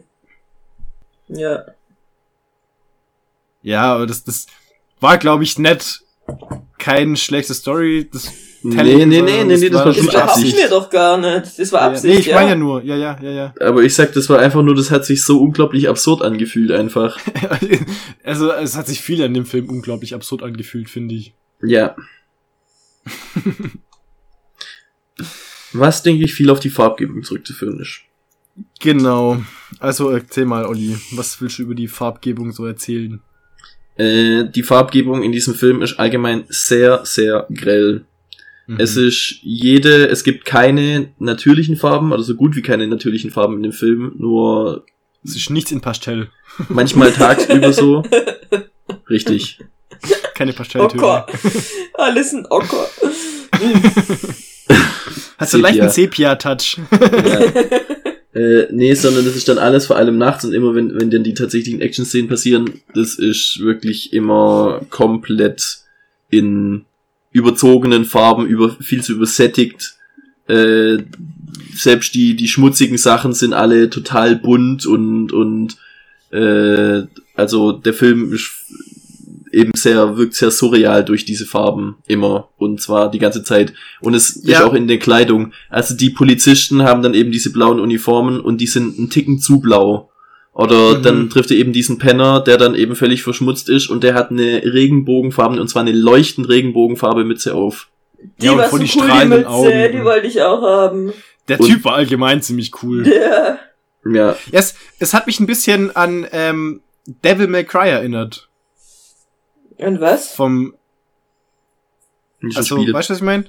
Ja. 1.27 1.65
Ja, 3.61 3.93
aber 3.93 4.07
das, 4.07 4.23
das 4.23 4.47
war, 4.99 5.19
glaube 5.19 5.43
ich, 5.43 5.59
nett. 5.59 5.99
Kein 6.77 7.15
schlechte 7.15 7.53
Story. 7.53 8.09
Das 8.11 8.31
Nee, 8.63 8.75
nee, 8.83 9.05
nee, 9.05 9.21
nee, 9.21 9.43
nee, 9.43 9.69
das 9.69 9.79
war 9.79 9.85
Das 9.85 9.97
schon 9.97 10.05
behaupten 10.05 10.29
Absicht. 10.29 10.57
wir 10.57 10.69
doch 10.69 10.89
gar 10.89 11.17
nicht. 11.17 11.57
Das 11.57 11.71
war 11.71 11.81
Ja, 11.81 11.87
Absicht, 11.87 12.13
nee, 12.13 12.19
ich 12.19 12.25
ja. 12.27 12.35
meine 12.35 12.49
ja 12.51 12.55
nur. 12.55 12.83
Ja, 12.83 12.95
ja, 12.95 13.17
ja, 13.19 13.31
ja. 13.31 13.53
Aber 13.59 13.81
ich 13.81 13.95
sag, 13.95 14.13
das 14.13 14.29
war 14.29 14.37
einfach 14.37 14.61
nur, 14.61 14.75
das 14.75 14.91
hat 14.91 15.03
sich 15.03 15.23
so 15.23 15.41
unglaublich 15.41 15.89
absurd 15.89 16.21
angefühlt 16.21 16.71
einfach. 16.71 17.17
also, 18.23 18.51
es 18.51 18.77
hat 18.77 18.87
sich 18.87 19.01
viel 19.01 19.23
an 19.23 19.33
dem 19.33 19.47
Film 19.47 19.67
unglaublich 19.67 20.13
absurd 20.13 20.43
angefühlt, 20.43 20.91
finde 20.91 21.15
ich. 21.15 21.33
Ja. 21.63 21.95
Was, 25.73 26.03
denke 26.03 26.23
ich, 26.23 26.35
viel 26.35 26.51
auf 26.51 26.59
die 26.59 26.69
Farbgebung 26.69 27.23
zurückzuführen 27.23 27.79
ist. 27.79 28.01
Genau. 28.79 29.41
Also 29.79 30.09
erzähl 30.09 30.45
mal, 30.45 30.65
Olli, 30.65 30.97
was 31.13 31.41
willst 31.41 31.57
du 31.57 31.63
über 31.63 31.73
die 31.73 31.87
Farbgebung 31.87 32.51
so 32.51 32.65
erzählen? 32.65 33.21
Äh, 34.01 34.49
die 34.49 34.63
Farbgebung 34.63 35.21
in 35.21 35.31
diesem 35.31 35.53
Film 35.53 35.83
ist 35.83 35.99
allgemein 35.99 36.45
sehr, 36.49 37.01
sehr 37.03 37.45
grell. 37.53 38.05
Mhm. 38.65 38.79
Es 38.79 38.95
ist 38.97 39.35
jede, 39.43 40.07
es 40.07 40.23
gibt 40.23 40.43
keine 40.45 41.09
natürlichen 41.19 41.75
Farben, 41.75 42.11
oder 42.11 42.23
so 42.23 42.35
gut 42.35 42.55
wie 42.55 42.63
keine 42.63 42.87
natürlichen 42.87 43.29
Farben 43.29 43.57
in 43.57 43.63
dem 43.63 43.73
Film, 43.73 44.13
nur 44.17 44.85
es 45.23 45.35
ist 45.35 45.51
nichts 45.51 45.71
in 45.71 45.81
Pastell. 45.81 46.29
manchmal 46.69 47.11
tagsüber 47.13 47.73
so. 47.73 48.03
Richtig. 49.07 49.59
Keine 50.33 50.53
Pastelltöne. 50.53 51.03
Ocker. 51.03 51.27
Alles 51.93 52.33
ein 52.33 52.47
Ocker. 52.49 52.87
Hast 55.37 55.53
du 55.53 55.57
leicht 55.59 55.75
Sepia. 55.91 56.31
einen 56.31 56.39
Sepia-Touch. 56.39 56.79
Ja. 56.91 57.39
Äh, 58.33 58.67
nee, 58.71 58.93
sondern 58.93 59.25
das 59.25 59.35
ist 59.35 59.49
dann 59.49 59.57
alles 59.57 59.85
vor 59.85 59.97
allem 59.97 60.17
nachts 60.17 60.45
und 60.45 60.53
immer, 60.53 60.73
wenn, 60.73 60.97
wenn 60.97 61.09
dann 61.09 61.23
die 61.23 61.33
tatsächlichen 61.33 61.81
Action-Szenen 61.81 62.29
passieren, 62.29 62.81
das 62.93 63.15
ist 63.15 63.59
wirklich 63.59 64.13
immer 64.13 64.81
komplett 64.89 65.79
in 66.29 66.85
überzogenen 67.31 68.05
Farben, 68.05 68.45
über, 68.45 68.77
viel 68.79 69.03
zu 69.03 69.13
übersättigt. 69.13 69.95
Äh, 70.47 70.99
selbst 71.75 72.15
die, 72.15 72.35
die 72.35 72.47
schmutzigen 72.47 72.97
Sachen 72.97 73.33
sind 73.33 73.53
alle 73.53 73.89
total 73.89 74.37
bunt 74.37 74.85
und, 74.85 75.33
und 75.33 75.77
äh, 76.31 77.03
also 77.35 77.73
der 77.73 77.93
Film 77.93 78.33
ist 78.33 78.49
eben 79.51 79.71
sehr, 79.75 80.17
wirkt 80.17 80.33
sehr 80.35 80.51
surreal 80.51 81.03
durch 81.03 81.25
diese 81.25 81.45
Farben 81.45 81.97
immer 82.07 82.49
und 82.57 82.81
zwar 82.81 83.11
die 83.11 83.19
ganze 83.19 83.43
Zeit. 83.43 83.73
Und 83.99 84.13
es 84.13 84.29
ist 84.37 84.47
Ja. 84.47 84.65
auch 84.65 84.73
in 84.73 84.87
der 84.87 84.99
Kleidung. 84.99 85.53
Also 85.69 85.95
die 85.95 86.09
Polizisten 86.09 86.83
haben 86.83 87.01
dann 87.01 87.13
eben 87.13 87.31
diese 87.31 87.51
blauen 87.51 87.79
Uniformen 87.79 88.39
und 88.39 88.59
die 88.59 88.67
sind 88.67 88.97
einen 88.97 89.09
Ticken 89.09 89.39
zu 89.39 89.59
blau. 89.59 90.09
Oder 90.53 90.97
Mhm. 90.97 91.03
dann 91.03 91.29
trifft 91.29 91.51
er 91.51 91.57
eben 91.57 91.71
diesen 91.73 91.97
Penner, 91.97 92.41
der 92.41 92.57
dann 92.57 92.75
eben 92.75 92.95
völlig 92.95 93.23
verschmutzt 93.23 93.69
ist 93.69 93.87
und 93.89 94.03
der 94.03 94.13
hat 94.15 94.31
eine 94.31 94.61
Regenbogenfarbe, 94.63 95.59
und 95.61 95.67
zwar 95.69 95.81
eine 95.81 95.93
leuchtend 95.93 96.49
Regenbogenfarbe 96.49 97.23
Mütze 97.23 97.55
auf. 97.55 97.87
Die 98.41 98.45
Ja, 98.45 98.51
und 98.51 98.57
war 98.59 98.69
voll 98.69 98.79
so 98.79 98.85
die 98.85 98.91
cool, 98.95 99.01
die 99.01 99.07
strahlenden 99.09 99.39
Mütze, 99.39 99.49
Augen. 99.51 99.91
die 99.93 100.03
wollte 100.03 100.27
ich 100.27 100.41
auch 100.41 100.61
haben. 100.61 101.13
Der 101.47 101.59
Und- 101.59 101.67
Typ 101.67 101.83
war 101.85 101.93
allgemein 101.95 102.41
ziemlich 102.41 102.71
cool. 102.83 103.07
Ja. 103.07 103.57
Ja, 104.03 104.29
Ja, 104.29 104.35
es, 104.51 104.75
es 104.99 105.13
hat 105.13 105.27
mich 105.27 105.39
ein 105.39 105.45
bisschen 105.45 105.95
an 105.95 106.25
ähm, 106.31 106.81
Devil 107.23 107.47
May 107.47 107.63
Cry 107.63 107.89
erinnert. 107.89 108.47
Und 109.81 109.99
was? 109.99 110.31
Vom, 110.33 110.73
also, 112.55 112.77
Spiel. 112.79 112.93
weißt 112.93 113.09
du, 113.09 113.13
was 113.13 113.19
ich 113.19 113.23
meine? 113.25 113.45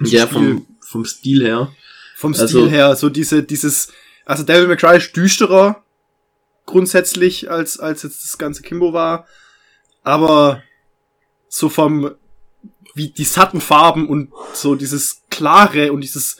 Ja, 0.00 0.26
vom, 0.26 0.66
vom 0.80 1.04
Stil 1.04 1.44
her. 1.44 1.72
Vom 2.16 2.32
Also- 2.32 2.46
Stil 2.46 2.70
her, 2.70 2.94
so 2.96 3.08
diese, 3.08 3.42
dieses, 3.42 3.88
also 4.24 4.42
Devil 4.42 4.66
May 4.68 4.76
Cry 4.76 4.96
ist 4.96 5.16
düsterer 5.16 5.82
grundsätzlich 6.66 7.50
als, 7.50 7.78
als 7.78 8.02
jetzt 8.02 8.22
das 8.22 8.38
ganze 8.38 8.62
Kimbo 8.62 8.92
war. 8.92 9.26
Aber 10.02 10.62
so 11.48 11.68
vom, 11.68 12.12
wie 12.94 13.08
die 13.08 13.24
satten 13.24 13.60
Farben 13.60 14.08
und 14.08 14.30
so 14.54 14.74
dieses 14.74 15.22
klare 15.30 15.92
und 15.92 16.00
dieses 16.02 16.36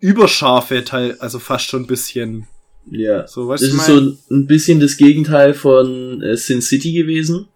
überscharfe 0.00 0.84
Teil, 0.84 1.16
also 1.20 1.38
fast 1.38 1.66
schon 1.66 1.82
ein 1.82 1.86
bisschen, 1.86 2.46
Ja. 2.90 3.26
so, 3.26 3.48
weißt 3.48 3.62
Das 3.64 3.70
du, 3.70 3.76
ist 3.76 3.88
mein? 3.88 4.18
so 4.28 4.34
ein 4.34 4.46
bisschen 4.46 4.80
das 4.80 4.96
Gegenteil 4.96 5.54
von 5.54 6.22
äh, 6.22 6.36
Sin 6.36 6.62
City 6.62 6.92
gewesen. 6.92 7.48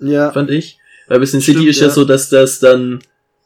Ja, 0.00 0.32
fand 0.32 0.50
ich. 0.50 0.78
Weil 1.08 1.18
bei 1.20 1.26
Sin 1.26 1.40
Stimmt, 1.42 1.58
City 1.58 1.68
ist 1.70 1.80
ja. 1.80 1.88
ja. 1.88 1.92
so, 1.92 2.04
dass 2.04 2.28
das 2.28 2.60
dann 2.60 3.00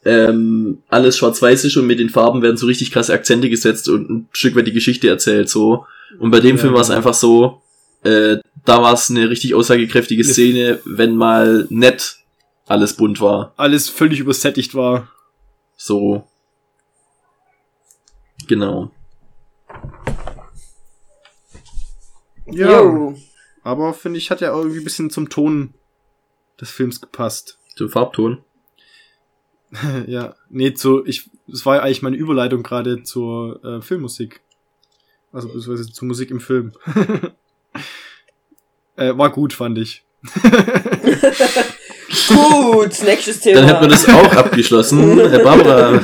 ähm, 0.05 0.83
alles 0.89 1.17
schwarz-weiß 1.17 1.65
ist 1.65 1.77
und 1.77 1.87
mit 1.87 1.99
den 1.99 2.11
Farben 2.11 2.43
werden 2.43 2.57
so 2.57 2.67
richtig 2.67 2.91
krasse 2.91 3.13
Akzente 3.15 3.49
gesetzt 3.49 3.89
und 3.89 4.11
ein 4.11 4.29
Stück 4.33 4.55
weit 4.55 4.67
die 4.67 4.73
Geschichte 4.73 5.09
erzählt 5.09 5.49
so. 5.49 5.87
Und 6.19 6.31
bei 6.31 6.41
dem 6.41 6.57
Ja, 6.57 6.63
Film 6.63 6.75
war 6.75 6.83
es 6.83 6.89
genau. 6.89 6.99
einfach 6.99 7.15
so, 7.15 7.63
äh, 8.03 8.37
da 8.65 8.83
war 8.83 8.93
es 8.93 9.09
eine 9.11 9.31
richtig 9.31 9.55
aussagekräftige. 9.55 10.25
Szene, 10.25 10.79
wenn 10.85 11.17
mal 11.17 11.67
nett 11.71 12.17
alles 12.67 12.95
bunt 12.95 13.21
war. 13.21 13.53
alles 13.57 13.89
völlig 13.89 14.21
übersättigt 14.21 14.75
war. 14.75 15.09
So. 15.77 16.27
Genau. 18.47 18.91
Ja, 22.47 22.83
Jo. 22.83 23.15
aber 23.63 23.95
finde 23.95 24.19
ich, 24.19 24.31
hat 24.31 24.41
ja 24.41 24.55
irgendwie 24.55 24.79
ein 24.79 24.85
bisschen 24.85 25.11
zum 25.11 25.29
Ton 25.31 25.73
des 26.65 26.73
Films 26.73 27.01
gepasst. 27.01 27.59
Zum 27.77 27.89
Farbton. 27.91 28.43
ja, 30.07 30.35
nee, 30.49 30.75
zu, 30.75 31.05
ich, 31.05 31.31
das 31.47 31.67
war 31.67 31.77
ja 31.77 31.83
eigentlich 31.83 32.03
meine 32.03 32.17
Überleitung 32.17 32.63
gerade 32.63 33.03
zur 33.03 33.63
äh, 33.65 33.83
Filmmusik. 33.83 34.41
Also, 35.33 35.49
beziehungsweise 35.49 35.93
zur 35.93 36.09
Musik 36.09 36.31
im 36.31 36.41
Film. 36.41 36.73
äh, 38.97 39.17
war 39.17 39.31
gut, 39.31 39.53
fand 39.53 39.79
ich. 39.79 40.05
Gut, 42.29 43.03
nächstes 43.05 43.41
Thema. 43.41 43.61
Dann 43.61 43.69
hat 43.69 43.81
man 43.81 43.91
das 43.91 44.09
auch 44.09 44.33
abgeschlossen. 44.37 45.19
Herr 45.19 45.41
Barbara. 45.41 46.01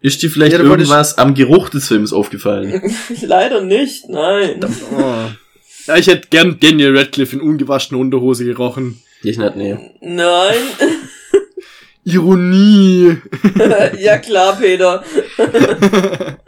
Ist 0.00 0.22
dir 0.22 0.30
vielleicht 0.30 0.54
Ja, 0.54 0.60
irgendwas 0.60 1.18
am 1.18 1.34
Geruch 1.34 1.68
des 1.68 1.86
Films 1.86 2.12
aufgefallen? 2.12 2.82
Leider 3.20 3.60
nicht, 3.60 4.08
nein. 4.08 4.64
Oh. 4.96 5.28
Ja, 5.90 5.96
ich 5.96 6.06
hätte 6.06 6.28
gern 6.28 6.56
Daniel 6.60 6.96
Radcliffe 6.96 7.34
in 7.34 7.42
ungewaschener 7.42 7.98
Unterhose 7.98 8.44
gerochen. 8.44 9.02
Ich 9.24 9.38
nicht, 9.38 9.56
nee. 9.56 9.76
Nein. 10.00 10.54
Ironie. 12.04 13.16
ja 13.98 14.18
klar, 14.18 14.56
Peter. 14.56 15.02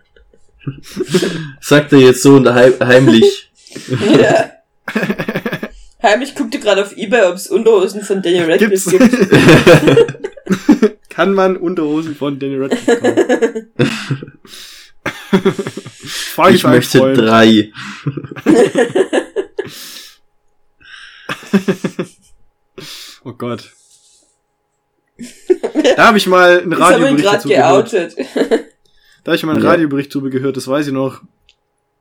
Sagt 1.61 1.93
er 1.93 1.99
jetzt 1.99 2.23
so 2.23 2.37
und 2.37 2.55
heim 2.55 2.75
heimlich. 2.79 3.51
Ja. 4.17 4.53
Heimlich 6.01 6.37
guckte 6.37 6.61
gerade 6.61 6.83
auf 6.83 6.97
Ebay, 6.97 7.23
ob 7.25 7.35
es 7.35 7.49
Unterhosen 7.49 8.03
von 8.03 8.23
Daniel 8.23 8.59
Gibt's? 8.59 8.93
Radcliffe 8.93 9.27
gibt. 9.27 11.09
Kann 11.09 11.35
man 11.35 11.57
Unterhosen 11.57 12.15
von 12.15 12.39
Daniel 12.39 12.63
Radcliffe 12.63 12.97
kaufen? 12.97 13.73
Frag 15.05 16.55
Ich 16.55 16.63
möchte 16.65 16.99
Freund. 16.99 17.19
drei. 17.19 17.73
Oh 23.25 23.33
Gott. 23.33 23.73
Da 25.97 26.09
habe 26.09 26.19
ich 26.19 26.27
mal 26.27 26.61
einen 26.61 26.73
Radiobericht 26.73 27.23
gerade 27.23 27.37
dazu 27.37 27.49
gehört. 27.49 27.91
geoutet. 27.91 28.17
Da 29.25 29.31
habe 29.31 29.37
ich 29.37 29.43
mal 29.45 29.55
einen 29.55 29.63
Ja. 29.63 29.71
Radiobericht 29.71 30.13
drüber 30.13 30.31
gehört, 30.31 30.57
das 30.57 30.67
weiß 30.67 30.89
ich 30.89 30.93
noch. 30.93 31.23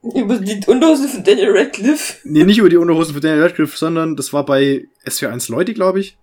Über 0.02 0.38
die 0.40 0.60
Unterhosen 0.66 1.10
von 1.10 1.24
Daniel 1.24 1.52
Radcliffe. 1.56 2.16
Nee, 2.24 2.44
nicht 2.44 2.58
über 2.58 2.70
die 2.70 2.78
Unterhosen 2.78 3.14
von 3.14 3.22
Daniel 3.22 3.44
Radcliffe, 3.44 3.78
sondern 3.78 4.16
das 4.16 4.34
war 4.34 4.44
bei 4.46 4.88
SW1 5.06 5.52
Leute, 5.52 5.76
glaube 5.76 6.00
ich. 6.00 6.18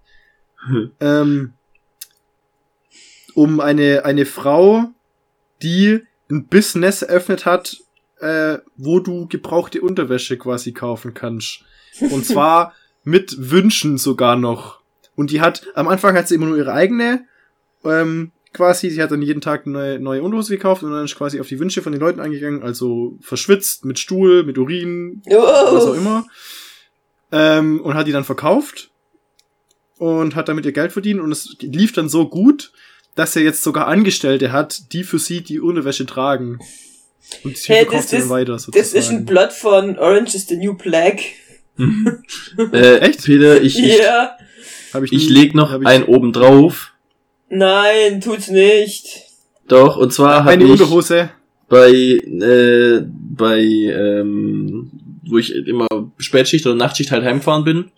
ähm, 1.01 1.53
um 3.35 3.61
eine, 3.61 4.05
eine 4.05 4.27
Frau, 4.27 4.87
die 5.63 6.01
ein 6.31 6.47
Business 6.47 7.03
eröffnet 7.03 7.47
hat, 7.47 7.77
äh, 8.21 8.59
wo 8.77 9.01
du 9.01 9.27
gebrauchte 9.29 9.81
Unterwäsche 9.81 10.37
quasi 10.39 10.73
kaufen 10.73 11.15
kannst. 11.15 11.61
Und 12.01 12.25
zwar 12.27 12.75
mit 13.05 13.35
Wünschen 13.51 13.97
sogar 13.99 14.37
noch. 14.37 14.81
Und 15.17 15.31
die 15.31 15.41
hat, 15.41 15.67
am 15.75 15.89
Anfang 15.89 16.17
hat 16.17 16.29
sie 16.29 16.35
immer 16.35 16.47
nur 16.47 16.59
ihre 16.59 16.73
eigene, 16.73 17.25
ähm, 17.85 18.33
quasi, 18.53 18.91
sie 18.91 19.03
hat 19.03 19.11
dann 19.11 19.23
jeden 19.23 19.41
Tag 19.41 19.67
eine 19.67 19.75
neue, 19.75 19.99
neue 20.01 20.23
Unterhose 20.23 20.55
gekauft 20.55 20.83
und 20.83 20.91
dann 20.93 21.05
ist 21.05 21.17
quasi 21.17 21.41
auf 21.41 21.49
die 21.49 21.59
Wünsche 21.61 21.83
von 21.83 21.93
den 21.93 22.01
Leuten 22.01 22.21
eingegangen, 22.21 22.63
also 22.63 23.17
verschwitzt, 23.21 23.85
mit 23.85 23.99
Stuhl, 23.99 24.43
mit 24.45 24.59
Urin, 24.59 25.23
was 25.27 25.85
auch 25.85 25.91
Oh. 25.91 25.95
immer. 25.95 26.27
ähm, 27.31 27.81
und 27.81 27.95
hat 27.95 28.07
die 28.07 28.13
dann 28.13 28.25
verkauft 28.25 28.91
und 29.99 30.35
hat 30.35 30.49
damit 30.49 30.65
ihr 30.67 30.73
Geld 30.73 30.93
verdient 30.93 31.21
und 31.21 31.31
es 31.33 31.57
lief 31.61 31.93
dann 31.93 32.09
so 32.09 32.29
gut, 32.29 32.73
dass 33.19 33.35
er 33.37 33.43
jetzt 33.43 33.63
sogar 33.63 33.89
Angestellte 33.89 34.53
hat, 34.53 34.93
die 34.93 35.03
für 35.05 35.19
sie 35.19 35.41
die 35.43 35.61
Unterwäsche 35.61 36.07
tragen. 36.07 36.59
Und 37.45 37.57
sie 37.59 37.73
Hey, 37.73 37.85
verkauft 37.85 38.05
das 38.05 38.11
sie 38.11 38.17
dann 38.17 38.25
ist- 38.25 38.31
weiter 38.31 38.53
Das 38.53 38.67
ist 38.69 38.75
ein 38.77 38.85
sozusagen. 39.03 39.27
Plot 39.27 39.53
von 39.53 39.99
Orange 39.99 40.35
is 40.35 40.47
the 40.47 40.57
New 40.57 40.75
Black. 40.75 41.21
Äh, 42.73 42.99
Echt? 42.99 43.25
Peter, 43.25 43.61
ich, 43.63 43.79
ich. 43.79 44.01
Hab 44.93 45.03
ich, 45.05 45.13
ich 45.13 45.29
nie- 45.29 45.35
leg 45.35 45.55
noch 45.55 45.71
hab 45.71 45.81
ich- 45.83 45.87
einen 45.87 46.05
oben 46.05 46.33
drauf. 46.33 46.93
Nein, 47.51 48.21
tut's 48.21 48.49
nicht. 48.49 49.07
Doch, 49.69 49.97
und 49.97 50.13
zwar 50.13 50.41
habe 50.41 50.51
eine 50.51 50.65
ich 50.65 50.71
Unterhose. 50.71 51.31
bei, 51.69 51.91
äh, 51.91 53.03
bei, 53.05 53.59
ähm, 53.61 54.91
wo 55.27 55.39
ich 55.39 55.55
immer 55.55 55.87
Spätschicht 56.19 56.67
oder 56.67 56.75
Nachtschicht 56.75 57.11
halt 57.11 57.25
heimgefahren 57.25 57.65
bin. 57.65 57.91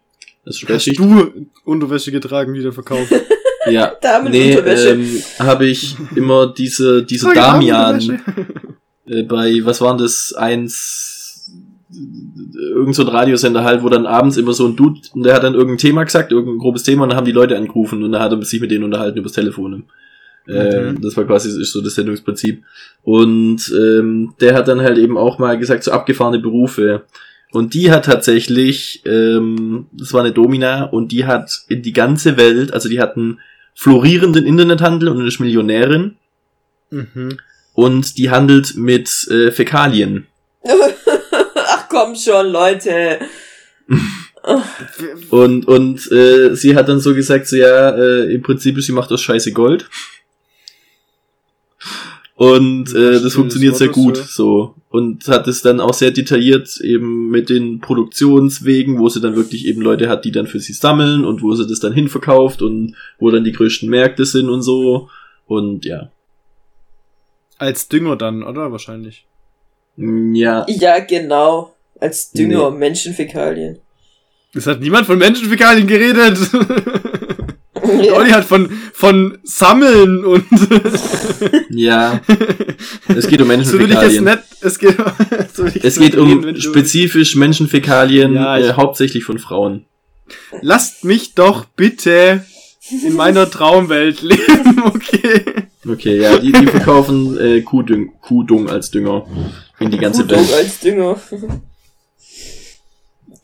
Das 0.44 0.56
ist 0.56 0.62
Hast 0.62 0.84
Spätschicht. 0.84 0.98
du 0.98 1.46
Unterwäsche 1.64 2.10
getragen, 2.12 2.52
wieder 2.54 2.72
verkauft? 2.72 3.12
Ja. 3.66 3.92
Damenunterwäsche. 4.00 4.96
Nee, 4.96 5.18
ähm, 5.18 5.22
habe 5.38 5.66
ich 5.66 5.96
immer 6.14 6.46
diese, 6.46 7.02
diese 7.02 7.26
Trage 7.26 7.38
Damian, 7.40 8.22
äh, 9.06 9.22
bei, 9.24 9.60
was 9.64 9.80
waren 9.80 9.98
das, 9.98 10.32
eins, 10.32 11.52
irgend 12.74 12.94
so 12.94 13.02
ein 13.02 13.08
Radiosender 13.08 13.64
halt, 13.64 13.82
wo 13.82 13.88
dann 13.88 14.06
abends 14.06 14.36
immer 14.36 14.52
so 14.52 14.66
ein 14.66 14.76
Dude, 14.76 15.00
und 15.14 15.24
der 15.24 15.34
hat 15.34 15.42
dann 15.42 15.54
irgendein 15.54 15.78
Thema 15.78 16.04
gesagt, 16.04 16.32
irgendein 16.32 16.58
grobes 16.58 16.84
Thema, 16.84 17.02
und 17.02 17.10
dann 17.10 17.18
haben 17.18 17.26
die 17.26 17.32
Leute 17.32 17.56
angerufen, 17.56 18.02
und 18.02 18.12
dann 18.12 18.22
hat 18.22 18.32
er 18.32 18.42
sich 18.42 18.60
mit 18.60 18.70
denen 18.70 18.84
unterhalten 18.84 19.18
übers 19.18 19.32
Telefon. 19.32 19.74
Äh, 19.74 19.84
Mhm. 20.46 21.00
Das 21.02 21.16
war 21.16 21.24
quasi 21.24 21.60
ist 21.60 21.72
so 21.72 21.82
das 21.82 21.94
Sendungsprinzip. 21.94 22.64
Und 23.02 23.72
ähm, 23.78 24.34
der 24.40 24.54
hat 24.54 24.68
dann 24.68 24.80
halt 24.80 24.98
eben 24.98 25.16
auch 25.16 25.38
mal 25.38 25.58
gesagt, 25.58 25.84
so 25.84 25.92
abgefahrene 25.92 26.40
Berufe. 26.40 27.02
Und 27.52 27.74
die 27.74 27.90
hat 27.90 28.04
tatsächlich, 28.06 29.02
ähm, 29.06 29.86
das 29.92 30.12
war 30.12 30.22
eine 30.22 30.32
Domina, 30.32 30.84
und 30.84 31.12
die 31.12 31.26
hat 31.26 31.50
in 31.68 31.82
die 31.82 31.92
ganze 31.92 32.36
Welt, 32.36 32.72
also 32.72 32.88
die 32.88 33.00
hat 33.00 33.16
einen 33.16 33.40
florierenden 33.74 34.44
Internethandel 34.46 35.08
und 35.08 35.26
ist 35.26 35.40
Millionärin 35.40 36.16
Mhm. 36.92 37.38
und 37.74 38.18
die 38.18 38.30
handelt 38.30 38.76
mit 38.76 39.28
äh, 39.30 39.52
Fäkalien. 39.52 40.26
Ach 41.54 41.88
komm 41.88 42.16
schon, 42.16 42.48
Leute. 42.48 43.20
Und, 45.30 45.68
und 45.68 46.10
äh, 46.10 46.54
sie 46.56 46.74
hat 46.74 46.88
dann 46.88 46.98
so 47.00 47.14
gesagt, 47.14 47.46
so 47.46 47.56
ja, 47.56 47.90
äh, 47.90 48.32
im 48.34 48.42
Prinzip 48.42 48.76
ist 48.78 48.86
sie 48.86 48.92
macht 48.92 49.12
aus 49.12 49.20
Scheiße 49.22 49.52
Gold. 49.52 49.88
Und 52.40 52.88
äh, 52.88 53.08
stimmt, 53.08 53.24
das 53.26 53.34
funktioniert 53.34 53.72
das 53.72 53.78
sehr 53.80 53.88
gut 53.88 54.16
das, 54.16 54.28
ja. 54.28 54.32
so. 54.32 54.74
Und 54.88 55.28
hat 55.28 55.46
es 55.46 55.60
dann 55.60 55.78
auch 55.78 55.92
sehr 55.92 56.10
detailliert 56.10 56.80
eben 56.80 57.28
mit 57.28 57.50
den 57.50 57.80
Produktionswegen, 57.80 58.98
wo 58.98 59.10
sie 59.10 59.20
dann 59.20 59.36
wirklich 59.36 59.66
eben 59.66 59.82
Leute 59.82 60.08
hat, 60.08 60.24
die 60.24 60.32
dann 60.32 60.46
für 60.46 60.58
sie 60.58 60.72
sammeln 60.72 61.26
und 61.26 61.42
wo 61.42 61.54
sie 61.54 61.66
das 61.66 61.80
dann 61.80 61.92
hinverkauft 61.92 62.62
und 62.62 62.96
wo 63.18 63.30
dann 63.30 63.44
die 63.44 63.52
größten 63.52 63.90
Märkte 63.90 64.24
sind 64.24 64.48
und 64.48 64.62
so. 64.62 65.10
Und 65.46 65.84
ja. 65.84 66.10
Als 67.58 67.88
Dünger 67.88 68.16
dann, 68.16 68.42
oder? 68.42 68.72
Wahrscheinlich. 68.72 69.26
Ja. 69.98 70.64
Ja, 70.66 71.00
genau. 71.00 71.74
Als 72.00 72.32
Dünger, 72.32 72.70
Menschenfäkalien. 72.70 73.80
Es 74.54 74.66
hat 74.66 74.80
niemand 74.80 75.04
von 75.04 75.18
Menschenfäkalien 75.18 75.86
geredet. 75.86 76.38
Ja. 78.02 78.12
Olli 78.14 78.30
hat 78.30 78.44
von, 78.44 78.70
von 78.92 79.38
Sammeln 79.42 80.24
und 80.24 80.44
Ja. 81.70 82.20
Es 83.08 83.26
geht 83.28 83.40
um 83.40 83.46
so 83.48 83.52
Menschenfäkalien. 83.56 84.24
nicht, 84.24 84.38
es 84.60 84.78
geht, 84.78 84.96
so 85.54 85.64
Es 85.66 85.98
geht 85.98 86.16
um 86.16 86.46
ich- 86.48 86.62
spezifisch 86.62 87.36
Menschenfäkalien, 87.36 88.34
Ja, 88.34 88.58
äh, 88.58 88.72
hauptsächlich 88.74 89.24
von 89.24 89.38
Frauen. 89.38 89.86
Lasst 90.62 91.04
mich 91.04 91.34
doch 91.34 91.64
bitte 91.64 92.44
in 93.04 93.14
meiner 93.14 93.50
Traumwelt 93.50 94.22
leben, 94.22 94.82
okay? 94.84 95.44
Okay, 95.88 96.20
ja, 96.20 96.38
die, 96.38 96.52
die 96.52 96.66
verkaufen 96.66 97.38
äh, 97.38 97.60
Kuhdüng, 97.62 98.12
Kuhdung 98.20 98.68
als 98.68 98.90
Dünger 98.90 99.26
in 99.80 99.90
die 99.90 99.98
ganze 99.98 100.22
Kuhdung 100.22 100.38
Welt. 100.48 100.54
als 100.54 100.78
Dünger. 100.80 101.16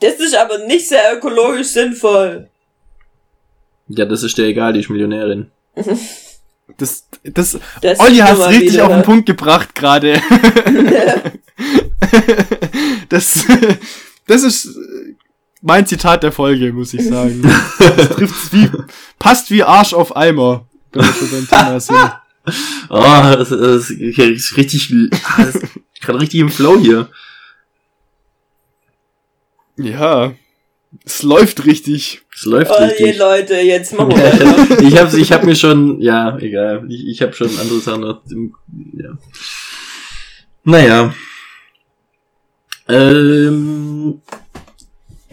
Das 0.00 0.14
ist 0.20 0.36
aber 0.36 0.58
nicht 0.66 0.86
sehr 0.88 1.16
ökologisch 1.16 1.68
sinnvoll. 1.68 2.48
Ja, 3.88 4.04
das 4.04 4.22
ist 4.22 4.36
dir 4.36 4.46
egal, 4.46 4.72
die 4.72 4.80
ist 4.80 4.90
Millionärin. 4.90 5.50
Das, 6.78 7.06
das, 7.22 7.58
Das 7.80 8.00
Olli 8.00 8.16
hat's 8.16 8.38
mal 8.40 8.48
richtig 8.48 8.72
wieder, 8.72 8.86
auf 8.86 8.92
den? 8.92 9.02
Punkt 9.02 9.26
gebracht 9.26 9.74
gerade. 9.74 10.20
das, 13.08 13.46
das 14.26 14.42
ist 14.42 14.76
mein 15.62 15.86
Zitat 15.86 16.24
der 16.24 16.32
Folge, 16.32 16.72
muss 16.72 16.92
ich 16.92 17.06
sagen. 17.06 17.40
Das 17.78 18.08
trifft's 18.10 18.52
wie, 18.52 18.68
passt 19.18 19.50
wie 19.50 19.62
Arsch 19.62 19.94
auf 19.94 20.16
Eimer. 20.16 20.66
Wenn 20.92 21.04
wir 21.04 21.12
schon 21.12 21.30
beim 21.30 21.48
Thema 21.48 21.80
sind. 21.80 21.96
Oh, 22.88 23.00
das, 23.00 23.48
das 23.48 23.90
ist 23.90 24.56
richtig, 24.56 24.88
ah, 25.36 25.46
gerade 26.00 26.20
richtig 26.20 26.38
im 26.38 26.48
Flow 26.48 26.78
hier. 26.78 27.10
Ja, 29.76 30.32
es 31.04 31.22
läuft 31.22 31.64
richtig. 31.66 32.22
Es 32.34 32.44
läuft 32.44 32.70
Oh 32.70 32.80
je, 32.80 32.86
richtig. 32.86 33.18
Leute, 33.18 33.54
jetzt 33.54 33.96
machen 33.96 34.10
wir 34.10 34.16
weiter. 34.22 34.82
ich 34.82 34.98
habe 34.98 35.18
ich 35.18 35.32
hab 35.32 35.44
mir 35.44 35.54
schon, 35.56 36.00
ja, 36.00 36.36
egal. 36.38 36.84
Ich, 36.88 37.06
ich 37.06 37.22
habe 37.22 37.32
schon 37.32 37.48
andere 37.60 37.80
Sachen 37.80 38.00
noch. 38.02 38.22
im- 38.30 38.54
Ja. 38.96 39.18
Naja. 40.64 41.14
Ähm, 42.88 44.20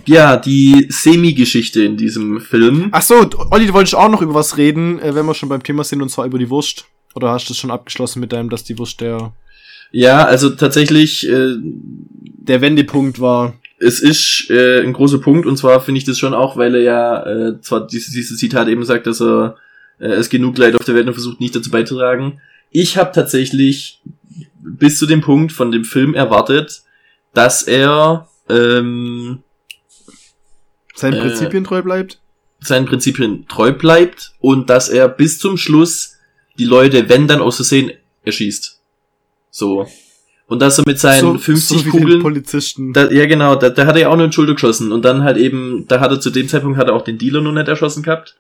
ja, 0.06 0.38
die 0.38 0.88
Semi-Geschichte 0.90 1.84
in 1.84 1.98
diesem 1.98 2.42
Film. 2.42 2.90
Ach 2.92 3.02
so, 3.02 3.28
Olli, 3.52 3.68
du 3.68 3.74
wolltest 3.74 3.96
auch 3.96 4.10
noch 4.10 4.22
über 4.22 4.34
was 4.34 4.58
reden, 4.58 5.00
äh, 5.00 5.16
wenn 5.16 5.26
wir 5.26 5.34
schon 5.34 5.50
beim 5.50 5.64
Thema 5.64 5.84
sind, 5.84 6.02
und 6.02 6.10
zwar 6.10 6.26
über 6.26 6.40
die 6.40 6.50
Wurst. 6.50 6.86
Oder 7.16 7.30
hast 7.32 7.48
du 7.48 7.54
es 7.54 7.58
schon 7.60 7.72
abgeschlossen 7.72 8.20
mit 8.20 8.32
deinem, 8.34 8.50
dass 8.50 8.64
die 8.64 8.78
Wurst 8.80 9.00
der, 9.02 9.34
Ja, 9.92 10.26
also 10.26 10.50
tatsächlich, 10.50 11.28
äh, 11.30 11.54
der 11.62 12.62
Wendepunkt 12.62 13.20
war? 13.20 13.54
Es 13.84 14.00
ist 14.00 14.50
äh, 14.50 14.82
ein 14.82 14.94
großer 14.94 15.20
Punkt 15.20 15.46
und 15.46 15.58
zwar 15.58 15.82
finde 15.82 16.00
ich 16.00 16.06
das 16.06 16.18
schon 16.18 16.34
auch, 16.34 16.58
weil 16.58 16.76
er 16.76 16.82
ja 16.82 17.26
äh, 17.26 17.62
zwar 17.62 17.86
dieses, 17.86 18.14
dieses 18.14 18.38
Zitat 18.38 18.68
eben 18.68 18.84
sagt, 18.84 19.06
dass 19.08 19.22
er 19.22 19.56
äh, 20.00 20.08
es 20.08 20.30
genug 20.30 20.58
Leid 20.58 20.76
auf 20.76 20.86
der 20.86 20.96
Welt 20.96 21.08
und 21.08 21.14
versucht 21.14 21.40
nicht 21.40 21.56
dazu 21.56 21.70
beizutragen. 21.70 22.42
Ich 22.72 22.98
habe 22.98 23.12
tatsächlich 23.12 24.02
bis 24.62 24.98
zu 24.98 25.06
dem 25.06 25.22
Punkt 25.22 25.52
von 25.52 25.72
dem 25.72 25.84
Film 25.84 26.16
erwartet, 26.16 26.84
dass 27.34 27.64
er 27.64 28.28
ähm, 28.50 29.44
Seinen 30.96 31.14
Äh, 31.14 31.22
Prinzipien 31.22 31.64
treu 31.64 31.82
bleibt? 31.82 32.20
seinen 32.62 32.86
Prinzipien 32.86 33.46
treu 33.50 33.74
bleibt 33.74 34.34
und 34.40 34.70
dass 34.70 34.88
er 34.88 35.10
bis 35.10 35.38
zum 35.38 35.58
Schluss 35.58 36.16
die 36.58 36.64
Leute, 36.66 37.10
wenn 37.10 37.28
dann 37.28 37.42
aus 37.42 37.58
Versehen, 37.58 37.92
erschießt. 38.24 38.80
So. 39.52 39.86
Und 40.54 40.60
dass 40.60 40.78
er 40.78 40.84
mit 40.86 41.00
seinen 41.00 41.40
50 41.40 41.80
wie 41.80 41.90
den 41.90 41.92
Kugeln 41.92 42.22
Polizisten. 42.22 42.94
Da, 42.94 43.10
ja, 43.10 43.26
genau, 43.26 43.56
da, 43.56 43.72
da 43.72 43.88
hat 43.88 43.96
er 43.96 44.02
ja 44.02 44.10
auch 44.10 44.16
nur 44.16 44.28
in 44.28 44.32
Schulter 44.32 44.54
geschossen. 44.54 44.92
Und 44.92 45.04
dann 45.04 45.24
halt 45.24 45.38
eben, 45.38 45.86
da 45.88 46.00
hat 46.00 46.12
er 46.12 46.22
zu 46.22 46.30
dem 46.30 46.48
Zeitpunkt 46.48 46.78
hat 46.78 46.90
er 46.90 46.94
auch 46.94 47.02
den 47.02 47.18
Dealer 47.18 47.42
nur 47.42 47.54
nicht 47.54 47.68
erschossen 47.68 48.04
gehabt. 48.04 48.38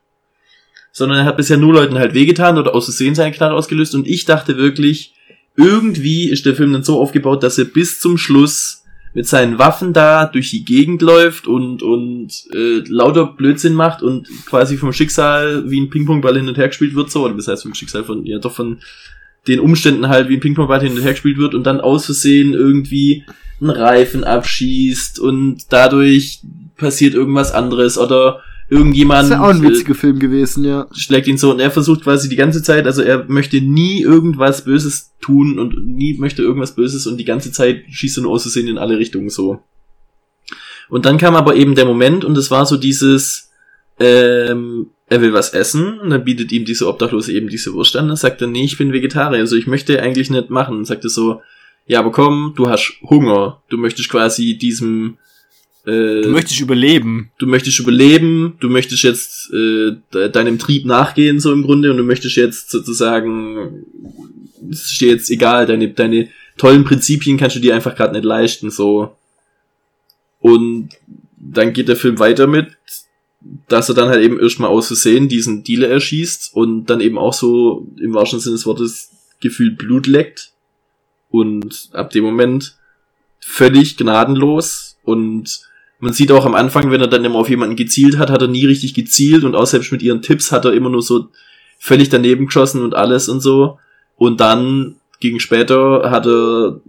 Sondern 0.91 1.18
er 1.18 1.26
hat 1.26 1.38
bisher 1.38 1.57
nur 1.57 1.74
Leuten 1.74 1.97
halt 1.97 2.14
wehgetan 2.14 2.59
oder 2.59 2.76
aus 2.76 2.86
Versehen 2.86 3.16
seine 3.16 3.32
Knarre 3.32 3.55
ausgelöst. 3.55 3.95
Und 3.95 4.07
ich 4.07 4.26
dachte 4.26 4.57
wirklich, 4.57 5.16
irgendwie 5.55 6.30
ist 6.30 6.45
der 6.45 6.53
Film 6.53 6.72
dann 6.72 6.84
so 6.84 7.01
aufgebaut, 7.01 7.41
dass 7.41 7.57
er 7.57 7.66
bis 7.66 7.99
zum 7.99 8.20
Schluss 8.20 8.84
mit 9.16 9.26
seinen 9.28 9.57
Waffen 9.57 9.91
da 9.91 10.28
durch 10.28 10.51
die 10.51 10.66
Gegend 10.66 11.01
läuft 11.01 11.47
und, 11.47 11.82
und 11.82 12.45
äh, 12.53 12.84
lauter 12.89 13.26
Blödsinn 13.26 13.74
macht 13.74 14.03
und 14.03 14.28
quasi 14.45 14.78
vom 14.78 14.93
Schicksal 14.93 15.68
wie 15.68 15.82
ein 15.82 15.89
Ping-Pong-Ball 15.89 16.38
hin 16.38 16.47
und 16.47 16.59
her 16.59 16.68
gespielt 16.68 16.93
wird, 16.93 17.09
so, 17.09 17.26
oder 17.26 17.34
das 17.34 17.47
heißt 17.47 17.64
vom 17.64 17.74
Schicksal 17.74 18.03
von, 18.03 18.24
ja 18.24 18.38
doch 18.38 18.53
von 18.53 18.78
den 19.48 19.60
Umständen 19.60 20.08
halt 20.08 20.30
wie 20.30 20.36
ein 20.36 20.39
Ping-Pong-Ball 20.39 20.82
hin 20.82 20.94
und 20.94 21.04
her 21.04 21.12
gespielt 21.12 21.38
wird 21.38 21.54
und 21.54 21.64
dann 21.66 21.82
aus 21.82 22.06
Versehen 22.06 22.54
irgendwie 22.54 23.24
einen 23.60 23.70
Reifen 23.70 24.24
abschießt 24.24 25.20
und 25.20 25.66
dadurch 25.70 26.41
passiert 26.78 27.14
irgendwas 27.14 27.52
anderes 27.52 27.98
oder 27.98 28.41
irgendjemand 28.70 29.20
Das 29.20 29.26
ist 29.26 29.32
ja 29.32 29.41
auch 29.41 29.50
ein 29.50 29.64
äh, 29.64 29.70
witziger 29.70 29.96
Film 29.96 30.20
gewesen, 30.20 30.64
ja. 30.64 30.88
schlägt 30.94 31.28
ihn 31.28 31.38
so 31.38 31.52
und 31.52 31.60
er 31.60 31.72
versucht 31.72 32.04
quasi 32.04 32.30
die 32.30 32.36
ganze 32.36 32.64
Zeit, 32.64 32.86
also 32.86 33.02
er 33.02 33.26
möchte 33.28 33.62
nie 33.62 34.02
irgendwas 34.02 34.64
Böses 34.64 35.14
tun 35.22 35.60
und 35.60 35.86
nie 35.86 36.18
möchte 36.18 36.41
irgendwas 36.41 36.76
Böses 36.76 37.06
und 37.06 37.18
die 37.18 37.26
ganze 37.26 37.52
Zeit 37.52 37.84
schießt 37.89 38.18
er 38.18 38.24
nur 38.24 38.32
aus 38.32 38.44
Versehen 38.44 38.68
in 38.68 38.78
alle 38.78 38.98
Richtungen 38.98 39.30
so. 39.30 39.60
Und 40.89 41.06
dann 41.06 41.18
kam 41.18 41.36
aber 41.36 41.56
eben 41.56 41.76
der 41.76 41.86
Moment 41.86 42.26
und 42.26 42.38
es 42.38 42.52
war 42.52 42.66
so 42.66 42.78
dieses, 42.78 43.52
ähm, 44.00 44.88
er 45.08 45.22
will 45.22 45.34
was 45.34 45.54
essen 45.54 45.99
und 45.99 46.10
dann 46.10 46.24
bietet 46.24 46.51
ihm 46.51 46.66
diese 46.66 46.88
Obdachlose 46.88 47.34
eben 47.34 47.49
diese 47.49 47.74
Wurst 47.74 47.95
an 47.95 48.04
und 48.04 48.10
dann 48.10 48.18
sagt 48.18 48.41
er, 48.41 48.47
nee, 48.47 48.64
ich 48.64 48.78
bin 48.78 48.93
Vegetarier, 48.93 49.39
also 49.39 49.56
ich 49.56 49.68
möchte 49.68 50.01
eigentlich 50.01 50.30
nicht 50.30 50.49
machen. 50.49 50.78
Und 50.78 50.86
sagt 50.86 51.04
er 51.04 51.10
so, 51.10 51.41
ja, 51.86 51.99
aber 51.99 52.12
komm, 52.12 52.54
du 52.56 52.70
hast 52.70 52.93
Hunger, 53.01 53.62
du 53.70 53.78
möchtest 53.78 54.10
quasi 54.10 54.58
diesem 54.58 55.18
äh, 55.86 56.22
Du 56.22 56.30
möchtest 56.30 56.62
überleben. 56.62 57.32
du 57.38 57.45
möchtest 57.45 57.80
überleben, 57.80 58.56
du 58.62 58.70
möchtest 58.70 59.04
jetzt 59.04 59.51
äh, 59.54 59.97
de 60.14 60.30
deinem 60.30 60.58
Trieb 60.58 60.86
nachgehen, 60.86 61.39
so 61.39 61.51
im 61.51 61.64
Grunde, 61.64 61.91
und 61.91 61.97
du 61.97 62.04
möchtest 62.04 62.38
jetzt 62.38 62.72
sozusagen, 62.72 63.86
es 64.72 64.91
ist 64.91 65.01
dir 65.01 65.10
jetzt 65.10 65.30
egal, 65.30 65.66
deine, 65.66 65.89
deine 65.89 66.30
tollen 66.58 66.86
Prinzipien 66.86 67.38
kannst 67.38 67.58
du 67.58 67.60
dir 67.60 67.76
einfach 67.76 67.95
gerade 67.95 68.14
nicht 68.14 68.26
leisten, 68.26 68.72
so. 68.72 69.16
Und 70.39 70.89
dann 71.38 71.74
geht 71.74 71.89
der 71.89 71.97
Film 71.97 72.20
weiter 72.20 72.47
mit, 72.47 72.68
dass 73.74 73.89
er 73.89 73.95
dann 73.95 74.09
halt 74.09 74.21
eben 74.21 74.39
erstmal 74.39 74.69
aus 74.69 74.86
Versehen 74.86 75.28
diesen 75.28 75.63
Dealer 75.63 75.89
erschießt 75.89 76.51
und 76.53 76.86
dann 76.86 77.01
eben 77.01 77.17
auch 77.17 77.34
so 77.34 77.88
im 77.99 78.13
wahrsten 78.13 78.39
Sinne 78.39 78.55
des 78.55 78.67
Wortes 78.67 79.09
gefühlt 79.39 79.80
Blut 79.80 80.05
leckt. 80.05 80.53
Und 81.32 81.89
ab 81.93 82.11
dem 82.11 82.24
Moment 82.24 82.78
völlig 83.39 83.97
gnadenlos 83.97 84.97
und 85.03 85.61
man 85.97 86.13
sieht 86.13 86.32
auch 86.32 86.45
am 86.45 86.53
Anfang, 86.53 86.91
wenn 86.91 87.01
er 87.01 87.07
dann 87.07 87.26
immer 87.26 87.39
auf 87.39 87.49
jemanden 87.49 87.76
gezielt 87.76 88.19
hat, 88.19 88.30
hat 88.30 88.43
er 88.43 88.47
nie 88.47 88.67
richtig 88.67 88.93
gezielt 88.93 89.43
und 89.43 89.55
auch 89.55 89.65
selbst 89.65 89.91
mit 89.91 90.03
ihren 90.03 90.21
Tipps 90.21 90.51
hat 90.51 90.65
er 90.65 90.74
immer 90.74 90.89
nur 90.91 91.01
so 91.01 91.30
völlig 91.80 92.09
daneben 92.09 92.45
geschossen 92.45 92.84
und 92.84 92.93
alles 92.93 93.28
und 93.28 93.39
so. 93.39 93.80
Und 94.17 94.39
dann 94.39 94.97
gegen 95.19 95.39
später 95.39 96.11
hat 96.11 96.28
er 96.28 96.80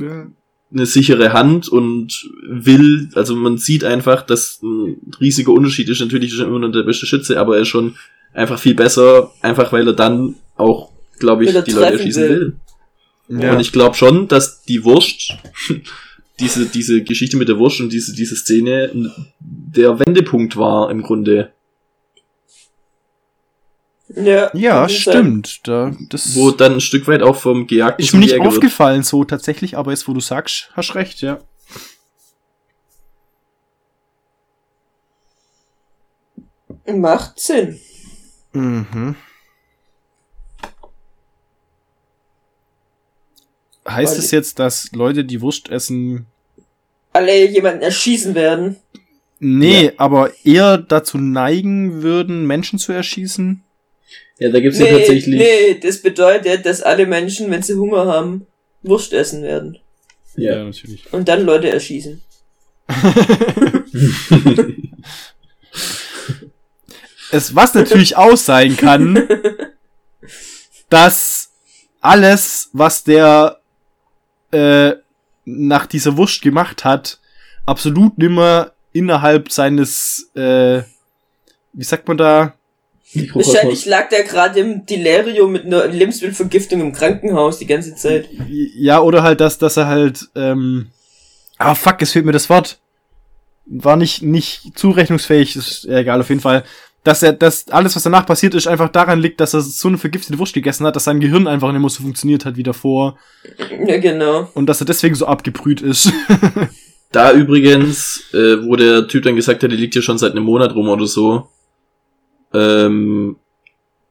Ja. 0.00 0.26
Eine 0.72 0.86
sichere 0.86 1.32
Hand 1.32 1.68
und 1.68 2.28
will, 2.42 3.08
also 3.14 3.36
man 3.36 3.56
sieht 3.58 3.84
einfach, 3.84 4.22
dass 4.22 4.60
ein 4.62 4.96
riesiger 5.20 5.52
Unterschied 5.52 5.88
ist. 5.88 6.00
Natürlich 6.00 6.32
ist 6.32 6.40
er 6.40 6.46
immer 6.46 6.58
noch 6.58 6.72
der 6.72 6.82
beste 6.82 7.06
Schütze, 7.06 7.38
aber 7.38 7.56
er 7.56 7.62
ist 7.62 7.68
schon 7.68 7.96
einfach 8.34 8.58
viel 8.58 8.74
besser, 8.74 9.32
einfach 9.42 9.72
weil 9.72 9.86
er 9.86 9.94
dann 9.94 10.34
auch, 10.56 10.90
glaube 11.18 11.44
ich, 11.44 11.50
die 11.50 11.72
Leute 11.72 11.92
erschießen 11.92 12.22
will. 12.22 12.54
will. 13.28 13.42
Ja. 13.42 13.52
Und 13.52 13.60
ich 13.60 13.72
glaube 13.72 13.96
schon, 13.96 14.28
dass 14.28 14.62
die 14.62 14.84
Wurst, 14.84 15.34
diese, 16.40 16.66
diese 16.66 17.02
Geschichte 17.02 17.36
mit 17.36 17.48
der 17.48 17.58
Wurst 17.58 17.80
und 17.80 17.92
diese, 17.92 18.14
diese 18.14 18.36
Szene 18.36 18.90
der 19.40 19.98
Wendepunkt 20.00 20.56
war 20.56 20.90
im 20.90 21.02
Grunde. 21.02 21.52
Ja, 24.08 24.50
ja, 24.54 24.88
stimmt. 24.88 25.66
Da, 25.66 25.92
das 26.10 26.36
Wo 26.36 26.52
dann 26.52 26.74
ein 26.74 26.80
Stück 26.80 27.08
weit 27.08 27.22
auch 27.22 27.36
vom 27.36 27.66
Gejagten 27.66 28.04
ist 28.04 28.12
mir 28.12 28.20
nicht 28.20 28.30
Jäger 28.30 28.44
wird. 28.44 28.54
aufgefallen 28.54 29.02
so 29.02 29.24
tatsächlich, 29.24 29.76
aber 29.76 29.90
jetzt, 29.90 30.06
wo 30.06 30.12
du 30.12 30.20
sagst, 30.20 30.70
hast 30.74 30.94
recht, 30.94 31.20
ja. 31.22 31.40
Macht 36.86 37.40
Sinn. 37.40 37.80
Mhm. 38.52 39.16
Heißt 43.88 44.18
es 44.18 44.30
jetzt, 44.30 44.58
dass 44.58 44.90
Leute, 44.92 45.24
die 45.24 45.40
Wurst 45.40 45.68
essen, 45.68 46.26
Alle 47.12 47.46
jemanden 47.48 47.82
erschießen 47.82 48.34
werden. 48.34 48.76
nee, 49.38 49.92
aber 49.96 50.32
eher 50.44 50.78
dazu 50.78 51.18
neigen 51.18 52.02
würden, 52.02 52.46
Menschen 52.46 52.78
zu 52.78 52.92
erschießen? 52.92 53.62
Ja, 54.38 54.50
da 54.50 54.60
gibt's 54.60 54.78
ja 54.78 54.84
Nee, 54.84 54.98
tatsächlich. 54.98 55.38
nee, 55.38 55.78
das 55.80 56.02
bedeutet, 56.02 56.66
dass 56.66 56.82
alle 56.82 57.06
Menschen, 57.06 57.50
wenn 57.50 57.62
sie 57.62 57.74
Hunger 57.74 58.06
haben, 58.06 58.46
Wurst 58.82 59.12
essen 59.12 59.42
werden. 59.42 59.78
Ja. 60.36 60.62
natürlich. 60.64 61.12
Und 61.12 61.28
dann 61.28 61.44
Leute 61.44 61.70
erschießen. 61.70 62.22
es, 67.32 67.54
was 67.54 67.74
natürlich 67.74 68.16
auch 68.16 68.36
sein 68.36 68.76
kann, 68.76 69.26
dass 70.88 71.50
alles, 72.00 72.70
was 72.72 73.02
der 73.02 73.58
äh, 74.52 74.92
nach 75.44 75.86
dieser 75.86 76.16
Wurst 76.16 76.42
gemacht 76.42 76.84
hat, 76.84 77.18
absolut 77.64 78.18
nimmer 78.18 78.72
innerhalb 78.92 79.50
seines, 79.50 80.30
äh, 80.34 80.82
wie 81.72 81.84
sagt 81.84 82.06
man 82.08 82.16
da, 82.16 82.54
Wahrscheinlich 83.14 83.86
lag 83.86 84.08
der 84.08 84.24
gerade 84.24 84.60
im 84.60 84.84
Delirium 84.84 85.52
mit 85.52 85.64
einer 85.64 85.86
Lebensmittelvergiftung 85.86 86.80
im 86.80 86.92
Krankenhaus 86.92 87.58
die 87.58 87.66
ganze 87.66 87.94
Zeit. 87.94 88.28
ja, 88.48 89.00
oder 89.00 89.22
halt 89.22 89.40
das, 89.40 89.58
dass 89.58 89.76
er 89.76 89.86
halt, 89.86 90.28
ähm, 90.34 90.88
ah 91.58 91.74
fuck, 91.74 92.02
es 92.02 92.12
fehlt 92.12 92.26
mir 92.26 92.32
das 92.32 92.50
Wort. 92.50 92.78
War 93.66 93.96
nicht, 93.96 94.22
nicht 94.22 94.72
zurechnungsfähig, 94.74 95.56
ist 95.56 95.84
ja 95.84 95.98
egal, 95.98 96.20
auf 96.20 96.28
jeden 96.28 96.40
Fall. 96.40 96.64
Dass 97.04 97.22
er, 97.22 97.32
dass 97.32 97.68
alles, 97.68 97.94
was 97.94 98.02
danach 98.02 98.26
passiert 98.26 98.54
ist, 98.54 98.66
einfach 98.66 98.88
daran 98.88 99.20
liegt, 99.20 99.40
dass 99.40 99.54
er 99.54 99.60
so 99.60 99.86
eine 99.86 99.98
vergiftete 99.98 100.38
Wurst 100.40 100.54
gegessen 100.54 100.84
hat, 100.86 100.96
dass 100.96 101.04
sein 101.04 101.20
Gehirn 101.20 101.46
einfach 101.46 101.70
nicht 101.70 101.80
mehr 101.80 101.90
so 101.90 102.02
funktioniert 102.02 102.44
hat 102.44 102.56
wie 102.56 102.64
davor. 102.64 103.16
Ja, 103.86 103.98
genau. 103.98 104.50
Und 104.54 104.66
dass 104.66 104.80
er 104.80 104.86
deswegen 104.86 105.14
so 105.14 105.26
abgebrüht 105.26 105.80
ist. 105.80 106.12
Da 107.12 107.32
übrigens, 107.32 108.24
äh, 108.34 108.66
wo 108.66 108.74
der 108.76 109.06
Typ 109.06 109.22
dann 109.22 109.36
gesagt 109.36 109.62
hat, 109.62 109.70
der 109.70 109.78
liegt 109.78 109.94
hier 109.94 110.02
schon 110.02 110.18
seit 110.18 110.32
einem 110.32 110.44
Monat 110.44 110.74
rum 110.74 110.88
oder 110.88 111.06
so. 111.06 111.48
Ähm, 112.56 113.36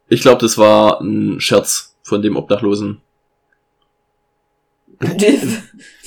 ich 0.07 0.21
glaube, 0.21 0.41
das 0.41 0.57
war 0.57 1.01
ein 1.01 1.39
Scherz 1.39 1.95
von 2.03 2.21
dem 2.21 2.35
Obdachlosen. 2.35 3.01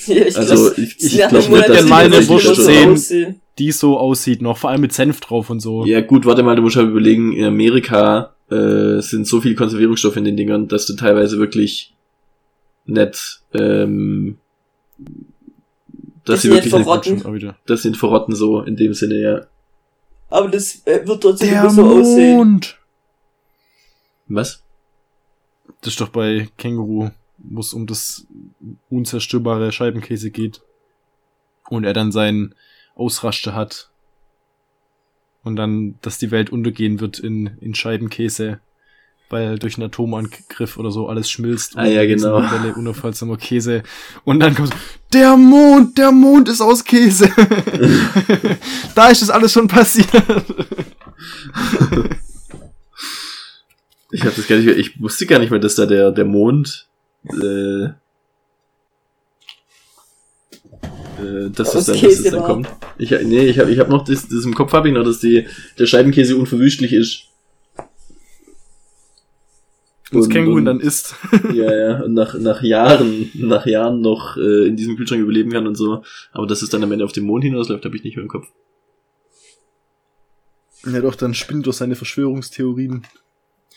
Ich 0.07 0.37
Also 0.37 0.71
ich, 0.77 0.95
ich 1.03 1.17
glaube 1.17 1.49
nicht, 1.49 1.69
dass 1.69 1.85
meine 1.87 2.27
Wurst 2.27 2.55
sehen. 2.55 3.41
die 3.59 3.71
so 3.71 3.99
aussieht 3.99 4.41
noch, 4.41 4.57
vor 4.57 4.69
allem 4.69 4.81
mit 4.81 4.93
Senf 4.93 5.19
drauf 5.19 5.49
und 5.49 5.59
so. 5.59 5.85
Ja 5.85 6.01
gut, 6.01 6.25
warte 6.25 6.41
mal, 6.41 6.55
du 6.55 6.61
musst 6.61 6.77
halt 6.77 6.89
überlegen, 6.89 7.33
in 7.33 7.45
Amerika 7.45 8.33
äh, 8.49 9.01
sind 9.01 9.27
so 9.27 9.41
viel 9.41 9.55
Konservierungsstoffe 9.55 10.15
in 10.15 10.23
den 10.23 10.37
Dingern, 10.37 10.67
dass 10.67 10.85
du 10.87 10.95
teilweise 10.95 11.37
wirklich 11.37 11.93
nicht, 12.85 13.41
ähm, 13.53 14.37
dass 14.97 16.35
Dass 16.35 16.41
sie 16.41 16.47
sie 16.47 16.53
wirklich 16.53 16.73
nicht 16.73 16.79
nicht, 16.79 16.85
verrotten. 16.85 17.25
Auch 17.25 17.33
wieder. 17.33 17.57
das 17.67 17.81
sind 17.83 17.97
verrotten 17.97 18.33
so 18.33 18.61
in 18.61 18.75
dem 18.77 18.93
Sinne, 18.93 19.21
ja. 19.21 19.41
Aber 20.29 20.49
das 20.49 20.85
äh, 20.85 21.05
wird 21.05 21.21
trotzdem 21.23 21.49
Der 21.49 21.61
immer 21.61 21.69
so 21.69 21.85
aussehen. 21.85 22.37
Mond! 22.37 22.77
Was? 24.27 24.63
Das 25.81 25.93
ist 25.93 26.01
doch 26.01 26.09
bei 26.09 26.49
Känguru, 26.57 27.09
wo 27.37 27.59
es 27.59 27.73
um 27.73 27.87
das 27.87 28.27
unzerstörbare 28.89 29.71
Scheibenkäse 29.71 30.29
geht. 30.29 30.61
Und 31.69 31.83
er 31.83 31.93
dann 31.93 32.11
seinen 32.11 32.55
Ausraster 32.95 33.55
hat. 33.55 33.89
Und 35.43 35.55
dann, 35.55 35.95
dass 36.01 36.17
die 36.17 36.31
Welt 36.31 36.51
untergehen 36.51 36.99
wird 36.99 37.19
in, 37.19 37.57
in 37.61 37.73
Scheibenkäse. 37.73 38.59
Weil 39.29 39.59
durch 39.59 39.77
einen 39.77 39.87
Atomangriff 39.87 40.77
oder 40.77 40.91
so 40.91 41.07
alles 41.07 41.29
schmilzt. 41.29 41.77
Ah, 41.77 41.85
ja, 41.85 42.05
genau. 42.05 42.41
Welle 42.41 42.73
unaufhaltsamer 42.73 43.37
Käse. 43.37 43.83
Und 44.23 44.39
dann 44.39 44.55
kommt 44.55 44.69
so, 44.69 44.75
der 45.13 45.37
Mond, 45.37 45.97
der 45.97 46.11
Mond 46.11 46.49
ist 46.49 46.61
aus 46.61 46.83
Käse. 46.83 47.29
da 48.95 49.09
ist 49.09 49.21
das 49.21 49.29
alles 49.29 49.53
schon 49.53 49.67
passiert. 49.67 50.07
Ich 54.11 54.23
hab 54.23 54.35
das 54.35 54.47
gar 54.47 54.55
nicht 54.55 54.65
mehr, 54.65 54.77
ich 54.77 54.99
wusste 54.99 55.25
gar 55.25 55.39
nicht 55.39 55.51
mehr, 55.51 55.59
dass 55.59 55.75
da 55.75 55.85
der, 55.85 56.11
der 56.11 56.25
Mond, 56.25 56.87
äh, 57.25 57.83
äh, 61.19 61.49
dass 61.53 61.73
das 61.73 61.85
dann, 61.85 62.01
dass 62.01 62.23
das 62.23 62.31
dann 62.31 62.43
kommt. 62.43 62.69
Ich, 62.97 63.11
nee, 63.11 63.45
ich 63.45 63.59
hab, 63.59 63.67
ich 63.67 63.79
hab 63.79 63.89
noch 63.89 64.03
das, 64.03 64.27
das 64.27 64.45
im 64.45 64.55
Kopf 64.55 64.73
hab 64.73 64.85
ich 64.85 64.93
noch, 64.93 65.03
dass 65.03 65.19
die, 65.19 65.47
der 65.77 65.85
Scheibenkäse 65.85 66.35
unverwüstlich 66.35 66.93
ist. 66.93 67.28
Und 70.11 70.17
das 70.19 70.25
Und- 70.27 70.33
Känguru 70.33 70.57
und- 70.57 70.65
dann 70.65 70.79
isst. 70.79 71.15
Ja, 71.53 71.71
ja, 71.75 72.01
und 72.03 72.13
nach, 72.13 72.33
nach 72.33 72.61
Jahren, 72.63 73.29
nach 73.35 73.65
Jahren 73.65 74.01
noch 74.01 74.37
äh, 74.37 74.67
in 74.67 74.75
diesem 74.75 74.95
Kühlschrank 74.97 75.21
überleben 75.21 75.51
kann 75.51 75.67
und 75.67 75.75
so. 75.75 76.03
Aber 76.31 76.47
dass 76.47 76.61
es 76.61 76.69
dann 76.69 76.83
am 76.83 76.91
Ende 76.91 77.05
auf 77.05 77.11
den 77.11 77.25
Mond 77.25 77.43
hinausläuft, 77.43 77.85
habe 77.85 77.95
ich 77.95 78.03
nicht 78.03 78.15
mehr 78.15 78.23
im 78.23 78.29
Kopf. 78.29 78.47
Ja 80.85 81.01
doch, 81.01 81.15
dann 81.15 81.33
spinnt 81.33 81.67
doch 81.67 81.73
seine 81.73 81.95
Verschwörungstheorien. 81.95 83.05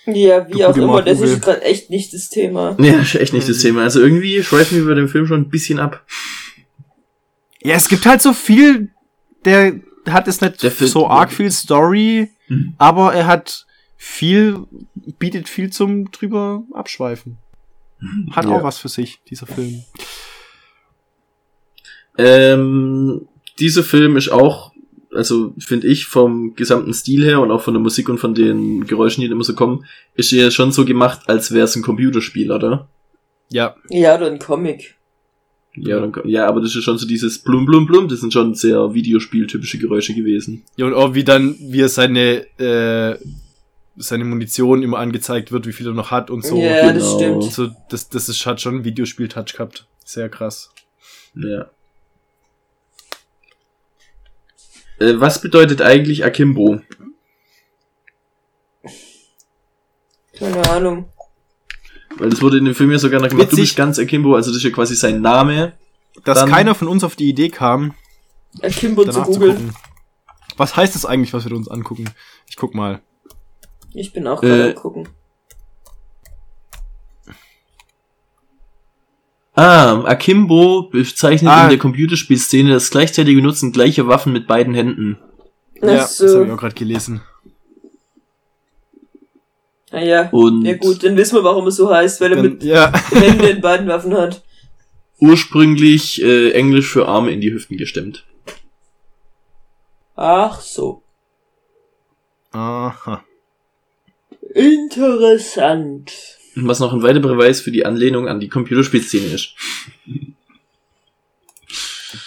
Ja, 0.07 0.47
wie 0.49 0.53
Du 0.53 0.64
auch 0.68 0.76
immer, 0.76 1.03
das 1.03 1.20
ist 1.20 1.43
gerade 1.43 1.62
echt 1.62 1.91
nicht 1.91 2.12
das 2.12 2.28
Thema. 2.28 2.76
Ja, 2.80 3.01
ist 3.01 3.14
echt 3.14 3.33
nicht 3.33 3.49
das 3.49 3.59
Thema. 3.59 3.83
Also 3.83 4.01
irgendwie 4.01 4.43
schweifen 4.43 4.78
wir 4.78 4.87
bei 4.87 4.95
dem 4.95 5.09
Film 5.09 5.26
schon 5.26 5.43
ein 5.43 5.49
bisschen 5.51 5.78
ab. 5.78 6.05
Ja, 7.62 7.74
es 7.74 7.89
gibt 7.89 8.05
halt 8.07 8.20
so 8.22 8.33
viel, 8.33 8.91
der 9.45 9.80
hat 10.09 10.26
es 10.26 10.41
nicht 10.41 10.62
Der 10.62 10.70
so 10.72 11.07
arg 11.09 11.33
viel 11.33 11.51
Story, 11.51 12.30
Mhm. 12.49 12.74
aber 12.78 13.14
er 13.14 13.26
hat 13.28 13.66
viel, 14.05 14.67
bietet 15.21 15.49
viel 15.49 15.71
zum 15.71 16.11
drüber 16.11 16.65
abschweifen. 16.73 17.39
Hat 18.33 18.47
Ja. 18.47 18.51
auch 18.51 18.65
was 18.65 18.79
für 18.79 18.89
sich, 18.89 19.21
dieser 19.31 19.47
Film. 19.47 19.85
Ähm, 22.19 23.29
dieser 23.61 23.85
Film 23.85 24.17
ist 24.17 24.29
auch, 24.31 24.73
also 25.15 25.55
finde 25.59 25.87
ich, 25.87 26.07
vom 26.07 26.57
gesamten 26.57 26.93
Stil 26.95 27.25
her 27.25 27.41
und 27.41 27.53
auch 27.53 27.63
von 27.63 27.75
der 27.75 27.81
Musik 27.81 28.09
und 28.09 28.19
von 28.19 28.35
den 28.35 28.87
Geräuschen, 28.89 29.23
die 29.23 29.29
da 29.29 29.35
immer 29.35 29.45
so 29.45 29.55
kommen, 29.55 29.85
ist 30.17 30.33
er 30.33 30.51
schon 30.51 30.73
so 30.73 30.85
gemacht, 30.85 31.21
als 31.29 31.53
wäre 31.53 31.65
es 31.65 31.77
ein 31.77 31.83
Computerspiel, 31.83 32.51
oder? 32.51 32.89
Ja. 33.51 33.77
Ja, 33.89 34.17
oder 34.17 34.27
ein 34.27 34.41
Comic. 34.41 34.97
Ja, 35.77 36.01
dann, 36.01 36.13
ja, 36.29 36.47
aber 36.49 36.61
das 36.61 36.75
ist 36.75 36.83
schon 36.83 36.99
so 36.99 37.07
dieses 37.07 37.39
Blum 37.39 37.67
Blum 37.67 37.87
Blum, 37.87 38.09
das 38.09 38.21
sind 38.21 38.33
schon 38.33 38.55
sehr 38.55 38.93
Videospieltypische 38.95 39.79
Geräusche 39.79 40.13
gewesen. 40.13 40.65
Ja, 40.77 40.87
und 40.87 40.95
auch 40.95 41.15
wie 41.15 41.23
dann, 41.25 41.55
wie 41.61 41.81
er 41.83 41.89
seine, 41.89 42.47
äh, 42.59 43.17
seine 43.97 44.24
Munition 44.24 44.82
immer 44.82 44.99
angezeigt 44.99 45.53
wird, 45.53 45.66
wie 45.66 45.72
viel 45.72 45.86
er 45.86 45.93
noch 45.93 46.11
hat 46.11 46.30
und 46.30 46.45
so. 46.45 46.57
ja, 46.59 46.93
das 46.93 47.03
genau. 47.05 47.18
stimmt. 47.18 47.53
So, 47.53 47.70
das, 47.88 48.09
das 48.09 48.28
ist, 48.28 48.45
hat 48.47 48.61
schon 48.61 48.76
einen 48.76 48.84
Videospiel-Touch 48.84 49.53
gehabt. 49.55 49.86
Sehr 50.05 50.28
krass. 50.28 50.70
Ja. 51.34 51.70
Äh, 54.99 55.20
was 55.20 55.40
bedeutet 55.40 55.82
eigentlich 55.82 56.24
Akimbo? 56.24 56.80
Keine 60.38 60.70
Ahnung. 60.70 61.09
Weil 62.16 62.30
das 62.30 62.43
wurde 62.43 62.59
in 62.59 62.64
dem 62.64 62.74
Film 62.74 62.90
ja 62.90 62.99
sogar 62.99 63.20
noch 63.20 63.28
gemacht, 63.28 63.49
du 63.49 63.53
Witzig. 63.53 63.64
bist 63.70 63.76
ganz 63.76 63.99
Akimbo, 63.99 64.34
also 64.34 64.51
das 64.51 64.59
ist 64.59 64.64
ja 64.64 64.70
quasi 64.70 64.95
sein 64.95 65.20
Name. 65.20 65.74
Dass 66.24 66.38
Dann- 66.38 66.51
keiner 66.51 66.74
von 66.74 66.88
uns 66.88 67.05
auf 67.05 67.16
die 67.16 67.28
Idee 67.28 67.49
kam, 67.49 67.95
Akimbo 68.61 69.03
zu 69.05 69.12
danach 69.12 69.26
zu 69.26 69.32
googeln. 69.32 69.74
Was 70.59 70.76
heißt 70.76 70.95
das 70.95 71.07
eigentlich, 71.07 71.32
was 71.32 71.49
wir 71.49 71.57
uns 71.57 71.68
angucken? 71.68 72.11
Ich 72.49 72.57
guck 72.57 72.74
mal. 72.74 73.01
Ich 73.95 74.12
bin 74.12 74.26
auch 74.26 74.40
gerade 74.40 74.68
Äh, 74.68 74.68
am 74.70 74.74
gucken. 74.74 75.09
Ah, 79.55 80.03
Akimbo 80.05 80.84
bezeichnet 80.90 81.51
Ah. 81.53 81.64
in 81.64 81.68
der 81.70 81.78
Computerspielszene 81.78 82.72
das 82.72 82.90
gleichzeitige 82.90 83.43
Nutzen 83.43 83.72
gleicher 83.72 84.09
Waffen 84.09 84.32
mit 84.32 84.47
beiden 84.47 84.72
Händen. 84.74 85.18
Ach 85.82 85.86
ja, 85.88 86.07
so. 86.07 86.24
das 86.24 86.34
habe 86.34 86.47
ich 86.47 86.51
auch 86.53 86.57
gerade 86.57 86.74
gelesen. 86.74 87.20
Ah 89.90 90.01
ja. 90.01 90.30
Und 90.30 90.64
Ja 90.64 90.74
gut, 90.78 91.05
dann 91.05 91.16
wissen 91.16 91.36
wir, 91.36 91.45
warum 91.45 91.66
es 91.66 91.76
so 91.76 91.93
heißt, 91.95 92.18
weil 92.22 92.32
er 92.32 92.43
mit 92.43 92.62
ja, 92.62 92.90
Händen 93.11 93.45
in 93.45 93.61
beiden 93.61 93.86
Waffen 93.88 94.14
hat. 94.14 94.43
ursprünglich 95.20 96.22
äh, 96.22 96.53
Englisch 96.53 96.88
für 96.90 97.07
Arme 97.07 97.30
in 97.30 97.43
die 97.43 97.53
Hüften 97.53 97.76
gestemmt. 97.76 98.24
Ach 100.16 100.61
so. 100.62 101.03
aha. 102.53 103.22
Interessant. 104.55 106.12
Was 106.55 106.80
noch 106.80 106.93
ein 106.93 107.03
weiterer 107.03 107.28
Beweis 107.28 107.61
für 107.61 107.70
die 107.70 107.86
Anlehnung 107.86 108.28
an 108.28 108.40
die 108.40 108.49
Computerspielszene 108.49 109.26
ist. 109.26 109.55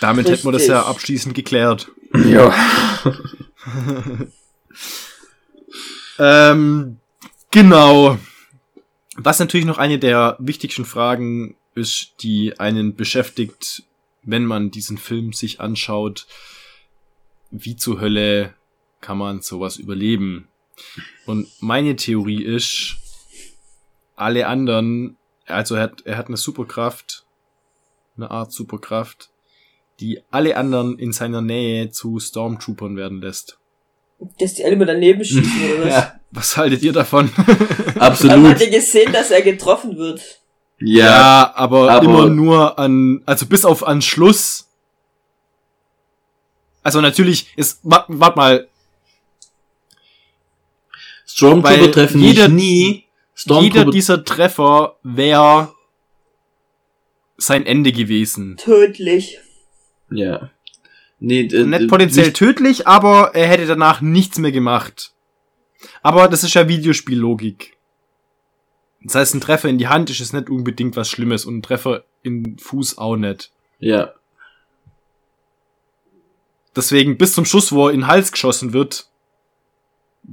Damit 0.01 0.27
hätten 0.27 0.45
wir 0.45 0.51
das 0.51 0.65
ja 0.65 0.79
Richtig. 0.79 0.95
abschließend 0.95 1.35
geklärt. 1.35 1.91
Ja. 2.13 2.53
Ähm, 6.17 6.97
genau. 7.51 8.17
Was 9.17 9.39
natürlich 9.39 9.65
noch 9.65 9.77
eine 9.77 9.99
der 9.99 10.35
wichtigsten 10.39 10.85
Fragen 10.85 11.55
ist, 11.73 12.13
die 12.21 12.59
einen 12.59 12.95
beschäftigt, 12.95 13.83
wenn 14.23 14.45
man 14.45 14.71
diesen 14.71 14.97
Film 14.97 15.33
sich 15.33 15.59
anschaut. 15.59 16.27
Wie 17.51 17.75
zur 17.75 18.01
Hölle 18.01 18.53
kann 19.01 19.17
man 19.17 19.41
sowas 19.41 19.77
überleben? 19.77 20.47
Und 21.25 21.47
meine 21.59 21.95
Theorie 21.95 22.43
ist, 22.43 22.97
alle 24.15 24.47
anderen, 24.47 25.17
also 25.47 25.75
er 25.75 25.83
hat, 25.83 26.01
er 26.05 26.17
hat 26.17 26.27
eine 26.27 26.37
Superkraft, 26.37 27.25
eine 28.17 28.31
Art 28.31 28.51
Superkraft, 28.51 29.29
die 29.99 30.21
alle 30.31 30.55
anderen 30.57 30.99
in 30.99 31.11
seiner 31.13 31.41
Nähe 31.41 31.89
zu 31.89 32.19
Stormtroopern 32.19 32.95
werden 32.95 33.21
lässt. 33.21 33.57
Dass 34.39 34.53
die 34.53 34.63
alle 34.63 34.75
mal 34.77 34.85
daneben 34.85 35.23
schießen 35.25 35.71
oder 35.73 35.83
was? 35.85 35.89
ja, 35.93 36.19
Was 36.31 36.57
haltet 36.57 36.81
ihr 36.83 36.93
davon? 36.93 37.29
Aber 37.95 38.01
absolut. 38.01 38.51
hat 38.51 38.61
ihr 38.61 38.69
gesehen, 38.69 39.11
dass 39.11 39.31
er 39.31 39.41
getroffen 39.41 39.97
wird? 39.97 40.41
Ja, 40.79 41.05
Ja, 41.05 41.53
aber, 41.55 41.89
aber- 41.91 42.03
immer 42.05 42.29
nur 42.29 42.77
an, 42.79 43.21
also 43.25 43.45
bis 43.45 43.65
auf 43.65 43.85
an 43.85 44.01
Schluss. 44.01 44.69
Also 46.83 47.01
natürlich 47.01 47.47
ist, 47.57 47.79
wart, 47.83 48.05
wart 48.09 48.35
mal, 48.35 48.67
Stormtrooper 51.35 51.91
treffen 51.91 52.21
jeder- 52.21 52.47
nie. 52.47 52.85
jeder 52.85 53.03
Stormtrooper 53.33 53.91
dieser 53.91 54.23
Treffer 54.23 54.95
wäre 55.03 55.73
sein 57.37 57.65
Ende 57.65 57.91
gewesen. 57.91 58.55
Tödlich. 58.57 59.39
Ja. 60.09 60.49
Nee, 61.19 61.41
äh, 61.41 61.63
Nicht 61.65 61.89
potenziell 61.89 62.27
nicht- 62.27 62.37
tödlich, 62.37 62.87
aber 62.87 63.31
er 63.35 63.47
hätte 63.47 63.65
danach 63.65 63.99
nichts 63.99 64.37
mehr 64.37 64.53
gemacht. 64.53 65.11
Aber 66.01 66.29
das 66.29 66.43
ist 66.45 66.53
ja 66.53 66.69
Videospiellogik. 66.69 67.75
Das 69.03 69.15
heißt, 69.15 69.35
ein 69.35 69.41
Treffer 69.41 69.67
in 69.67 69.77
die 69.77 69.87
Hand 69.89 70.09
ist 70.09 70.19
jetzt 70.19 70.33
nicht 70.33 70.49
unbedingt 70.49 70.95
was 70.95 71.09
Schlimmes 71.09 71.43
und 71.45 71.57
ein 71.57 71.61
Treffer 71.61 72.05
in 72.23 72.43
den 72.43 72.57
Fuß 72.59 72.97
auch 72.97 73.17
nicht. 73.17 73.51
Ja. 73.79 74.13
Deswegen 76.75 77.17
bis 77.17 77.33
zum 77.33 77.45
Schuss, 77.45 77.71
wo 77.71 77.87
er 77.87 77.93
in 77.93 78.01
den 78.01 78.07
Hals 78.07 78.31
geschossen 78.31 78.71
wird, 78.73 79.07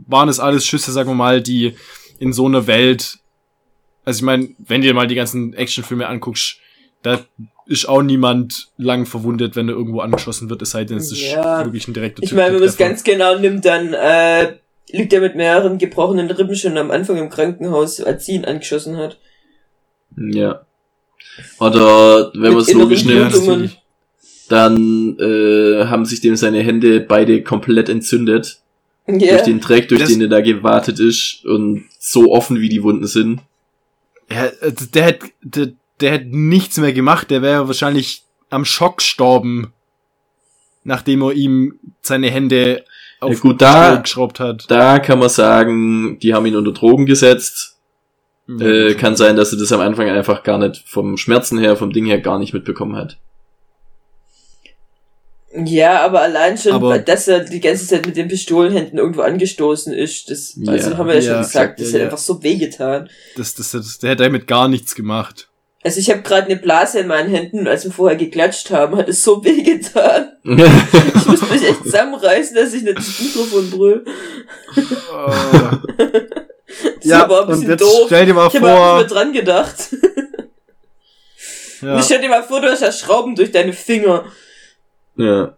waren 0.07 0.29
es 0.29 0.41
alles 0.41 0.65
Schüsse, 0.67 0.93
sagen 0.93 1.11
wir 1.11 1.15
mal, 1.15 1.41
die 1.41 1.75
in 2.19 2.33
so 2.33 2.47
einer 2.47 2.67
Welt, 2.67 3.19
also 4.05 4.19
ich 4.19 4.23
meine, 4.23 4.51
wenn 4.59 4.81
du 4.81 4.89
dir 4.89 4.95
mal 4.95 5.07
die 5.07 5.15
ganzen 5.15 5.55
Actionfilme 5.55 6.07
anguckst, 6.07 6.59
da 7.03 7.21
ist 7.67 7.89
auch 7.89 8.03
niemand 8.03 8.69
lang 8.77 9.07
verwundet, 9.07 9.57
wenn 9.57 9.69
er 9.69 9.75
irgendwo 9.75 10.01
angeschossen 10.01 10.51
wird, 10.51 10.63
es 10.63 10.71
sei 10.71 10.85
denn, 10.85 10.99
es 10.99 11.13
ist 11.13 11.21
Ja. 11.21 11.65
wirklich 11.65 11.89
ein 11.89 11.95
direkter 11.95 12.23
Ich 12.23 12.33
meine, 12.33 12.55
wenn 12.55 12.61
man 12.61 12.69
es 12.69 12.77
ganz 12.77 13.05
genau 13.05 13.39
nimmt, 13.39 13.65
dann 13.65 13.93
äh, 13.93 14.55
liegt 14.91 15.13
er 15.13 15.21
mit 15.21 15.37
mehreren 15.37 15.79
gebrochenen 15.79 16.31
Rippen 16.31 16.57
schon 16.57 16.77
am 16.77 16.91
Anfang 16.91 17.17
im 17.17 17.31
Krankenhaus, 17.31 18.01
als 18.01 18.27
sie 18.27 18.33
ihn 18.33 18.45
angeschossen 18.45 18.97
hat. 18.97 19.19
Ja. 20.17 20.67
Oder 21.59 22.33
wenn 22.35 22.53
man 22.53 22.63
es 22.63 22.73
logisch 22.73 23.05
nimmt, 23.05 23.79
dann 24.49 25.17
äh, 25.19 25.87
haben 25.87 26.05
sich 26.05 26.21
dem 26.21 26.37
seine 26.37 26.63
Hände 26.63 27.01
beide 27.01 27.43
komplett 27.43 27.89
entzündet. 27.89 28.62
Ja. 29.07 29.33
Durch 29.33 29.43
den 29.43 29.61
Dreck, 29.61 29.89
durch 29.89 30.01
Das- 30.01 30.11
den 30.11 30.21
er 30.21 30.29
da 30.29 30.41
gewartet 30.41 30.99
ist 31.01 31.45
und 31.45 31.85
so 31.99 32.33
offen 32.33 32.61
wie 32.61 32.69
die 32.69 32.83
Wunden 32.83 33.07
sind. 33.07 33.41
Ja, 34.31 34.47
äh, 34.47 34.73
der 34.95 35.03
hätte, 35.05 35.27
der, 35.43 35.69
der 36.01 36.11
hätte 36.13 36.27
nichts 36.37 36.77
mehr 36.79 36.93
gemacht, 36.93 37.31
der 37.31 37.43
wäre 37.43 37.67
wahrscheinlich 37.67 38.23
am 38.51 38.65
Schock 38.65 38.99
gestorben, 38.99 39.73
nachdem 40.85 41.23
er 41.23 41.33
ihm 41.33 41.79
seine 42.01 42.31
Hände 42.31 42.85
auf 43.21 43.33
Ja, 43.35 43.39
gut, 43.41 43.61
da- 43.63 43.97
geschraubt 43.97 44.41
hat. 44.41 44.65
Da 44.71 44.99
kann 44.99 45.19
man 45.19 45.29
sagen, 45.29 46.19
die 46.21 46.35
haben 46.35 46.47
ihn 46.47 46.57
unter 46.57 46.73
Drogen 46.73 47.07
gesetzt. 47.07 47.77
Ja, 48.49 48.67
Äh, 48.67 48.95
kann 48.95 49.17
sein, 49.17 49.37
dass 49.37 49.53
er 49.53 49.59
das 49.59 49.71
am 49.73 49.81
Anfang 49.81 50.09
einfach 50.09 50.43
gar 50.43 50.59
nicht 50.59 50.83
vom 50.87 51.17
Schmerzen 51.17 51.59
her, 51.59 51.77
vom 51.77 51.93
Ding 51.93 52.07
her 52.07 52.21
gar 52.21 52.39
nicht 52.39 52.53
mitbekommen 52.53 52.97
hat. 52.97 53.19
Ja, 55.55 56.01
aber 56.01 56.23
allein 56.23 56.57
schon, 56.57 56.73
Aber- 56.73 56.99
dass 56.99 57.29
er 57.29 57.41
die 57.41 57.61
ganze 57.61 57.87
Zeit 57.87 58.07
mit 58.07 58.17
den 58.17 58.29
Pistolenhänden 58.29 58.99
irgendwo 58.99 59.21
angestoßen 59.21 59.93
ist, 59.93 60.31
das 60.31 60.55
Ja. 60.57 60.73
also 60.73 60.97
haben 60.97 61.09
wir 61.09 61.17
ja, 61.17 61.21
Ja, 61.21 61.33
schon 61.35 61.43
gesagt, 61.43 61.79
das 61.81 61.89
ja, 61.89 61.93
hat 61.95 61.99
ja. 62.01 62.05
einfach 62.07 62.19
so 62.19 62.43
wehgetan. 62.43 63.11
das, 63.37 63.55
das, 63.55 63.73
das, 63.73 63.99
der 63.99 64.11
hätte 64.11 64.23
damit 64.25 64.47
gar 64.47 64.69
nichts 64.69 64.95
gemacht. 64.95 65.49
Also 65.85 65.99
ich 65.99 66.09
habe 66.11 66.23
gerade 66.23 66.47
eine 66.47 66.57
Blase 66.57 67.01
in 67.01 67.09
meinen 67.09 67.29
Händen 67.29 67.59
und 67.61 67.69
als 67.69 67.85
wir 67.85 67.91
vorher 67.93 68.17
geklatscht 68.17 68.71
haben, 68.71 68.97
hat 68.97 69.09
es 69.09 69.23
so 69.25 69.45
wehgetan. 69.45 70.33
ja, 70.45 70.65
Ich 71.17 71.27
muss 71.27 71.43
mich 71.51 71.69
echt 71.69 71.83
zusammenreißen, 71.85 72.55
dass 72.57 72.73
ich 72.73 72.83
nicht 72.85 72.97
ins 72.97 73.21
Mikrofon 73.21 73.71
brüll. 73.71 74.05
Das 76.97 77.05
ist 77.05 77.13
aber 77.13 77.41
ein 77.43 77.45
und 77.49 77.51
bisschen 77.51 77.71
jetzt 77.71 77.83
doof. 77.83 78.03
stell 78.07 78.27
dir 78.27 78.35
mal 78.35 78.49
Ich 78.49 78.55
habe 78.55 78.67
vor, 78.67 78.99
nicht 78.99 79.11
mehr 79.11 79.19
dran 79.19 79.33
gedacht. 79.33 79.77
ja, 81.83 81.95
Und 81.97 82.03
stell 82.05 82.21
dir 82.21 82.29
mal 82.29 82.43
vor, 82.43 82.61
du 82.61 82.69
hast 82.71 82.81
ja 82.81 82.93
Schrauben 82.93 83.35
durch 83.35 83.51
deine 83.53 83.73
Finger. 83.73 84.25
Ja. 85.17 85.57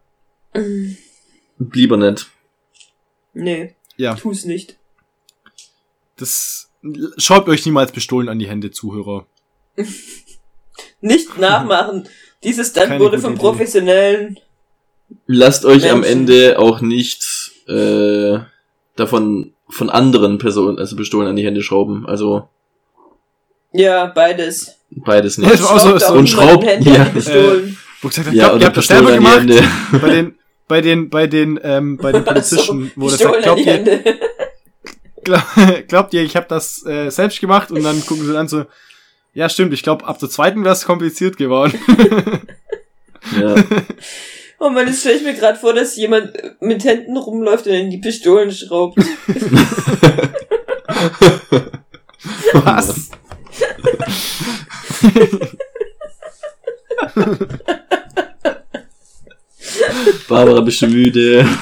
Lieber 1.58 1.96
nicht. 1.96 2.26
Nee, 3.32 3.74
ja, 3.96 4.14
tu's 4.14 4.44
nicht. 4.44 4.76
das, 6.16 6.70
schaut 7.16 7.48
euch 7.48 7.64
niemals 7.66 7.92
Pistolen 7.92 8.28
an 8.28 8.38
die 8.38 8.48
Hände, 8.48 8.70
Zuhörer. 8.70 9.26
Nicht 11.00 11.38
nachmachen. 11.38 12.08
Dieses 12.42 12.68
Stunt 12.70 12.86
Keine 12.86 13.00
wurde 13.04 13.18
von 13.18 13.32
Idee. 13.32 13.40
professionellen. 13.40 14.38
Lasst 15.26 15.64
euch 15.64 15.90
am 15.90 16.00
Menschen. 16.00 16.20
Ende 16.20 16.58
auch 16.58 16.80
nicht 16.80 17.52
äh, 17.68 18.38
davon 18.96 19.52
von 19.68 19.90
anderen 19.90 20.38
Personen, 20.38 20.78
also 20.78 20.96
Pistolen 20.96 21.28
an 21.28 21.36
die 21.36 21.44
Hände 21.44 21.62
schrauben. 21.62 22.06
Also 22.06 22.48
Ja, 23.72 24.06
beides. 24.06 24.76
beides 24.90 25.36
nicht. 25.38 25.52
das 25.52 25.62
war 25.62 25.72
auch 25.72 25.78
so- 25.80 25.88
Schraubt 25.88 26.00
so 26.00 26.06
auch 26.06 26.10
ein 26.12 26.18
Und 26.18 26.24
niemand 26.24 26.50
Schraub- 26.50 26.60
den 26.60 26.68
Händen 26.68 26.88
ja. 26.88 26.94
an 26.94 27.04
die 27.06 27.12
Pistolen. 27.12 27.78
Wo 28.04 28.08
ich 28.08 28.16
gesagt 28.16 28.28
hab, 28.28 28.34
Ja, 28.34 28.48
glaubt, 28.48 28.60
ihr 28.60 28.66
habt 28.66 28.76
das 28.76 28.86
die 28.86 28.94
gemacht? 28.94 29.46
Bei 29.92 30.10
den, 30.10 30.34
bei 30.68 30.80
den, 30.82 31.08
bei 31.08 31.26
den, 31.26 31.58
ähm, 31.62 31.96
bei 31.96 32.12
den 32.12 32.22
Polizisten, 32.26 32.92
wo 32.96 33.08
das 33.08 33.18
sagt, 33.18 33.42
glaubt 33.42 33.60
die 33.60 33.64
ihr, 33.64 33.72
Hände. 33.72 34.04
glaub, 35.24 35.42
glaubt 35.88 36.12
ihr, 36.12 36.22
ich 36.22 36.36
habe 36.36 36.44
das 36.46 36.84
äh, 36.84 37.08
selbst 37.08 37.40
gemacht 37.40 37.70
und 37.70 37.82
dann 37.82 38.04
gucken 38.04 38.26
sie 38.26 38.34
dann 38.34 38.46
so, 38.46 38.66
ja 39.32 39.48
stimmt, 39.48 39.72
ich 39.72 39.82
glaube 39.82 40.04
ab 40.04 40.18
der 40.18 40.28
zweiten 40.28 40.64
wäre 40.64 40.74
es 40.74 40.84
kompliziert 40.84 41.38
geworden. 41.38 41.78
Ja. 43.40 43.54
Oh 44.58 44.68
man, 44.68 44.86
jetzt 44.86 45.00
stelle 45.00 45.16
ich 45.16 45.22
mir 45.22 45.32
gerade 45.32 45.58
vor, 45.58 45.72
dass 45.72 45.96
jemand 45.96 46.32
mit 46.60 46.84
Händen 46.84 47.16
rumläuft 47.16 47.66
und 47.66 47.72
in 47.72 47.90
die 47.90 47.98
Pistolen 47.98 48.52
schraubt. 48.52 48.98
Was? 52.52 53.10
Barbara, 60.28 60.60
bist 60.60 60.82
du 60.82 60.88
müde? 60.88 61.48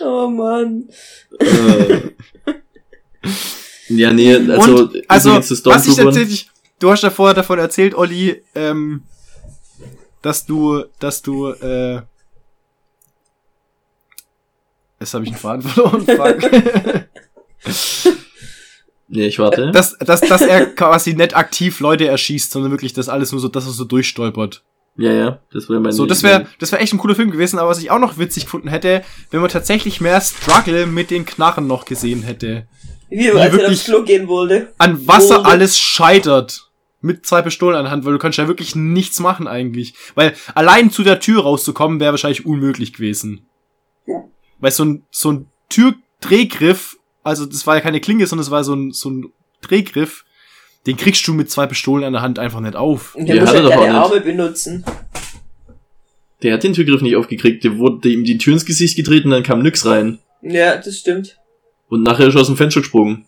Oh 0.00 0.28
man. 0.28 0.88
Äh. 1.38 2.00
ja, 3.88 4.12
nee, 4.12 4.34
also, 4.34 4.76
und, 4.76 5.10
also 5.10 5.40
zu 5.40 5.64
was 5.66 5.86
ich 5.86 5.96
tatsächlich, 5.96 6.50
du 6.78 6.90
hast 6.90 7.02
ja 7.02 7.10
vorher 7.10 7.34
davon 7.34 7.58
erzählt, 7.58 7.94
Olli, 7.94 8.42
ähm, 8.54 9.02
dass 10.22 10.46
du, 10.46 10.84
dass 10.98 11.20
du, 11.22 11.50
äh, 11.50 12.02
jetzt 15.00 15.14
habe 15.14 15.24
ich 15.24 15.30
einen 15.30 15.38
Faden 15.38 15.62
verloren. 15.62 16.06
Nee, 19.08 19.26
ich 19.26 19.38
warte. 19.38 19.70
Dass, 19.72 19.96
dass, 19.98 20.20
dass 20.20 20.42
er 20.42 20.66
quasi 20.74 21.14
nicht 21.14 21.34
aktiv 21.36 21.80
Leute 21.80 22.06
erschießt, 22.06 22.50
sondern 22.50 22.70
wirklich 22.70 22.92
das 22.92 23.08
alles 23.08 23.32
nur 23.32 23.40
so, 23.40 23.48
dass 23.48 23.64
er 23.66 23.72
so 23.72 23.84
durchstolpert. 23.84 24.62
ja, 24.96 25.12
ja, 25.12 25.40
das 25.52 25.68
wäre 25.70 25.80
mein 25.80 25.92
So, 25.92 26.04
das 26.06 26.22
wäre 26.22 26.46
das 26.58 26.72
wär 26.72 26.80
echt 26.80 26.92
ein 26.92 26.98
cooler 26.98 27.14
Film 27.14 27.30
gewesen, 27.30 27.58
aber 27.58 27.70
was 27.70 27.78
ich 27.80 27.90
auch 27.90 27.98
noch 28.00 28.18
witzig 28.18 28.44
gefunden 28.44 28.68
hätte, 28.68 29.02
wenn 29.30 29.40
man 29.40 29.48
tatsächlich 29.50 30.00
mehr 30.00 30.20
Struggle 30.20 30.86
mit 30.86 31.10
den 31.10 31.24
Knarren 31.24 31.66
noch 31.66 31.84
gesehen 31.86 32.22
hätte. 32.22 32.66
Wie, 33.08 33.30
als 33.30 33.38
er 33.38 33.52
wirklich- 33.52 33.70
aufs 33.78 33.84
Klo 33.86 34.02
gehen 34.02 34.28
wollte. 34.28 34.74
An 34.78 35.06
was 35.06 35.30
er 35.30 35.46
alles 35.46 35.78
scheitert. 35.78 36.64
Mit 37.00 37.24
zwei 37.24 37.42
Pistolen 37.42 37.76
an 37.76 37.84
der 37.84 37.92
Hand, 37.92 38.04
weil 38.04 38.12
du 38.12 38.18
kannst 38.18 38.38
ja 38.38 38.48
wirklich 38.48 38.74
nichts 38.74 39.20
machen 39.20 39.46
eigentlich. 39.46 39.94
Weil 40.16 40.34
allein 40.54 40.90
zu 40.90 41.04
der 41.04 41.20
Tür 41.20 41.42
rauszukommen 41.44 42.00
wäre 42.00 42.12
wahrscheinlich 42.12 42.44
unmöglich 42.44 42.92
gewesen. 42.92 43.46
Weil 44.58 44.72
so 44.72 44.84
ein, 44.84 45.04
so 45.10 45.30
ein 45.30 45.46
Türdrehgriff, 45.68 46.97
also 47.28 47.46
das 47.46 47.66
war 47.66 47.76
ja 47.76 47.80
keine 47.80 48.00
Klinge, 48.00 48.26
sondern 48.26 48.42
es 48.44 48.50
war 48.50 48.64
so 48.64 48.74
ein, 48.74 48.92
so 48.92 49.10
ein 49.10 49.32
Drehgriff, 49.62 50.24
den 50.86 50.96
kriegst 50.96 51.26
du 51.28 51.34
mit 51.34 51.50
zwei 51.50 51.66
Pistolen 51.66 52.04
an 52.04 52.12
der 52.12 52.22
Hand 52.22 52.38
einfach 52.38 52.60
nicht 52.60 52.76
auf. 52.76 53.14
Und 53.14 53.26
der 53.28 53.36
Ja, 53.36 53.42
muss 53.42 53.50
hat 53.50 53.56
halt 53.62 53.70
deine 53.72 53.82
nicht. 53.82 53.92
Arme 53.94 54.20
benutzen. 54.20 54.84
Der 56.42 56.54
hat 56.54 56.62
den 56.62 56.72
Türgriff 56.72 57.02
nicht 57.02 57.16
aufgekriegt, 57.16 57.64
der 57.64 57.78
wurde 57.78 58.08
ihm 58.08 58.24
die 58.24 58.38
Tür 58.38 58.52
ins 58.54 58.64
Gesicht 58.64 58.96
getreten, 58.96 59.30
dann 59.30 59.42
kam 59.42 59.60
nix 59.62 59.84
rein. 59.86 60.18
Ja, 60.42 60.76
das 60.76 60.96
stimmt. 60.98 61.36
Und 61.88 62.02
nachher 62.02 62.28
ist 62.28 62.34
er 62.36 62.42
aus 62.42 62.46
dem 62.46 62.56
Fenster 62.56 62.80
gesprungen. 62.80 63.24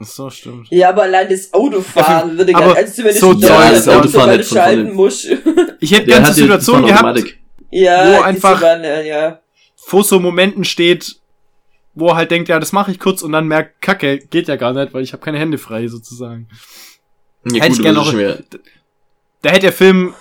So, 0.00 0.30
stimmt. 0.30 0.66
Ja, 0.70 0.90
aber 0.90 1.02
allein 1.02 1.28
das 1.28 1.52
Autofahren 1.52 2.36
würde 2.38 2.54
aber 2.54 2.66
gar 2.68 2.76
also 2.76 2.92
zumindest 2.94 3.20
so 3.20 3.32
Leute, 3.32 3.46
das 3.48 3.88
Autofahren 3.88 4.36
nicht 4.38 4.48
schalten 4.48 4.92
musst. 4.94 5.26
Ich 5.82 5.92
hätte 5.92 6.06
gerne 6.08 6.26
ja 6.26 6.32
Situation 6.34 6.84
gehabt, 6.84 7.24
ja, 7.70 8.18
Wo 8.18 8.20
einfach- 8.22 8.60
waren, 8.60 8.84
äh, 8.84 9.08
ja. 9.08 9.40
vor 9.76 10.04
so 10.04 10.20
Momenten 10.20 10.64
steht, 10.64 11.16
wo 11.94 12.08
er 12.08 12.16
halt 12.16 12.30
denkt, 12.30 12.48
ja, 12.48 12.58
das 12.60 12.72
mache 12.72 12.90
ich 12.92 12.98
kurz 13.00 13.22
und 13.22 13.32
dann 13.32 13.46
merkt, 13.48 13.82
Kacke, 13.82 14.18
geht 14.18 14.48
ja 14.48 14.56
gar 14.56 14.72
nicht, 14.72 14.94
weil 14.94 15.02
ich 15.02 15.12
habe 15.12 15.22
keine 15.24 15.38
Hände 15.38 15.58
frei 15.58 15.88
sozusagen. 15.88 16.48
Ja, 17.44 17.62
Hätte 17.62 17.66
ich 17.72 17.72
gut, 17.78 17.82
gern 17.82 17.96
aber 17.96 18.04
das 18.04 18.12
noch- 18.14 18.18
wieder- 18.20 18.38
Da 19.42 19.50
hätte 19.50 19.60
der 19.62 19.72
Film, 19.72 20.14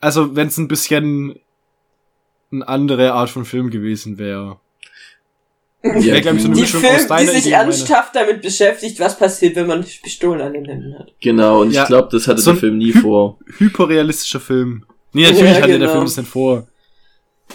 also 0.00 0.34
wenn 0.36 0.48
es 0.48 0.56
ein 0.58 0.68
bisschen 0.68 1.38
eine 2.52 2.66
andere 2.68 3.12
Art 3.12 3.30
von 3.30 3.44
Film 3.44 3.70
gewesen 3.70 4.18
wäre. 4.18 4.58
Ja, 5.82 6.18
glaube 6.20 6.38
ich, 6.38 6.42
so 6.42 6.48
eine 6.48 6.54
Die 6.56 6.62
Mischung 6.62 6.80
Film, 6.80 6.94
aus 7.10 7.20
die 7.20 7.26
sich 7.26 7.46
Idee 7.46 7.50
ernsthaft 7.52 8.16
damit 8.16 8.42
beschäftigt, 8.42 8.98
was 8.98 9.16
passiert, 9.16 9.54
wenn 9.54 9.68
man 9.68 9.84
Pistolen 9.84 10.40
an 10.40 10.52
den 10.54 10.64
Händen 10.64 10.98
hat. 10.98 11.12
Genau, 11.20 11.60
und 11.60 11.70
Ja. 11.70 11.82
ich 11.82 11.88
glaube, 11.88 12.08
das 12.10 12.26
hatte 12.26 12.40
So 12.40 12.52
der 12.52 12.60
Film 12.60 12.78
nie 12.78 12.92
Hy- 12.92 13.00
vor. 13.02 13.38
Hyperrealistischer 13.58 14.40
Film. 14.40 14.84
Nee, 15.12 15.22
natürlich 15.24 15.42
Ja, 15.42 15.54
hatte 15.56 15.68
der 15.68 15.78
genau. 15.78 15.90
Film 15.92 16.04
das 16.04 16.16
nicht 16.16 16.28
vor. 16.28 16.66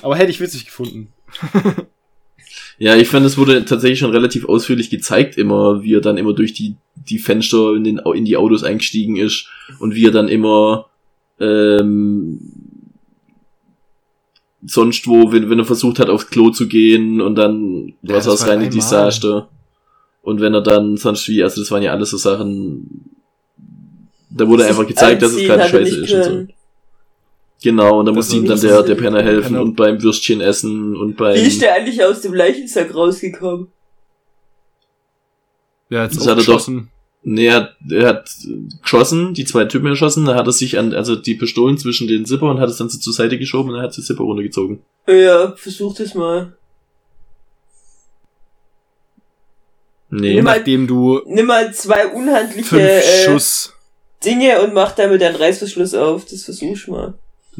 Aber 0.01 0.15
hätte 0.15 0.29
ich 0.31 0.39
witzig 0.39 0.65
gefunden. 0.65 1.11
Ja, 2.81 2.95
ich 2.95 3.09
fand, 3.09 3.23
es 3.27 3.37
wurde 3.37 3.63
tatsächlich 3.63 3.99
schon 3.99 4.09
relativ 4.09 4.45
ausführlich 4.45 4.89
gezeigt, 4.89 5.37
immer, 5.37 5.83
wie 5.83 5.93
er 5.93 6.01
dann 6.01 6.17
immer 6.17 6.33
durch 6.33 6.53
die, 6.53 6.77
die 6.95 7.19
Fenster 7.19 7.75
in, 7.75 7.83
den, 7.83 8.01
in 8.15 8.25
die 8.25 8.37
Autos 8.37 8.63
eingestiegen 8.63 9.17
ist 9.17 9.47
und 9.77 9.93
wie 9.93 10.07
er 10.07 10.11
dann 10.11 10.27
immer 10.27 10.87
ähm, 11.39 12.39
sonst 14.65 15.05
wo, 15.05 15.31
wenn, 15.31 15.47
wenn 15.51 15.59
er 15.59 15.65
versucht 15.65 15.99
hat, 15.99 16.09
aufs 16.09 16.31
Klo 16.31 16.49
zu 16.49 16.67
gehen 16.67 17.21
und 17.21 17.35
dann 17.35 17.93
Ja, 18.01 18.15
das 18.15 18.27
aus 18.27 18.47
reine 18.47 18.63
einmal. 18.63 18.69
Desaster. 18.71 19.49
Und 20.23 20.41
wenn 20.41 20.55
er 20.55 20.61
dann 20.61 20.97
sonst 20.97 21.27
wie, 21.27 21.43
also 21.43 21.61
das 21.61 21.69
waren 21.69 21.83
ja 21.83 21.91
alles 21.91 22.09
so 22.09 22.17
Sachen, 22.17 23.11
da 24.31 24.47
wurde 24.47 24.65
einfach 24.65 24.87
gezeigt, 24.87 25.21
dass 25.21 25.33
es 25.33 25.47
keine 25.47 25.69
Scheiße 25.69 25.97
ist 25.97 26.13
und 26.13 26.23
so. 26.23 26.47
Genau, 27.63 27.99
und 27.99 28.05
dann 28.07 28.15
Das 28.15 28.25
musste 28.25 28.37
ihm 28.37 28.45
dann 28.45 28.59
der, 28.59 28.81
der 28.83 28.95
Penner 28.95 29.21
helfen 29.21 29.53
Penner- 29.53 29.61
und 29.61 29.75
beim 29.75 30.01
Würstchen 30.01 30.41
essen 30.41 30.95
und 30.95 31.15
beim... 31.15 31.35
Wie 31.35 31.41
ist 31.45 31.61
der 31.61 31.75
eigentlich 31.75 32.03
aus 32.03 32.21
dem 32.21 32.33
Leichensack 32.33 32.93
rausgekommen? 32.95 33.67
Ja, 35.89 36.03
jetzt 36.05 36.17
Das 36.17 36.27
hat 36.27 36.37
er 36.39 36.43
doch-. 36.43 36.67
Nee, 37.23 37.45
er 37.47 37.55
hat, 37.55 37.75
er 37.87 38.07
hat 38.07 38.31
geschossen, 38.81 39.35
die 39.35 39.45
zwei 39.45 39.65
Typen 39.65 39.85
erschossen, 39.87 40.25
da 40.25 40.33
hat 40.33 40.47
er 40.47 40.51
sich 40.53 40.79
an, 40.79 40.91
also 40.95 41.15
die 41.15 41.35
Pistolen 41.35 41.77
zwischen 41.77 42.07
den 42.07 42.25
Zipper 42.25 42.49
und 42.49 42.59
hat 42.59 42.69
es 42.69 42.77
dann 42.77 42.89
so 42.89 42.97
zur 42.97 43.13
Seite 43.13 43.37
geschoben 43.37 43.69
und 43.69 43.75
dann 43.75 43.83
hat 43.83 43.95
die 43.95 44.01
Zipper 44.01 44.23
runtergezogen. 44.23 44.81
Ja, 45.07 45.53
versuch 45.55 45.93
das 45.95 46.15
mal. 46.15 46.57
Nee. 50.09 50.33
Nimm 50.35 50.45
mal- 50.45 50.57
Nachdem 50.57 50.87
du 50.87 51.21
Nimm 51.27 51.45
mal 51.45 51.71
zwei 51.73 52.07
unhandliche 52.07 52.67
fünf 52.69 52.81
äh, 52.81 53.25
Schuss. 53.25 53.73
Dinge 54.25 54.61
und 54.63 54.73
mach 54.73 54.93
damit 54.93 55.21
deinen 55.21 55.35
Reißverschluss 55.35 55.93
auf. 55.93 56.25
Das 56.25 56.43
versuch 56.43 56.73
ich 56.73 56.87
mal. 56.87 57.13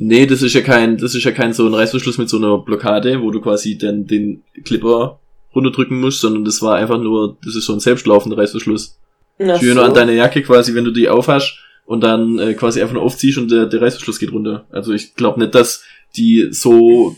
Nee, 0.04 0.26
das 0.26 0.42
ist 0.42 0.56
ja 0.56 0.62
kein, 0.62 0.98
das 0.98 1.14
ist 1.14 1.26
ja 1.26 1.32
kein 1.32 1.54
so 1.54 1.64
ein 1.68 1.76
Reißverschluss 1.76 2.18
mit 2.18 2.28
so 2.28 2.38
einer 2.38 2.58
Blockade, 2.58 3.22
wo 3.22 3.30
du 3.30 3.40
quasi 3.40 3.78
dann 3.78 4.08
den 4.08 4.42
Clipper 4.66 5.20
runterdrücken 5.54 6.00
musst, 6.00 6.22
sondern 6.22 6.44
das 6.44 6.64
war 6.64 6.78
einfach 6.78 7.00
nur, 7.00 7.38
das 7.46 7.56
ist 7.56 7.66
so 7.66 7.74
ein 7.74 7.80
selbstlaufender 7.80 8.36
Reißverschluss. 8.36 8.98
Na 9.38 9.60
Schön 9.60 9.76
nur 9.76 9.86
an 9.86 9.94
deine 9.94 10.16
Jacke 10.16 10.42
quasi, 10.42 10.74
wenn 10.74 10.86
du 10.86 10.92
die 10.92 11.08
aufhast 11.08 11.60
und 11.86 12.02
dann 12.02 12.40
äh, 12.40 12.56
quasi 12.56 12.82
einfach 12.82 12.96
nur 12.96 13.04
aufziehst 13.04 13.38
und 13.38 13.52
der, 13.52 13.68
der 13.68 13.80
Reißverschluss 13.80 14.18
geht 14.18 14.32
runter. 14.32 14.66
Also 14.72 14.92
ich 14.92 15.14
glaube 15.14 15.40
nicht, 15.40 15.54
dass 15.54 15.84
die 16.16 16.48
so, 16.50 17.16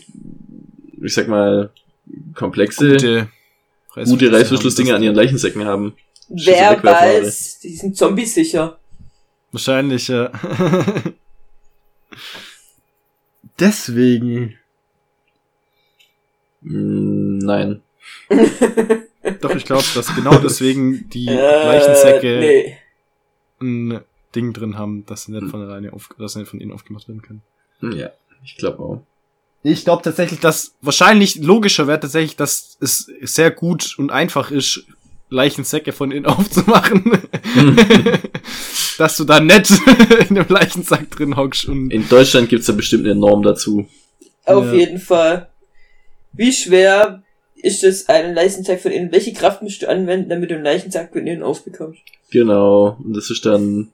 ich 1.02 1.14
sag 1.14 1.26
mal, 1.26 1.70
komplexe, 2.34 2.90
gute, 2.90 3.28
Gute, 3.94 4.30
Reißverschlussdinger 4.30 4.96
an 4.96 5.02
ihren 5.02 5.16
Leichensäcken 5.16 5.64
haben. 5.64 5.94
Wer 6.28 6.84
weiß, 6.84 7.60
die 7.60 7.76
sind 7.76 7.96
zombiesicher. 7.96 8.78
Wahrscheinlich, 9.52 10.08
ja. 10.08 10.30
Deswegen. 13.58 14.56
Mm, 16.62 17.38
nein. 17.38 17.82
Doch, 19.40 19.54
ich 19.54 19.64
glaube, 19.64 19.84
dass 19.94 20.14
genau 20.14 20.36
deswegen 20.38 21.08
die 21.10 21.28
Äh, 21.28 21.34
Leichensäcke 21.34 22.40
nee. 22.40 22.78
ein 23.60 24.00
Ding 24.34 24.52
drin 24.52 24.76
haben, 24.76 25.06
dass 25.06 25.24
sie 25.24 25.32
nicht 25.32 25.50
von 25.50 25.62
alleine 25.62 25.92
auf, 25.92 26.10
dass 26.18 26.34
sie 26.34 26.40
nicht 26.40 26.48
von 26.48 26.60
innen 26.60 26.72
aufgemacht 26.72 27.08
werden 27.08 27.22
können. 27.22 27.42
Ja, 27.80 28.10
ich 28.42 28.56
glaube 28.56 28.78
auch. 28.80 29.02
Ich 29.62 29.84
glaube 29.84 30.02
tatsächlich, 30.02 30.40
dass 30.40 30.74
wahrscheinlich 30.82 31.36
logischer 31.36 31.86
wäre 31.86 32.00
tatsächlich, 32.00 32.36
dass 32.36 32.76
es 32.80 33.10
sehr 33.22 33.50
gut 33.50 33.94
und 33.96 34.10
einfach 34.10 34.50
ist, 34.50 34.84
Leichensäcke 35.34 35.92
von 35.92 36.10
innen 36.12 36.26
aufzumachen. 36.26 37.12
dass 38.98 39.16
du 39.16 39.24
da 39.24 39.40
nicht 39.40 39.70
in 40.30 40.38
einem 40.38 40.46
Leichensack 40.48 41.10
drin 41.10 41.36
hockst 41.36 41.66
und 41.68 41.90
In 41.90 42.08
Deutschland 42.08 42.48
gibt's 42.48 42.66
da 42.66 42.72
bestimmt 42.72 43.04
eine 43.04 43.14
Norm 43.14 43.42
dazu. 43.42 43.86
Auf 44.44 44.66
Ja. 44.66 44.72
jeden 44.74 44.98
Fall. 44.98 45.48
Wie 46.32 46.52
schwer 46.52 47.22
ist 47.56 47.82
es, 47.84 48.08
einen 48.08 48.34
Leichensack 48.34 48.80
von 48.80 48.92
innen? 48.92 49.10
Welche 49.12 49.32
Kraft 49.32 49.62
musst 49.62 49.82
du 49.82 49.88
anwenden, 49.88 50.28
damit 50.28 50.50
du 50.50 50.54
einen 50.54 50.64
Leichensack 50.64 51.12
von 51.12 51.26
innen 51.26 51.42
aufbekommst? 51.42 52.00
Genau. 52.30 52.98
Und 53.02 53.14
das 53.16 53.30
ist 53.30 53.46
dann 53.46 53.90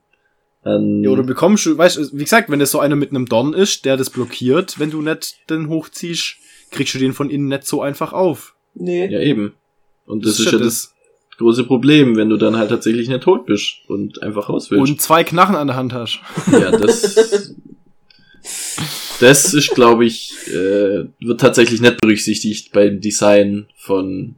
an, 0.62 1.02
Ja, 1.04 1.10
oder 1.10 1.22
bekommst 1.22 1.66
du, 1.66 1.76
weißt 1.78 1.96
du, 1.96 2.08
wie 2.12 2.24
gesagt, 2.24 2.50
wenn 2.50 2.58
das 2.60 2.70
so 2.70 2.80
einer 2.80 2.96
mit 2.96 3.10
einem 3.10 3.26
Dorn 3.26 3.54
ist, 3.54 3.84
der 3.84 3.96
das 3.96 4.10
blockiert, 4.10 4.78
wenn 4.78 4.90
du 4.90 5.00
nicht 5.02 5.36
den 5.48 5.68
hochziehst, 5.68 6.36
kriegst 6.70 6.94
du 6.94 6.98
den 6.98 7.12
von 7.14 7.30
innen 7.30 7.48
nicht 7.48 7.66
so 7.66 7.80
einfach 7.80 8.12
auf. 8.12 8.54
Nee. 8.74 9.06
ja 9.06 9.20
eben. 9.20 9.54
Und 10.06 10.24
das, 10.26 10.38
ist 10.40 10.46
ja 10.46 10.52
ja 10.52 10.58
das 10.58 10.92
große 11.40 11.64
Problem, 11.64 12.16
wenn 12.16 12.28
du 12.28 12.36
dann 12.36 12.56
halt 12.56 12.70
tatsächlich 12.70 13.08
nicht 13.08 13.22
tot 13.22 13.46
bist 13.46 13.78
und 13.88 14.22
einfach 14.22 14.48
raus 14.48 14.70
willst. 14.70 14.88
Und 14.90 15.00
zwei 15.02 15.24
Knarren 15.24 15.56
an 15.56 15.66
der 15.66 15.76
Hand 15.76 15.92
hast. 15.92 16.20
Ja, 16.52 16.70
das. 16.70 17.54
Das 19.20 19.52
ist, 19.52 19.74
glaube 19.74 20.06
ich, 20.06 20.32
äh, 20.48 21.04
wird 21.20 21.40
tatsächlich 21.40 21.80
nicht 21.80 22.00
berücksichtigt 22.00 22.72
beim 22.72 23.00
Design 23.00 23.66
von 23.76 24.36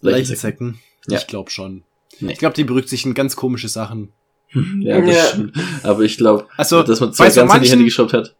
Leichensäcken. 0.00 0.78
Ja. 1.08 1.18
Ich 1.18 1.26
glaube 1.28 1.50
schon. 1.50 1.84
Nee. 2.18 2.32
Ich 2.32 2.38
glaube, 2.38 2.54
die 2.56 2.64
berücksichtigen 2.64 3.14
ganz 3.14 3.36
komische 3.36 3.68
Sachen. 3.68 4.12
Ja, 4.80 5.00
das 5.00 5.14
Ja. 5.14 5.24
stimmt. 5.26 5.56
Aber 5.84 6.02
ich 6.02 6.16
glaube, 6.16 6.46
Also, 6.56 6.82
dass 6.82 6.98
man 7.00 7.12
zwei 7.12 7.24
bei 7.26 7.30
so 7.30 7.40
ganz 7.42 7.54
in 7.56 7.62
die 7.62 7.68
Hände 7.68 7.84
geschraubt 7.84 8.12
hat. 8.14 8.34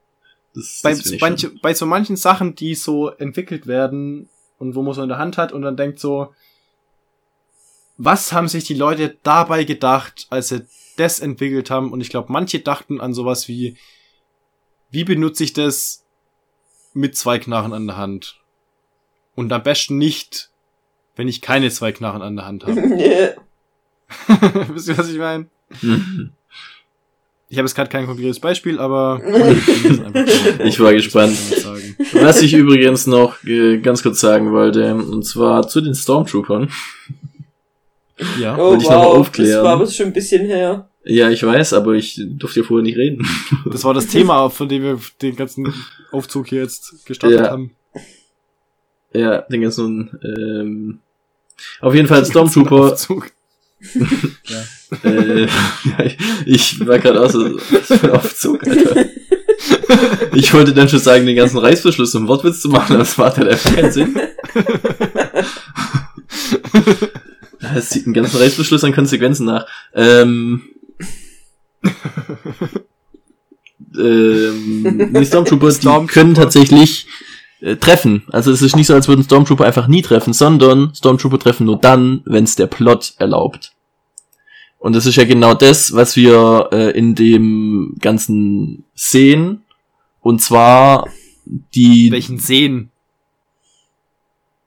Das, 0.55 0.81
bei, 0.83 0.95
das 0.95 1.41
schon. 1.41 1.59
bei 1.63 1.75
so 1.75 1.87
manchen 1.87 2.17
Sachen, 2.17 2.55
die 2.57 2.75
so 2.75 3.11
entwickelt 3.11 3.67
werden 3.67 4.29
und 4.59 4.75
wo 4.75 4.83
man 4.83 4.95
so 4.95 5.03
in 5.03 5.09
der 5.09 5.19
Hand 5.19 5.37
hat 5.37 5.53
und 5.53 5.63
dann 5.63 5.77
denkt 5.77 6.01
so, 6.01 6.33
was 7.99 8.33
haben 8.33 8.49
sich 8.49 8.65
die 8.65 8.75
Leute 8.75 9.17
dabei 9.23 9.65
gedacht, 9.65 10.27
als 10.31 10.49
sie 10.49 10.67
das 10.97 11.21
entwickelt 11.21 11.71
haben? 11.71 11.93
Und 11.93 12.01
ich 12.01 12.11
glaube, 12.11 12.33
manche 12.33 12.61
dachten 12.61 13.01
an 13.01 13.15
sowas 13.15 13.49
wie, 13.49 13.77
wie 14.91 15.05
benutze 15.05 15.45
ich 15.45 15.53
das 15.53 16.05
mit 16.93 17.17
zwei 17.17 17.39
Knarren 17.39 17.73
an 17.73 17.87
der 17.87 17.97
Hand? 17.97 18.41
Und 19.35 19.53
am 19.53 19.63
besten 19.63 19.99
nicht, 19.99 20.51
wenn 21.15 21.29
ich 21.29 21.43
keine 21.43 21.71
zwei 21.71 21.93
Knarren 21.93 22.23
an 22.23 22.37
der 22.37 22.47
Hand 22.47 22.67
habe. 22.67 22.77
Wisst 24.75 24.89
ihr, 24.89 24.99
was 24.99 25.11
ich 25.11 25.19
meine? 25.19 25.47
Ich 27.49 27.59
habe 27.59 27.67
jetzt 27.67 27.77
gerade 27.77 27.91
kein 27.91 28.07
konkretes 28.07 28.41
Beispiel, 28.41 28.81
aber 28.81 29.21
Ich 30.65 30.81
war 30.81 30.93
gespannt. 30.93 31.39
Was 32.15 32.43
ich 32.43 32.55
übrigens 32.55 33.07
noch 33.07 33.41
äh, 33.45 33.79
ganz 33.79 34.03
kurz 34.03 34.19
sagen 34.19 34.51
wollte, 34.51 34.97
und 34.97 35.25
zwar 35.25 35.69
zu 35.69 35.81
den 35.81 35.95
Stormtroopern. 35.95 36.69
Ja. 38.41 38.55
Oh 38.57 38.71
Wollte 38.71 38.85
ich 38.85 38.91
noch 38.91 38.97
mal 38.97 39.07
wow, 39.07 39.15
aufklären. 39.19 39.51
das 39.53 39.65
war 39.65 39.73
aber 39.75 39.87
schon 39.87 40.07
ein 40.07 40.13
bisschen 40.13 40.47
her. 40.47 40.89
Ja, 41.05 41.31
ich 41.31 41.43
weiß, 41.43 41.73
aber 41.75 41.93
ich 41.93 42.21
durfte 42.27 42.61
ja 42.61 42.67
vorher 42.67 42.83
nicht 42.83 42.97
reden. 42.97 43.27
Das 43.71 43.85
war 43.85 43.95
das 43.95 44.07
Thema, 44.09 44.49
von 44.51 44.69
dem 44.69 44.83
wir 44.83 44.99
den 45.23 45.37
ganzen 45.37 45.73
Aufzug 46.13 46.49
hier 46.49 46.63
jetzt 46.63 47.05
gestartet 47.07 47.41
Ja. 47.41 47.51
haben. 47.51 47.73
Ja, 49.13 49.43
den 49.43 49.63
ganzen 49.63 50.19
ähm, 50.23 50.99
Auf 51.81 51.95
jeden 51.95 52.09
Fall 52.09 52.25
Stormtrooper. 52.27 52.93
Aufzug. 52.93 53.31
äh, 55.05 55.43
ja, 55.45 55.49
ich, 56.47 56.87
war 56.87 56.99
gerade 56.99 57.23
auch 57.23 57.31
so, 57.31 57.55
was 57.57 57.99
für 57.99 58.05
ein 58.05 58.11
Aufzug, 58.11 58.67
Alter. 58.67 59.05
Ich 60.35 60.53
wollte 60.55 60.73
dann 60.75 60.89
schon 60.89 60.99
sagen, 60.99 61.27
den 61.27 61.37
ganzen 61.37 61.59
Reißverschluss 61.59 62.11
zum 62.11 62.27
Wortwitz 62.29 62.61
zu 62.63 62.69
machen, 62.69 62.95
aber 62.95 62.99
das 63.01 63.17
macht 63.19 63.37
halt 63.37 63.49
einfach 63.49 63.75
keinen 63.75 63.93
Sinn. 63.93 64.19
Es 67.75 67.91
zieht 67.91 68.07
einen 68.07 68.15
ganzen 68.15 68.39
Reißverschluss 68.39 68.85
an 68.85 68.95
Konsequenzen 68.95 69.47
nach. 69.47 69.67
Ähm, 69.95 70.63
ähm, 73.99 75.13
die 75.15 75.27
Stormtrooper, 75.27 75.69
die 75.69 75.75
Stormtrooper. 75.75 76.13
können 76.13 76.35
tatsächlich 76.35 77.07
äh, 77.61 77.77
treffen. 77.77 78.25
Also 78.31 78.53
es 78.53 78.63
ist 78.63 78.77
nicht 78.77 78.87
so, 78.87 78.95
als 78.95 79.09
würden 79.09 79.25
Stormtrooper 79.25 79.65
einfach 79.65 79.89
nie 79.89 80.03
treffen, 80.03 80.33
sondern 80.33 80.95
Stormtrooper 80.95 81.39
treffen 81.39 81.67
nur 81.67 81.79
dann, 81.79 82.23
wenn 82.25 82.45
es 82.45 82.55
der 82.55 82.67
Plot 82.67 83.15
erlaubt. 83.19 83.73
Und 84.79 84.95
das 84.95 85.07
ist 85.07 85.17
ja 85.17 85.25
genau 85.25 85.55
das, 85.55 85.95
was 85.95 86.17
wir 86.17 86.69
äh, 86.73 86.91
in 86.97 87.15
dem 87.15 87.97
Ganzen 88.01 88.85
sehen. 88.95 89.63
Und 90.21 90.43
zwar 90.43 91.09
die 91.45 92.11
Welchen 92.11 92.39
Seen? 92.39 92.91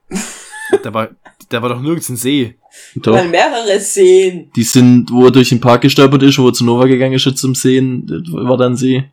da 0.84 0.94
war, 0.94 1.10
da 1.50 1.62
war 1.62 1.70
doch 1.70 1.82
nirgends 1.82 2.10
ein 2.10 2.18
See. 2.18 2.56
Doch, 2.96 3.14
Mal 3.14 3.28
mehrere 3.28 3.80
Seen. 3.80 4.52
die 4.56 4.64
sind, 4.64 5.12
wo 5.12 5.26
er 5.26 5.32
durch 5.32 5.50
den 5.50 5.60
Park 5.62 5.82
gestolpert 5.82 6.24
ist, 6.24 6.38
wo 6.40 6.48
er 6.48 6.54
zu 6.54 6.64
Nova 6.66 6.86
gegangen 6.86 7.14
ist 7.14 7.38
zum 7.38 7.56
Sehen, 7.56 8.06
das 8.08 8.22
war 8.32 8.58
dann 8.58 8.76
See. 8.78 9.10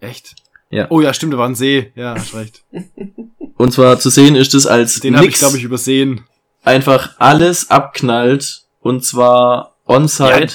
Echt? 0.00 0.34
Ja. 0.70 0.86
Oh 0.90 1.00
ja, 1.00 1.12
stimmt, 1.14 1.32
da 1.34 1.38
war 1.38 1.48
ein 1.48 1.54
See. 1.54 1.92
Ja, 1.94 2.14
hast 2.16 2.34
recht. 2.34 2.62
Und 3.56 3.72
zwar 3.72 3.98
zu 3.98 4.10
sehen 4.10 4.36
ist 4.36 4.54
es 4.54 4.66
als 4.66 5.00
Den 5.00 5.16
habe 5.16 5.26
ich, 5.26 5.34
glaube 5.34 5.56
ich, 5.56 5.64
übersehen. 5.64 6.20
einfach 6.62 7.16
alles 7.18 7.70
abknallt 7.70 8.62
und 8.80 9.04
zwar 9.04 9.74
on-site 9.84 10.40
Ja. 10.40 10.48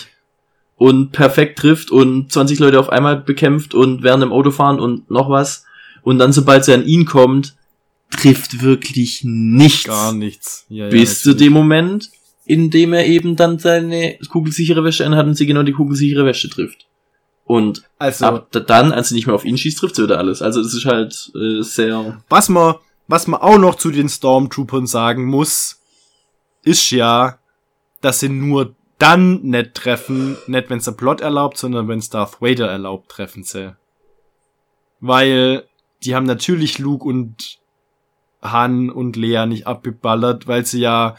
und 0.77 1.11
perfekt 1.11 1.59
trifft 1.59 1.91
und 1.91 2.31
20 2.31 2.59
Leute 2.59 2.79
auf 2.79 2.87
einmal 2.89 3.17
bekämpft 3.17 3.73
und 3.73 4.03
während 4.03 4.23
dem 4.23 4.31
Auto 4.31 4.51
fahren 4.51 4.79
und 4.79 5.11
noch 5.11 5.29
was. 5.29 5.65
Und 6.03 6.17
dann, 6.19 6.31
sobald 6.31 6.63
sie 6.63 6.73
an 6.73 6.85
ihn 6.85 7.03
kommt, 7.05 7.55
trifft 8.15 8.61
wirklich 8.61 9.21
nichts. 9.23 9.83
Gar 9.85 10.13
nichts. 10.13 10.65
Ja, 10.69 10.85
ja, 10.85 10.89
bis 10.91 11.21
zu 11.21 11.29
natürlich. 11.29 11.47
dem 11.47 11.53
Moment, 11.53 12.09
in 12.45 12.69
dem 12.69 12.93
er 12.93 13.05
eben 13.05 13.35
dann 13.35 13.59
seine 13.59 14.17
kugelsichere 14.29 14.83
Wäsche 14.83 15.05
anhat 15.05 15.25
und 15.25 15.35
sie 15.35 15.45
genau 15.45 15.63
die 15.63 15.71
kugelsichere 15.73 16.25
Wäsche 16.25 16.49
trifft. 16.49 16.87
Und 17.45 17.83
Also, 17.99 18.25
ab 18.25 18.47
da- 18.51 18.59
dann, 18.61 18.91
als 18.93 19.09
sie 19.09 19.15
nicht 19.15 19.27
mehr 19.27 19.35
auf 19.35 19.45
ihn 19.45 19.57
schießt, 19.57 19.77
trifft 19.77 19.95
sie 19.95 20.03
wieder 20.03 20.17
alles. 20.17 20.41
Also 20.41 20.63
das 20.63 20.73
ist 20.73 20.85
halt 20.85 21.31
äh, 21.35 21.61
sehr... 21.61 22.21
was 22.29 22.47
man, 22.49 22.75
was 23.07 23.27
man 23.27 23.41
auch 23.41 23.57
noch 23.57 23.75
zu 23.75 23.91
den 23.91 24.07
Stormtroopern 24.09 24.87
sagen 24.87 25.25
muss, 25.25 25.79
ist 26.63 26.89
ja, 26.91 27.37
dass 28.01 28.21
sie 28.21 28.29
nur 28.29 28.75
dann 28.97 29.41
nicht 29.41 29.73
treffen, 29.73 30.37
nicht 30.47 30.69
wenn's 30.69 30.85
der 30.85 30.93
Plot 30.93 31.19
erlaubt, 31.19 31.57
sondern 31.57 31.89
wenn's 31.89 32.09
Darth 32.09 32.41
Vader 32.41 32.69
erlaubt, 32.69 33.09
treffen 33.09 33.43
sie. 33.43 33.75
Weil 35.01 35.65
die 36.03 36.15
haben 36.15 36.25
natürlich 36.25 36.79
Luke 36.79 37.05
und 37.05 37.59
Han 38.43 38.89
und 38.89 39.15
Leia 39.15 39.45
nicht 39.45 39.67
abgeballert, 39.67 40.47
weil 40.47 40.65
sie 40.65 40.81
ja 40.81 41.15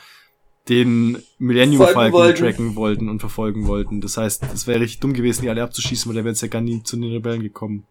den 0.68 1.18
Millennium 1.38 1.82
Folgen 1.82 1.94
Falcon 1.94 2.20
wollten. 2.20 2.38
tracken 2.42 2.76
wollten 2.76 3.08
und 3.08 3.20
verfolgen 3.20 3.66
wollten. 3.66 4.00
Das 4.00 4.16
heißt, 4.16 4.44
es 4.54 4.66
wäre 4.66 4.80
richtig 4.80 5.00
dumm 5.00 5.12
gewesen, 5.12 5.42
die 5.42 5.50
alle 5.50 5.62
abzuschießen, 5.62 6.08
weil 6.08 6.14
der 6.14 6.24
wäre 6.24 6.36
ja 6.36 6.48
gar 6.48 6.62
nie 6.62 6.82
zu 6.82 6.96
den 6.96 7.10
Rebellen 7.10 7.42
gekommen. 7.42 7.86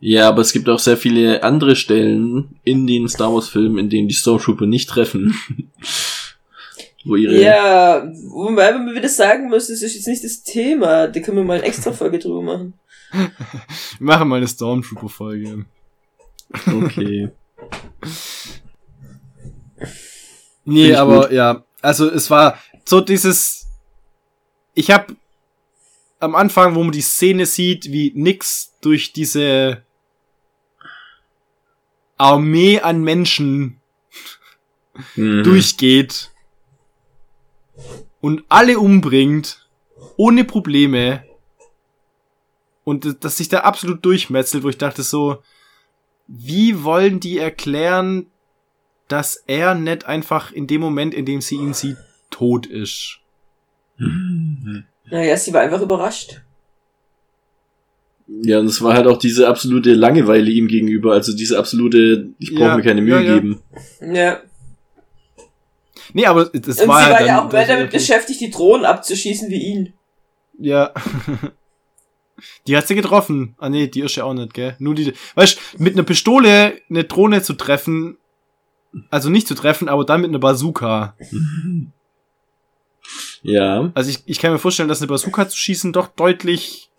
Ja, 0.00 0.28
aber 0.28 0.42
es 0.42 0.52
gibt 0.52 0.68
auch 0.68 0.78
sehr 0.78 0.96
viele 0.96 1.42
andere 1.42 1.74
Stellen 1.74 2.60
in 2.62 2.86
den 2.86 3.08
Star 3.08 3.32
Wars 3.34 3.48
Filmen, 3.48 3.78
in 3.78 3.90
denen 3.90 4.08
die 4.08 4.14
Stormtrooper 4.14 4.66
nicht 4.66 4.88
treffen. 4.88 5.34
Wo 7.04 7.16
ihre... 7.16 7.40
Ja, 7.40 8.12
wobei 8.28 8.72
man 8.72 8.94
wieder 8.94 9.08
sagen 9.08 9.48
muss, 9.48 9.68
das 9.68 9.82
ist 9.82 9.94
jetzt 9.94 10.08
nicht 10.08 10.24
das 10.24 10.42
Thema. 10.42 11.08
Da 11.08 11.20
können 11.20 11.36
wir 11.36 11.44
mal 11.44 11.58
eine 11.58 11.64
extra 11.66 11.92
Folge 11.92 12.18
drüber 12.18 12.42
machen. 12.42 12.74
Wir 13.98 14.06
machen 14.06 14.28
mal 14.28 14.36
eine 14.36 14.46
Stormtrooper-Folge. 14.46 15.64
Okay. 16.66 17.30
Nee, 20.64 20.94
aber 20.94 21.22
gut. 21.22 21.30
ja, 21.32 21.64
also 21.80 22.10
es 22.10 22.30
war 22.30 22.58
so 22.84 23.00
dieses. 23.00 23.66
Ich 24.74 24.90
hab 24.90 25.10
am 26.20 26.34
Anfang, 26.34 26.74
wo 26.74 26.82
man 26.82 26.92
die 26.92 27.00
Szene 27.00 27.46
sieht, 27.46 27.86
wie 27.90 28.12
nix 28.14 28.74
durch 28.80 29.12
diese 29.12 29.82
Armee 32.16 32.80
an 32.80 33.02
Menschen 33.02 33.80
Mhm. 35.14 35.44
durchgeht 35.44 36.32
und 38.20 38.42
alle 38.48 38.78
umbringt, 38.80 39.68
ohne 40.16 40.44
Probleme. 40.44 41.24
Und 42.84 43.04
das- 43.04 43.18
dass 43.20 43.36
sich 43.36 43.48
da 43.48 43.60
absolut 43.60 44.04
durchmetzelt, 44.04 44.64
wo 44.64 44.68
ich 44.68 44.78
dachte 44.78 45.02
so, 45.04 45.42
wie 46.28 46.84
wollen 46.84 47.20
die 47.20 47.38
erklären, 47.38 48.26
dass 49.08 49.42
er 49.46 49.74
nicht 49.74 50.04
einfach 50.06 50.52
in 50.52 50.66
dem 50.66 50.80
Moment, 50.82 51.14
in 51.14 51.24
dem 51.24 51.40
sie 51.40 51.56
ihn 51.56 51.72
sieht, 51.72 51.96
tot 52.30 52.66
ist? 52.66 53.20
Naja, 55.10 55.36
sie 55.36 55.52
war 55.52 55.62
einfach 55.62 55.80
überrascht. 55.80 56.42
Ja, 58.28 58.58
und 58.58 58.66
es 58.66 58.82
war 58.82 58.92
halt 58.94 59.06
auch 59.06 59.16
diese 59.16 59.48
absolute 59.48 59.94
Langeweile 59.94 60.50
ihm 60.50 60.68
gegenüber, 60.68 61.14
also 61.14 61.34
diese 61.34 61.58
absolute, 61.58 62.28
ich 62.38 62.50
brauche 62.54 62.64
Ja, 62.64 62.76
mir 62.76 62.82
keine 62.82 63.00
Mühe 63.00 63.14
ja, 63.14 63.20
ja. 63.22 63.34
geben. 63.34 63.62
Ja. 64.02 64.40
Nee, 66.12 66.26
aber 66.26 66.44
das 66.46 66.80
Und 66.80 66.88
war 66.88 67.00
sie 67.00 67.06
ja 67.06 67.10
war 67.10 67.18
dann, 67.18 67.26
ja 67.26 67.46
auch 67.46 67.52
mehr 67.52 67.66
damit 67.66 67.90
beschäftigt, 67.90 68.40
die 68.42 68.50
Drohnen 68.50 68.84
abzuschießen 68.84 69.48
wie 69.48 69.62
ihn. 69.62 69.94
Ja. 70.58 70.92
Die 72.66 72.76
hat 72.76 72.86
sie 72.86 72.94
getroffen. 72.94 73.54
Ah 73.58 73.68
nee, 73.68 73.86
die 73.88 74.00
ist 74.00 74.14
ja 74.16 74.24
auch 74.24 74.34
nicht, 74.34 74.54
gell? 74.54 74.76
Nur 74.78 74.94
die. 74.94 75.12
Weißt 75.34 75.58
mit 75.78 75.94
einer 75.94 76.02
Pistole 76.04 76.80
eine 76.88 77.04
Drohne 77.04 77.42
zu 77.42 77.54
treffen, 77.54 78.16
also 79.10 79.28
nicht 79.30 79.48
zu 79.48 79.54
treffen, 79.54 79.88
aber 79.88 80.04
dann 80.04 80.20
mit 80.20 80.30
einer 80.30 80.38
Bazooka. 80.38 81.16
Ja, 83.42 83.90
Also 83.94 84.10
ich, 84.10 84.18
ich 84.26 84.38
kann 84.38 84.52
mir 84.52 84.58
vorstellen, 84.58 84.88
dass 84.88 85.00
eine 85.00 85.06
Bazooka 85.06 85.48
zu 85.48 85.56
schießen 85.56 85.92
doch 85.94 86.08
deutlich. 86.08 86.90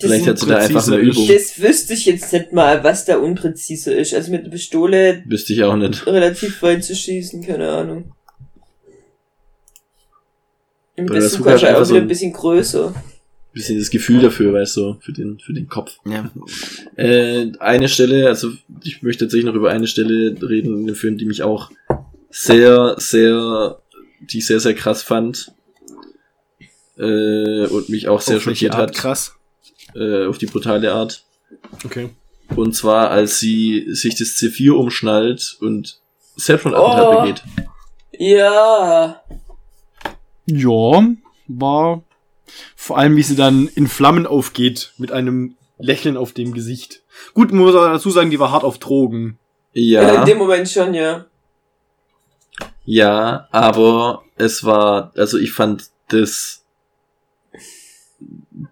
vielleicht 0.00 0.26
hat 0.26 0.38
sie 0.38 0.46
da 0.46 0.56
einfach 0.56 0.84
eine. 0.88 0.96
Übung. 0.96 1.28
Das 1.28 1.60
wüsste 1.60 1.92
ich 1.94 2.06
jetzt 2.06 2.32
nicht 2.32 2.52
mal, 2.52 2.82
was 2.82 3.04
da 3.04 3.18
unpräzise 3.18 3.92
ist. 3.94 4.12
Also 4.14 4.32
mit 4.32 4.40
einer 4.40 4.50
Pistole 4.50 5.22
Wüsste 5.26 5.52
ich 5.52 5.62
auch 5.62 5.76
nicht. 5.76 6.04
relativ 6.06 6.62
weit 6.62 6.82
zu 6.82 6.96
schießen, 6.96 7.44
keine 7.46 7.70
Ahnung. 7.70 8.12
Mit 10.96 11.08
Bazooka 11.08 11.52
ist 11.54 11.64
einfach 11.64 11.82
auch 11.82 11.84
so 11.84 11.94
ein- 11.96 12.08
bisschen 12.08 12.32
größer. 12.32 12.94
Bisschen 13.52 13.78
das 13.78 13.90
Gefühl 13.90 14.20
dafür, 14.20 14.52
weißt 14.52 14.76
du, 14.76 14.96
für 15.00 15.12
den, 15.12 15.40
für 15.40 15.52
den 15.52 15.68
Kopf. 15.68 15.98
Ja. 16.04 16.30
Äh, 16.96 17.50
eine 17.58 17.88
Stelle, 17.88 18.28
also 18.28 18.52
ich 18.84 19.02
möchte 19.02 19.24
tatsächlich 19.24 19.46
noch 19.46 19.54
über 19.56 19.70
eine 19.70 19.88
Stelle 19.88 20.36
reden 20.40 20.80
in 20.80 20.86
dem 20.86 20.94
Film, 20.94 21.18
die 21.18 21.24
mich 21.26 21.42
auch 21.42 21.70
sehr, 22.30 22.94
sehr, 22.98 23.80
die 24.20 24.38
ich 24.38 24.46
sehr, 24.46 24.60
sehr 24.60 24.74
krass 24.74 25.02
fand. 25.02 25.52
Äh, 26.96 27.66
und 27.66 27.88
mich 27.88 28.08
auch 28.08 28.20
sehr 28.20 28.36
Auf 28.36 28.42
schockiert 28.42 28.76
hat, 28.76 28.94
Krass. 28.94 29.34
äh, 29.94 30.26
auf 30.26 30.38
die 30.38 30.46
brutale 30.46 30.92
Art. 30.92 31.24
Okay. 31.84 32.10
Und 32.54 32.74
zwar, 32.76 33.10
als 33.10 33.40
sie 33.40 33.86
sich 33.88 34.16
das 34.16 34.28
C4 34.36 34.72
umschnallt 34.72 35.56
und 35.60 35.98
Selbstmordattentat 36.36 37.16
Oh. 37.16 37.20
begeht. 37.22 37.42
Ja. 38.18 39.22
Ja, 40.46 41.08
war 41.48 42.02
vor 42.76 42.98
allem, 42.98 43.16
wie 43.16 43.22
sie 43.22 43.36
dann 43.36 43.68
in 43.68 43.86
Flammen 43.88 44.26
aufgeht, 44.26 44.92
mit 44.98 45.12
einem 45.12 45.56
Lächeln 45.78 46.16
auf 46.16 46.32
dem 46.32 46.52
Gesicht. 46.52 47.02
Gut, 47.34 47.52
muss 47.52 47.74
man 47.74 47.92
dazu 47.92 48.10
sagen, 48.10 48.30
die 48.30 48.38
war 48.40 48.52
hart 48.52 48.64
auf 48.64 48.78
Drogen. 48.78 49.38
Ja. 49.72 50.20
In 50.20 50.26
dem 50.26 50.38
Moment 50.38 50.68
schon, 50.68 50.94
ja. 50.94 51.26
Ja, 52.84 53.48
aber 53.52 54.24
es 54.36 54.64
war, 54.64 55.12
also 55.16 55.38
ich 55.38 55.52
fand 55.52 55.90
das, 56.08 56.64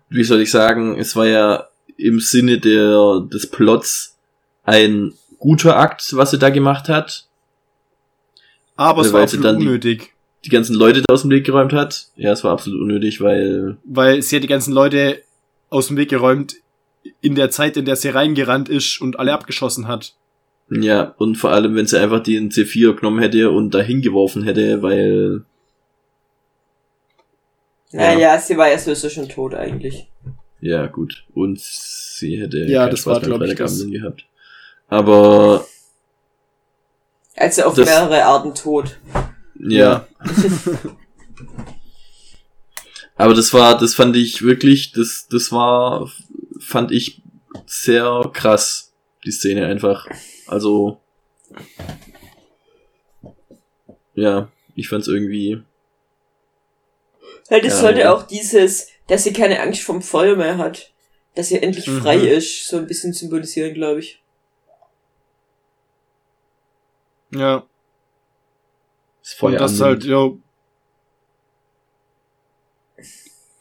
wie 0.08 0.24
soll 0.24 0.40
ich 0.40 0.50
sagen, 0.50 0.98
es 0.98 1.14
war 1.16 1.26
ja 1.26 1.68
im 1.96 2.20
Sinne 2.20 2.58
der, 2.58 3.20
des 3.32 3.48
Plots 3.48 4.16
ein 4.64 5.14
guter 5.38 5.76
Akt, 5.76 6.14
was 6.16 6.30
sie 6.32 6.38
da 6.38 6.50
gemacht 6.50 6.88
hat. 6.88 7.26
Aber 8.76 9.02
es 9.02 9.12
war 9.12 9.22
absolut 9.22 9.44
dann 9.44 9.58
die- 9.58 9.66
unnötig. 9.66 10.14
Die 10.44 10.50
ganzen 10.50 10.74
Leute 10.76 11.02
da 11.02 11.12
aus 11.12 11.22
dem 11.22 11.30
Weg 11.30 11.44
geräumt 11.44 11.72
hat. 11.72 12.06
Ja, 12.16 12.32
es 12.32 12.44
war 12.44 12.52
absolut 12.52 12.80
unnötig, 12.80 13.20
weil, 13.20 13.76
Weil 13.84 14.22
sie 14.22 14.36
hat 14.36 14.42
die 14.44 14.48
ganzen 14.48 14.72
Leute 14.72 15.20
aus 15.70 15.88
dem 15.88 15.96
Weg 15.96 16.08
geräumt 16.10 16.54
in 17.20 17.34
der 17.34 17.50
Zeit, 17.50 17.76
in 17.76 17.84
der 17.84 17.96
sie 17.96 18.08
reingerannt 18.10 18.68
ist 18.68 19.00
und 19.00 19.18
alle 19.18 19.32
abgeschossen 19.32 19.88
hat. 19.88 20.14
ja, 20.70 21.14
und 21.18 21.36
vor 21.36 21.50
allem, 21.50 21.74
wenn 21.74 21.86
sie 21.86 21.98
einfach 22.00 22.22
den 22.22 22.50
C4 22.50 22.94
genommen 22.94 23.18
hätte 23.20 23.50
und 23.50 23.72
dahin 23.74 24.00
geworfen 24.02 24.42
hätte, 24.44 24.80
weil, 24.82 25.44
Ja. 27.90 28.14
Naja, 28.14 28.38
sie 28.38 28.56
war 28.56 28.68
ja 28.70 28.78
sowieso 28.78 29.08
schon 29.08 29.28
tot 29.28 29.54
eigentlich. 29.54 30.08
ja, 30.60 30.86
gut, 30.86 31.24
und 31.34 31.58
sie 31.58 32.38
hätte 32.40 32.58
Ja, 32.66 32.82
keinen 32.82 32.90
das 32.90 33.00
Spaß 33.00 33.14
war, 33.14 33.22
ich, 33.22 33.28
Freitagabend 33.28 33.58
das- 33.60 33.90
gehabt. 33.90 34.24
Aber 34.88 35.66
Also 37.36 37.62
auf 37.62 37.74
Das- 37.74 37.86
mehrere 37.86 38.24
Arten 38.24 38.54
tot. 38.54 38.98
Ja. 39.58 40.06
Aber 43.16 43.34
das 43.34 43.52
war, 43.52 43.76
das 43.78 43.94
fand 43.94 44.14
ich 44.16 44.42
wirklich, 44.42 44.92
das, 44.92 45.26
das 45.28 45.50
war, 45.50 46.08
fand 46.60 46.92
ich 46.92 47.20
sehr 47.66 48.30
krass, 48.32 48.92
die 49.24 49.32
Szene 49.32 49.66
einfach. 49.66 50.06
Also, 50.46 51.00
ja, 54.14 54.50
ich 54.76 54.88
fand's 54.88 55.08
irgendwie, 55.08 55.62
Weil 57.50 57.62
das 57.62 57.72
Ja, 57.74 57.80
sollte 57.80 58.00
ja. 58.00 58.12
auch 58.14 58.22
dieses, 58.24 58.88
dass 59.08 59.24
sie 59.24 59.32
keine 59.32 59.60
Angst 59.60 59.82
vom 59.82 60.02
Feuer 60.02 60.36
mehr 60.36 60.58
hat. 60.58 60.92
Dass 61.34 61.48
sie 61.48 61.60
endlich 61.62 61.86
Mhm. 61.86 62.02
frei 62.02 62.16
ist, 62.18 62.66
so 62.68 62.76
ein 62.76 62.86
bisschen 62.86 63.12
symbolisieren, 63.14 63.72
glaube 63.74 64.00
ich. 64.00 64.22
Ja. 67.34 67.64
Das 69.30 69.34
Feuer 69.38 69.52
und 69.52 69.60
das 69.60 69.80
annimmt. 69.80 70.02
halt, 70.02 70.04
ja. 70.04 70.30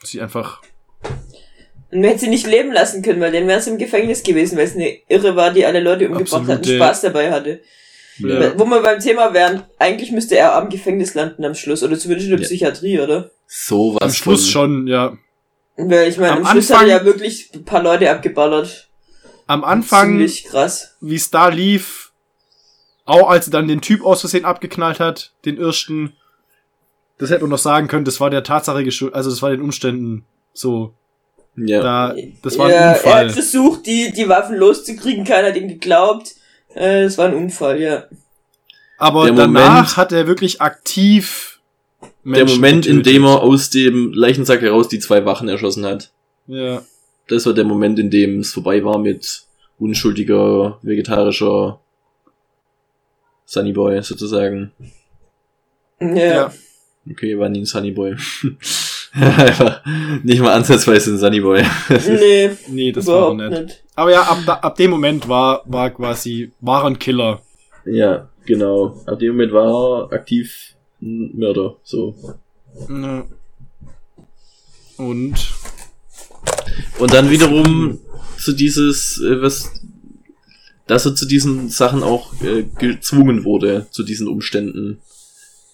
Sie 0.03 0.21
einfach. 0.21 0.61
Und 1.91 2.01
man 2.01 2.03
hätte 2.09 2.19
sie 2.21 2.27
nicht 2.29 2.47
leben 2.47 2.71
lassen 2.71 3.01
können, 3.01 3.19
weil 3.21 3.31
dann 3.31 3.47
wäre 3.47 3.61
sie 3.61 3.71
im 3.71 3.77
Gefängnis 3.77 4.23
gewesen, 4.23 4.57
weil 4.57 4.65
es 4.65 4.75
eine 4.75 4.89
Irre 5.07 5.35
war, 5.35 5.51
die 5.51 5.65
alle 5.65 5.79
Leute 5.79 6.07
umgebracht 6.09 6.47
hat 6.47 6.65
und 6.65 6.67
Spaß 6.67 7.01
dabei 7.01 7.31
hatte. 7.31 7.61
ja. 8.19 8.57
Wo 8.57 8.65
wir 8.65 8.81
beim 8.81 8.99
Thema 8.99 9.33
wären, 9.33 9.63
eigentlich 9.79 10.11
müsste 10.11 10.37
er 10.37 10.55
am 10.55 10.69
Gefängnis 10.69 11.13
landen 11.13 11.45
am 11.45 11.55
Schluss, 11.55 11.83
oder 11.83 11.97
zumindest 11.97 12.25
in 12.29 12.31
der 12.31 12.39
Ja. 12.39 12.45
Psychiatrie, 12.45 12.99
oder? 12.99 13.31
sowas 13.47 14.01
Am 14.01 14.11
Schluss 14.11 14.43
von, 14.43 14.51
schon, 14.51 14.87
ja. 14.87 15.17
Weil 15.77 16.09
ich 16.09 16.17
meine, 16.17 16.33
Am 16.33 16.45
am 16.45 16.51
Schluss 16.51 16.69
hat 16.69 16.77
Anfang- 16.77 16.89
er 16.89 16.97
ja 16.97 17.05
wirklich 17.05 17.49
ein 17.53 17.63
paar 17.63 17.81
Leute 17.83 18.09
abgeballert. 18.11 18.89
Am 19.45 19.63
Anfang, 19.63 20.09
Ziemlich 20.09 20.43
krass. 20.45 20.97
wie 20.99 21.15
es 21.15 21.29
da 21.29 21.47
lief, 21.47 22.06
auch 23.07 23.29
als 23.29 23.47
er 23.47 23.51
dann 23.51 23.67
den 23.67 23.81
Typ 23.81 24.05
aus 24.05 24.19
Versehen 24.21 24.45
abgeknallt 24.45 24.99
hat, 24.99 25.31
den 25.45 25.57
ersten, 25.57 26.13
das 27.17 27.29
hätte 27.31 27.41
man 27.41 27.49
noch 27.49 27.57
sagen 27.57 27.87
können, 27.87 28.05
das 28.05 28.19
war 28.19 28.29
der 28.29 28.43
Tatsache 28.43 28.83
geschuldet, 28.83 29.15
also 29.15 29.29
das 29.31 29.41
war 29.41 29.49
den 29.49 29.61
Umständen 29.61 30.25
so. 30.53 30.93
Ja. 31.55 31.81
Da, 31.81 32.15
das 32.43 32.57
war 32.59 32.67
ein 32.67 32.71
ja, 32.73 32.77
Er 32.91 32.95
Unfall. 32.97 33.25
hat 33.25 33.31
versucht, 33.31 33.87
die, 33.87 34.11
die 34.15 34.29
Waffen 34.29 34.55
loszukriegen, 34.57 35.23
keiner 35.25 35.47
hat 35.47 35.55
ihm 35.57 35.67
geglaubt. 35.67 36.35
Äh, 36.75 37.03
Es 37.05 37.17
war 37.17 37.25
ein 37.25 37.33
Unfall, 37.33 37.81
ja. 37.81 38.03
Aber 38.99 39.25
Der 39.25 39.33
danach 39.33 39.73
Moment- 39.73 39.97
hat 39.97 40.11
er 40.11 40.27
wirklich 40.27 40.61
aktiv 40.61 41.59
Der 42.01 42.09
Menschen 42.23 42.55
Moment, 42.57 42.85
in 42.85 42.97
getötet. 42.97 43.15
dem 43.15 43.23
er 43.25 43.41
aus 43.41 43.69
dem 43.71 44.13
Leichensack 44.13 44.61
heraus 44.61 44.87
die 44.87 44.99
zwei 44.99 45.25
Wachen 45.25 45.47
erschossen 45.49 45.85
hat. 45.85 46.11
Ja. 46.45 46.83
Das 47.27 47.45
war 47.47 47.53
der 47.53 47.63
Moment, 47.65 47.97
in 47.97 48.11
dem 48.11 48.39
es 48.41 48.53
vorbei 48.53 48.83
war 48.83 48.99
mit 48.99 49.43
unschuldiger, 49.79 50.77
vegetarischer 50.83 51.79
Sunnyboy 53.49 54.03
sozusagen. 54.03 54.71
Ja. 56.01 56.15
Ja. 56.15 56.53
Okay, 57.09 57.39
war 57.39 57.47
nie 57.49 57.61
ein 57.61 57.65
Sunnyboy. 57.65 58.15
Einfach 59.13 59.81
nicht 60.23 60.41
mal 60.41 60.53
ansatzweise 60.53 61.11
ein 61.11 61.17
Sunnyboy. 61.17 61.63
Nee, 62.07 62.51
Nee, 62.67 62.91
das 62.91 63.07
war 63.07 63.27
auch 63.27 63.33
nicht. 63.33 63.49
nicht. 63.49 63.83
Aber 63.95 64.11
ja, 64.11 64.21
ab, 64.23 64.39
da, 64.45 64.53
ab 64.55 64.75
dem 64.75 64.91
Moment 64.91 65.27
war, 65.29 65.63
war 65.65 65.89
quasi, 65.91 66.51
war 66.59 66.83
ein 66.85 66.99
Killer. 66.99 67.41
ja, 67.85 68.29
genau. 68.45 69.01
Ab 69.05 69.17
dem 69.19 69.29
Moment 69.31 69.53
war 69.53 70.09
er 70.09 70.13
aktiv 70.13 70.75
ein 71.01 71.31
Mörder. 71.37 71.77
So. 71.83 72.13
Ja. 72.89 73.25
Und 74.97 75.35
Und 76.99 77.13
dann 77.13 77.29
wiederum 77.29 77.99
zu 78.37 78.51
dieses, 78.53 79.21
äh, 79.21 79.41
was, 79.41 79.71
dass 80.87 81.05
er 81.05 81.15
zu 81.15 81.25
diesen 81.25 81.69
Sachen 81.69 82.03
auch 82.03 82.33
äh, 82.41 82.63
gezwungen 82.79 83.43
wurde, 83.43 83.87
zu 83.91 84.03
diesen 84.03 84.27
Umständen. 84.27 84.99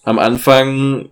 Am 0.02 0.18
Anfang 0.18 1.08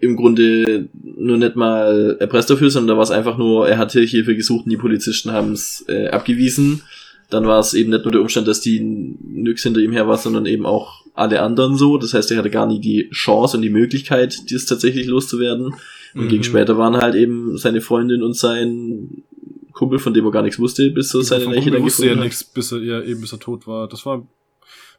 im 0.00 0.16
Grunde 0.16 0.88
nur 1.02 1.36
nicht 1.36 1.54
mal 1.56 2.16
erpresst 2.18 2.50
dafür, 2.50 2.70
sondern 2.70 2.88
da 2.88 2.96
war 2.96 3.04
es 3.04 3.10
einfach 3.12 3.38
nur, 3.38 3.68
er 3.68 3.78
hatte 3.78 4.00
Hilfe 4.00 4.34
gesucht 4.34 4.64
und 4.64 4.70
die 4.70 4.76
Polizisten 4.76 5.30
haben 5.30 5.52
es 5.52 5.84
äh, 5.88 6.08
abgewiesen. 6.08 6.82
Dann 7.30 7.46
war 7.46 7.60
es 7.60 7.72
eben 7.72 7.90
nicht 7.90 8.04
nur 8.04 8.12
der 8.12 8.20
Umstand, 8.20 8.48
dass 8.48 8.60
die 8.60 8.80
nix 8.80 9.62
hinter 9.62 9.80
ihm 9.80 9.92
her 9.92 10.08
war, 10.08 10.18
sondern 10.18 10.44
eben 10.44 10.66
auch 10.66 11.06
alle 11.14 11.40
anderen 11.40 11.76
so. 11.76 11.96
Das 11.98 12.12
heißt, 12.14 12.30
er 12.32 12.38
hatte 12.38 12.50
gar 12.50 12.66
nie 12.66 12.80
die 12.80 13.08
Chance 13.10 13.56
und 13.56 13.62
die 13.62 13.70
Möglichkeit, 13.70 14.36
dies 14.50 14.66
tatsächlich 14.66 15.06
loszuwerden. 15.06 15.72
Und 16.14 16.24
Mhm. 16.24 16.28
gegen 16.28 16.44
später 16.44 16.76
waren 16.76 16.96
halt 16.96 17.14
eben 17.14 17.56
seine 17.56 17.80
Freundin 17.80 18.22
und 18.22 18.36
sein 18.36 19.22
Kumpel, 19.82 19.98
von 19.98 20.14
dem 20.14 20.24
er 20.24 20.30
gar 20.30 20.42
nichts 20.42 20.58
wusste, 20.60 20.90
bis 20.90 21.12
er 21.14 21.22
seine 21.24 21.46
Leiche 21.46 21.70
dann 21.72 21.82
wusste 21.82 22.02
ja 22.02 22.08
gefunden 22.14 22.20
hat. 22.20 22.24
nichts, 22.24 22.44
bis 22.44 22.70
er, 22.72 22.78
ja, 22.78 23.02
eben 23.02 23.20
bis 23.20 23.32
er 23.32 23.40
tot 23.40 23.66
war. 23.66 23.88
Das 23.88 24.06
war, 24.06 24.24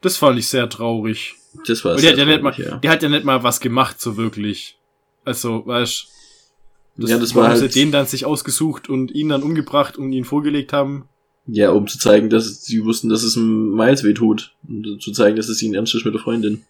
das 0.01 0.17
fand 0.17 0.37
ich 0.37 0.47
sehr 0.47 0.67
traurig. 0.69 1.35
Das 1.67 1.85
war 1.85 1.95
Weil 1.95 2.01
der 2.01 2.11
hat, 2.11 2.17
ja 2.17 2.25
sehr 2.25 2.33
nicht 2.35 2.43
mal, 2.43 2.51
traurig, 2.51 2.71
ja. 2.71 2.77
der 2.77 2.91
hat 2.91 3.03
ja 3.03 3.09
nicht 3.09 3.23
mal 3.23 3.43
was 3.43 3.59
gemacht, 3.61 4.01
so 4.01 4.17
wirklich. 4.17 4.77
Also, 5.25 5.65
weißt 5.65 6.07
das, 6.97 7.09
Ja, 7.09 7.17
das 7.17 7.33
war 7.33 7.47
halt- 7.49 7.75
den 7.75 7.91
dann 7.91 8.05
sich 8.05 8.25
ausgesucht 8.25 8.89
und 8.89 9.11
ihn 9.11 9.29
dann 9.29 9.41
umgebracht 9.43 9.97
und 9.97 10.11
ihn 10.11 10.25
vorgelegt 10.25 10.73
haben. 10.73 11.07
Ja, 11.47 11.71
um 11.71 11.87
zu 11.87 11.97
zeigen, 11.99 12.29
dass 12.29 12.63
sie 12.63 12.83
wussten, 12.85 13.09
dass 13.09 13.23
es 13.23 13.35
Miles 13.35 14.03
weh 14.03 14.13
tut. 14.13 14.53
Und 14.67 15.01
zu 15.01 15.11
zeigen, 15.11 15.35
dass 15.37 15.49
es 15.49 15.61
ihnen 15.61 15.73
ernst 15.75 15.95
ist 15.95 16.05
mit 16.05 16.13
der 16.13 16.21
Freundin. 16.21 16.63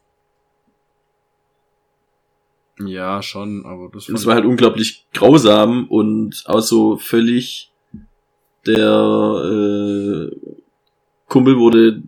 Ja, 2.80 3.22
schon, 3.22 3.66
aber 3.66 3.90
das, 3.94 4.10
es 4.10 4.26
war 4.26 4.36
halt 4.36 4.46
unglaublich 4.46 5.06
grausam 5.14 5.88
und 5.90 6.44
auch 6.46 6.62
so 6.62 6.98
völlig 6.98 7.72
der 8.66 10.30
äh, 10.32 10.36
Kumpel 11.28 11.58
wurde 11.58 12.02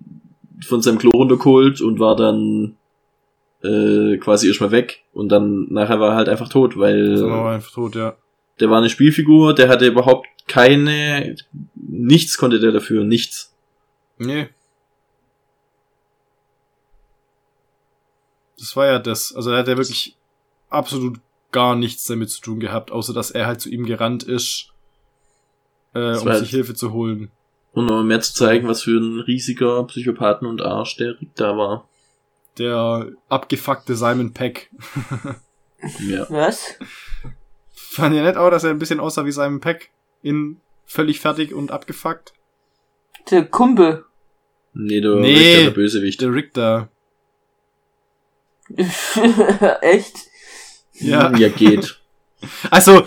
von 0.65 0.81
seinem 0.81 0.97
Klo 0.97 1.11
runtergeholt 1.11 1.81
und 1.81 1.99
war 1.99 2.15
dann 2.15 2.77
äh, 3.63 4.17
quasi 4.17 4.47
erstmal 4.47 4.71
weg 4.71 5.03
und 5.13 5.29
dann 5.29 5.67
nachher 5.69 5.99
war 5.99 6.11
er 6.11 6.15
halt 6.15 6.29
einfach 6.29 6.49
tot, 6.49 6.77
weil 6.77 7.21
war 7.21 7.49
er 7.49 7.55
einfach 7.55 7.71
tot, 7.71 7.95
ja. 7.95 8.15
der 8.59 8.69
war 8.69 8.77
eine 8.77 8.89
Spielfigur, 8.89 9.53
der 9.53 9.69
hatte 9.69 9.87
überhaupt 9.87 10.27
keine, 10.47 11.35
nichts 11.75 12.37
konnte 12.37 12.59
der 12.59 12.71
dafür, 12.71 13.03
nichts. 13.03 13.53
Nee. 14.17 14.49
Das 18.57 18.75
war 18.75 18.85
ja 18.85 18.99
das. 18.99 19.35
Also 19.35 19.51
er 19.51 19.59
hat 19.59 19.67
ja 19.67 19.77
wirklich 19.77 20.15
absolut 20.69 21.19
gar 21.51 21.75
nichts 21.75 22.05
damit 22.05 22.29
zu 22.29 22.41
tun 22.41 22.59
gehabt, 22.59 22.91
außer 22.91 23.13
dass 23.13 23.31
er 23.31 23.47
halt 23.47 23.61
zu 23.61 23.69
ihm 23.69 23.85
gerannt 23.85 24.23
ist, 24.23 24.73
äh, 25.95 25.99
um 25.99 26.25
war 26.25 26.33
sich 26.35 26.41
halt- 26.41 26.49
Hilfe 26.49 26.75
zu 26.75 26.93
holen. 26.93 27.31
Und 27.73 27.89
um 27.89 28.07
mehr 28.07 28.21
zu 28.21 28.33
zeigen, 28.33 28.67
was 28.67 28.83
für 28.83 28.97
ein 28.99 29.19
riesiger 29.21 29.83
Psychopathen 29.85 30.47
und 30.47 30.61
Arsch 30.61 30.95
der 30.97 31.19
Rick 31.19 31.35
da 31.35 31.57
war. 31.57 31.89
Der 32.57 33.09
abgefuckte 33.27 33.95
Simon 33.97 34.31
Peck. 34.33 34.69
Ja. 35.99 36.25
Was? 36.29 36.75
Fand 37.73 38.15
ihr 38.15 38.23
nicht 38.23 38.37
auch, 38.37 38.49
dass 38.49 38.63
er 38.63 38.69
ein 38.69 38.79
bisschen 38.79 39.01
aussah 39.01 39.25
wie 39.25 39.31
Simon 39.33 39.59
Peck? 39.59 39.91
In 40.21 40.61
völlig 40.85 41.19
fertig 41.19 41.53
und 41.53 41.71
abgefuckt? 41.71 42.33
Der 43.29 43.43
Kumpel. 43.45 44.05
Nee, 44.73 45.01
der 45.01 45.15
Nee. 45.15 45.33
Rick, 45.35 45.43
der, 45.55 45.63
der 45.65 45.71
Bösewicht. 45.71 46.21
Der 46.21 46.33
Rick 46.33 46.53
da. 46.53 46.89
Echt? 49.81 50.15
Ja. 50.93 51.35
Ja, 51.35 51.49
geht. 51.49 52.01
Also, 52.71 53.05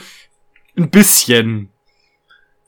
ein 0.76 0.91
bisschen. 0.91 1.70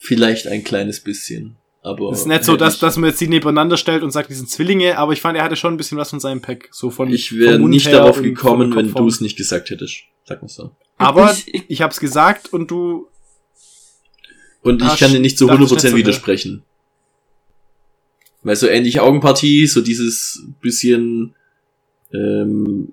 Vielleicht 0.03 0.47
ein 0.47 0.65
kleines 0.65 1.01
bisschen. 1.01 1.57
Aber. 1.83 2.11
ist 2.13 2.27
nicht 2.27 2.45
so, 2.45 2.57
dass, 2.57 2.79
dass 2.79 2.97
man 2.97 3.11
jetzt 3.11 3.21
die 3.21 3.29
nebeneinander 3.29 3.77
stellt 3.77 4.03
und 4.03 4.11
sagt, 4.11 4.29
die 4.31 4.35
sind 4.35 4.51
Zwillinge, 4.51 4.99
aber 4.99 5.13
ich 5.13 5.21
fand, 5.21 5.37
er 5.39 5.45
hatte 5.45 5.57
schon 5.57 5.75
ein 5.75 5.77
bisschen 5.77 5.97
was 5.99 6.11
von 6.11 6.19
seinem 6.21 6.41
Pack. 6.41 6.69
So 6.73 6.91
von, 6.91 7.11
Ich 7.11 7.37
wäre 7.39 7.59
nicht 7.59 7.87
darauf 7.93 8.21
gekommen, 8.21 8.75
wenn 8.75 8.93
du 8.93 9.07
es 9.07 9.21
nicht 9.21 9.37
gesagt 9.37 9.71
hättest. 9.71 10.03
Sag 10.25 10.43
mal 10.43 10.49
so. 10.49 10.73
Aber 10.97 11.31
Ich- 11.33 11.55
ich, 11.55 11.65
ich- 11.69 11.83
hab's 11.83 12.01
gesagt 12.01 12.53
und 12.53 12.71
du, 12.71 13.09
Und 14.63 14.83
ich 14.83 14.97
kann 14.99 15.13
dir 15.13 15.21
nicht 15.21 15.39
zu 15.39 15.47
dachte 15.47 15.63
ich 15.63 15.69
100% 15.71 15.73
nicht 15.73 15.81
so, 15.83 15.89
ne? 15.89 15.97
widersprechen. 15.97 16.63
Weil 18.43 18.57
so 18.57 18.67
ähnliche 18.67 19.03
Augenpartie, 19.03 19.67
so 19.67 19.81
dieses 19.83 20.43
bisschen 20.63 21.35
ähm, 22.13 22.89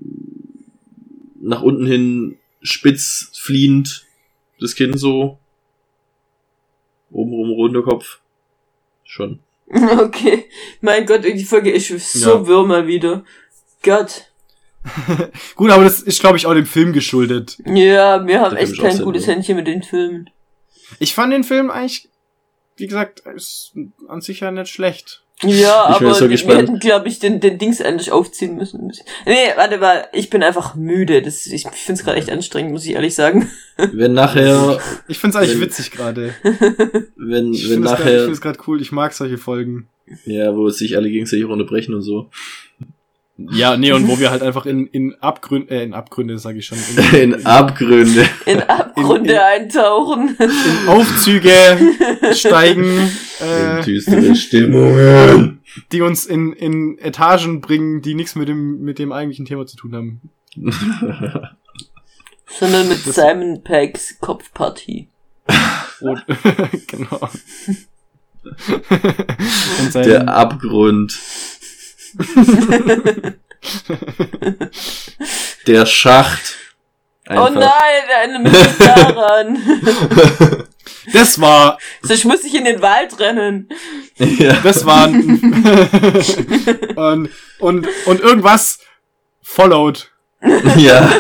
nach 1.42 1.62
unten 1.62 1.86
hin 1.86 2.38
spitz 2.62 3.32
fliehend, 3.38 4.06
das 4.60 4.76
Kinn 4.76 4.98
so. 4.98 5.40
Obenrum 7.12 7.52
runder 7.52 7.84
Kopf. 7.84 8.20
Schon. 9.04 9.40
Okay. 10.00 10.46
Mein 10.80 11.06
Gott, 11.06 11.26
die 11.26 11.44
Folge 11.44 11.72
ist 11.72 11.90
so 12.14 12.30
Ja. 12.36 12.48
wirr 12.48 12.66
mal 12.66 12.88
wieder. 12.88 13.26
Gott. 13.84 14.32
gut, 15.56 15.72
aber 15.72 15.84
das 15.84 16.02
ist, 16.02 16.22
glaube 16.22 16.38
ich, 16.38 16.46
auch 16.46 16.54
dem 16.54 16.66
Film 16.66 16.94
geschuldet. 16.94 17.58
Ja, 17.66 18.26
wir 18.26 18.40
haben 18.40 18.56
echt 18.56 18.80
kein 18.80 18.98
gutes. 19.00 19.28
Händchen 19.28 19.58
mit 19.58 19.68
den 19.68 19.84
Filmen. 19.84 20.30
Ich 21.00 21.14
fand 21.14 21.34
den 21.34 21.44
Film 21.44 21.70
eigentlich, 21.70 22.10
wie 22.78 22.88
gesagt, 22.88 23.20
ist 23.36 23.74
an 24.08 24.22
sich 24.22 24.40
ja 24.40 24.52
nicht 24.52 24.70
schlecht. 24.72 25.24
Ja, 25.44 25.88
Ich 25.92 25.96
aber 25.98 26.14
so 26.16 26.22
wir 26.22 26.30
gespannt. 26.30 26.62
hätten, 26.64 26.80
glaube 26.80 27.08
ich, 27.08 27.20
den, 27.20 27.40
den 27.40 27.60
Dings 27.60 27.80
endlich 27.80 28.12
aufziehen 28.12 28.56
müssen. 28.56 28.92
Nee, 29.26 29.36
warte 29.56 29.78
mal, 29.78 30.08
ich 30.12 30.32
bin 30.32 30.42
einfach 30.42 30.74
müde. 30.74 31.22
Das, 31.22 31.46
ich 31.46 31.54
ich 31.66 31.72
finde 31.72 32.00
es 32.00 32.04
gerade 32.04 32.18
echt 32.18 32.32
anstrengend, 32.32 32.72
muss 32.72 32.86
ich 32.86 32.94
ehrlich 32.94 33.14
sagen. 33.14 33.48
Wenn 33.78 34.14
nachher, 34.14 34.80
Ich 35.08 35.20
find's 35.20 35.36
eigentlich 35.36 35.54
Wenn- 35.54 35.62
witzig 35.62 35.92
gerade. 35.92 36.34
wenn, 37.16 37.54
Ich 37.54 37.66
wenn 37.70 37.84
finde 37.84 37.88
es 37.90 38.00
nachher, 38.00 38.28
gerade 38.42 38.60
cool. 38.68 38.82
Ich 38.82 38.92
mag 38.92 39.14
solche 39.14 39.38
Folgen. 39.38 39.88
ja, 40.26 40.56
wo 40.56 40.70
sich 40.70 40.96
alle 40.98 41.10
gegenseitig 41.12 41.46
unterbrechen 41.46 41.94
und 41.94 42.02
so. 42.02 42.30
Ja, 43.38 43.78
nee, 43.78 43.92
und 43.92 44.08
wo 44.08 44.20
wir 44.20 44.32
halt 44.32 44.42
einfach 44.42 44.66
in, 44.66 44.88
in 44.88 45.14
Abgründe, 45.22 45.70
äh, 45.76 45.84
in 45.84 45.94
Abgründe, 45.94 46.40
sage 46.40 46.58
ich 46.58 46.66
schon, 46.66 46.80
in, 47.14 47.34
in 47.34 47.46
Abgründe, 47.46 48.28
In 48.48 48.62
Abgründe 48.64 49.30
In- 49.30 49.36
in- 49.36 49.38
eintauchen. 49.38 50.36
in 50.40 50.88
Aufzüge 50.88 51.78
steigen, 52.34 52.84
in 53.40 53.48
äh, 53.48 53.84
düstere 53.84 54.36
Stimmungen. 54.36 55.60
die 55.92 56.02
uns 56.02 56.26
in, 56.26 56.52
in 56.54 56.98
Etagen 56.98 57.62
bringen, 57.62 58.02
die 58.02 58.16
nichts 58.16 58.34
mit 58.34 58.48
dem, 58.48 58.82
mit 58.82 58.98
dem 58.98 59.12
eigentlichen 59.12 59.46
Thema 59.46 59.68
zu 59.68 59.78
tun 59.78 59.94
haben. 59.96 60.22
Sondern 62.60 62.88
mit 62.90 62.98
Simon 62.98 63.62
Peggs 63.64 64.18
Kopfpartie. 64.20 65.10
Und, 66.02 66.24
genau. 66.88 67.30
und 69.82 69.96
Der 69.96 70.28
Abgrund. 70.30 71.18
Der 75.68 75.86
Schacht. 75.86 76.56
Oh 77.30 77.50
nein, 77.52 78.04
eine 78.22 78.52
daran. 78.80 79.58
das 81.14 81.42
war, 81.42 81.78
Sonst 82.02 82.24
muss 82.24 82.44
ich 82.46 82.56
in 82.56 82.64
den 82.66 82.82
Wald 82.82 83.20
rennen. 83.20 83.68
Ja. 84.18 84.54
das 84.64 84.86
war, 84.86 85.10
und, 86.96 87.30
und, 87.60 87.88
und 88.06 88.20
irgendwas 88.22 88.80
followed. 89.42 90.10
ja. 90.78 91.12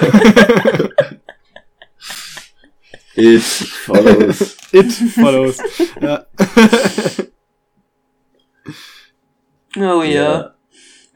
It 3.16 3.42
follows. 3.44 4.56
It 4.72 4.94
follows. 4.94 5.58
ja. 6.00 6.26
Oh 9.76 10.04
ja. 10.04 10.57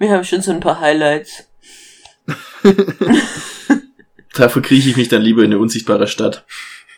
Wir 0.02 0.10
haben 0.10 0.24
schon 0.24 0.42
so 0.42 0.50
ein 0.50 0.60
paar 0.62 0.80
Highlights. 0.80 1.48
Dafür 4.34 4.64
krieche 4.64 4.90
ich 4.90 4.98
mich 4.98 5.10
dann 5.10 5.22
lieber 5.22 5.44
in 5.44 5.52
eine 5.52 5.60
unsichtbare 5.60 6.08
Stadt. 6.08 6.44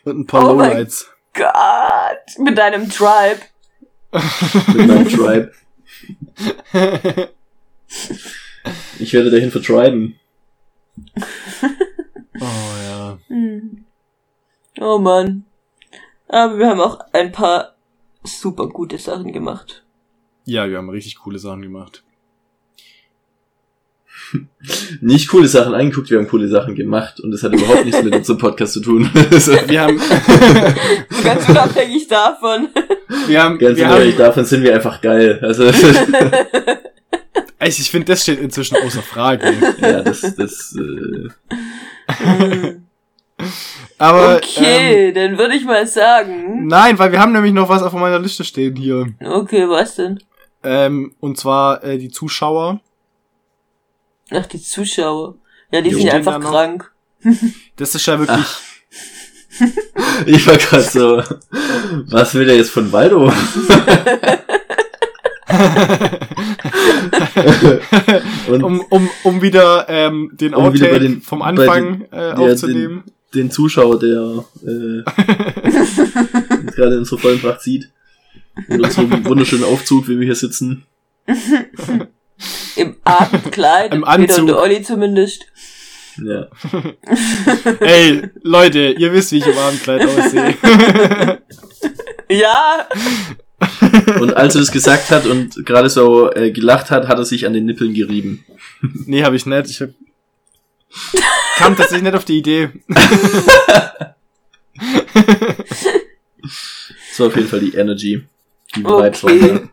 Und 0.06 0.20
ein 0.20 0.26
paar 0.26 0.49
Oh 0.49 0.56
mein 0.56 0.70
Lowlights. 0.70 1.12
Gott, 1.34 2.39
mit 2.39 2.58
deinem 2.58 2.89
Tribe. 2.89 3.41
Mit 4.74 4.88
meinem 4.88 5.10
Tribe. 5.10 5.51
Ich 8.99 9.12
werde 9.12 9.32
dahin 9.32 9.51
vertriben. 9.51 10.18
Oh 12.39 12.74
ja. 12.86 13.20
Hm. 13.28 13.84
Oh 14.80 14.97
Mann. 14.97 15.43
Aber 16.30 16.58
wir 16.58 16.70
haben 16.70 16.80
auch 16.80 17.01
ein 17.12 17.34
paar 17.34 17.76
super 18.24 18.70
gute 18.70 18.97
Sachen 18.97 19.34
gemacht. 19.34 19.84
Ja, 20.45 20.70
wir 20.70 20.78
haben 20.78 20.89
richtig 20.89 21.18
coole 21.18 21.38
Sachen 21.38 21.64
gemacht. 21.64 22.06
Nicht 25.01 25.27
coole 25.29 25.47
Sachen 25.47 25.73
angeguckt, 25.73 26.09
wir 26.09 26.17
haben 26.17 26.27
coole 26.27 26.47
Sachen 26.47 26.75
gemacht. 26.75 27.19
Und 27.19 27.31
das 27.31 27.43
hat 27.43 27.53
überhaupt 27.53 27.86
nichts 27.86 28.01
mit 28.01 28.15
unserem 28.15 28.39
Podcast 28.39 28.73
zu 28.73 28.81
tun. 28.81 29.09
Wir 29.67 29.81
haben, 29.81 29.99
Ganz 31.23 31.49
unabhängig 31.49 32.07
davon. 32.07 32.69
wir 33.27 33.43
haben, 33.43 33.57
Ganz 33.57 33.77
wir 33.77 33.86
ehrlich, 33.86 34.13
haben, 34.15 34.23
davon 34.23 34.45
sind 34.45 34.63
wir 34.63 34.73
einfach 34.73 35.01
geil. 35.01 35.39
Also, 35.41 35.65
also 37.59 37.81
ich 37.81 37.91
finde, 37.91 38.05
das 38.05 38.23
steht 38.23 38.39
inzwischen 38.39 38.77
außer 38.77 39.01
Frage. 39.01 39.53
ja, 39.81 40.01
das, 40.01 40.36
das, 40.36 40.77
äh, 40.77 41.29
Aber, 43.97 44.31
ähm, 44.31 44.38
okay, 44.38 45.11
dann 45.13 45.38
würde 45.38 45.55
ich 45.55 45.65
mal 45.65 45.86
sagen. 45.88 46.67
nein, 46.67 46.97
weil 46.99 47.11
wir 47.11 47.19
haben 47.19 47.31
nämlich 47.34 47.53
noch 47.53 47.69
was 47.69 47.84
auf 47.84 47.93
meiner 47.93 48.19
Liste 48.19 48.43
stehen 48.43 48.75
hier. 48.75 49.07
Okay, 49.23 49.67
was 49.67 49.95
denn? 49.95 50.19
Ähm, 50.63 51.13
und 51.19 51.38
zwar 51.38 51.84
äh, 51.84 51.97
die 51.97 52.09
Zuschauer. 52.09 52.79
Ach, 54.34 54.45
die 54.47 54.61
Zuschauer. 54.61 55.36
Ja, 55.71 55.81
die 55.81 55.93
sind 55.93 56.09
einfach 56.09 56.39
krank. 56.39 56.91
Das 57.77 57.95
ist 57.95 58.05
ja 58.05 58.19
wirklich. 58.19 58.45
ich 60.25 60.45
war 60.47 60.57
gerade 60.57 60.84
so, 60.84 61.23
was 62.07 62.34
will 62.36 62.45
der 62.45 62.57
jetzt 62.57 62.71
von 62.71 62.91
Waldo? 62.91 63.31
Und 68.47 68.63
um, 68.63 68.81
um, 68.89 69.09
um 69.23 69.41
wieder 69.41 69.86
ähm, 69.89 70.31
den 70.34 70.53
Um 70.53 70.65
Outtake 70.65 70.99
den- 70.99 71.21
vom 71.21 71.41
Anfang 71.41 72.05
äh, 72.11 72.17
ja, 72.29 72.34
aufzunehmen. 72.36 73.03
den 73.34 73.51
Zuschauer, 73.51 73.99
der 73.99 74.43
äh, 74.63 75.03
gerade 76.71 76.93
in 76.93 76.99
unserer 76.99 77.19
vollen 77.19 77.39
Pracht 77.39 77.61
sieht. 77.61 77.89
In 78.67 78.84
unserem 78.84 79.25
wunderschönen 79.25 79.63
Aufzug, 79.63 80.07
wie 80.07 80.19
wir 80.19 80.25
hier 80.25 80.36
sitzen. 80.36 80.84
Im 82.76 82.95
Abendkleid. 83.03 83.93
Im 83.93 84.01
Peter 84.01 84.11
Anzug. 84.13 84.39
und 84.39 84.47
der 84.47 84.57
Olli 84.59 84.82
zumindest. 84.84 85.45
Ja. 86.24 86.47
Ey, 87.80 88.30
Leute, 88.43 88.91
ihr 88.97 89.11
wisst, 89.13 89.32
wie 89.32 89.39
ich 89.39 89.47
im 89.47 89.57
Abendkleid 89.57 90.05
aussehe. 90.05 90.55
Ja. 92.30 92.88
Und 94.19 94.36
als 94.36 94.55
er 94.55 94.61
das 94.61 94.71
gesagt 94.71 95.11
hat 95.11 95.26
und 95.28 95.65
gerade 95.65 95.89
so 95.89 96.32
äh, 96.32 96.51
gelacht 96.51 96.89
hat, 96.89 97.07
hat 97.07 97.17
er 97.19 97.26
sich 97.26 97.45
an 97.45 97.53
den 97.53 97.65
Nippeln 97.65 97.93
gerieben. 97.93 98.43
nee, 99.05 99.24
habe 99.24 99.36
ich 99.36 99.45
nicht. 99.45 99.69
Ich 99.69 99.82
hab, 99.82 99.89
kam 101.57 101.76
tatsächlich 101.76 102.03
nicht 102.03 102.15
auf 102.15 102.26
die 102.26 102.38
Idee. 102.39 102.69
Das 106.41 107.19
war 107.19 107.28
auf 107.28 107.36
jeden 107.36 107.47
Fall 107.47 107.59
die 107.59 107.76
Energy. 107.76 108.24
Die 108.76 108.84
Vibes 108.84 109.24
Okay. 109.24 109.41
waren 109.41 109.69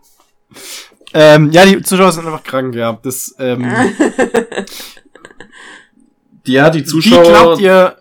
Ähm, 1.12 1.50
ja, 1.50 1.66
die 1.66 1.82
Zuschauer 1.82 2.12
sind 2.12 2.26
einfach 2.26 2.44
krank, 2.44 2.74
ja. 2.74 2.98
Das, 3.02 3.34
ähm. 3.38 3.70
Ja, 6.46 6.70
die 6.70 6.80
wie 6.80 6.84
Zuschauer. 6.84 7.22
glaubt 7.22 7.60
ihr, 7.60 7.96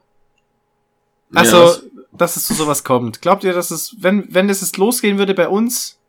also, 1.34 1.66
Ja, 1.66 1.78
dass 2.12 2.36
es 2.36 2.45
zu 2.45 2.53
sowas 2.53 2.84
kommt? 2.84 3.22
Glaubt 3.22 3.43
ihr, 3.43 3.53
dass 3.53 3.72
es, 3.72 3.95
wenn, 3.99 4.26
wenn 4.34 4.47
das 4.47 4.62
jetzt 4.62 4.78
losgehen 4.78 5.18
würde 5.18 5.34
bei 5.34 5.47
uns, 5.47 5.99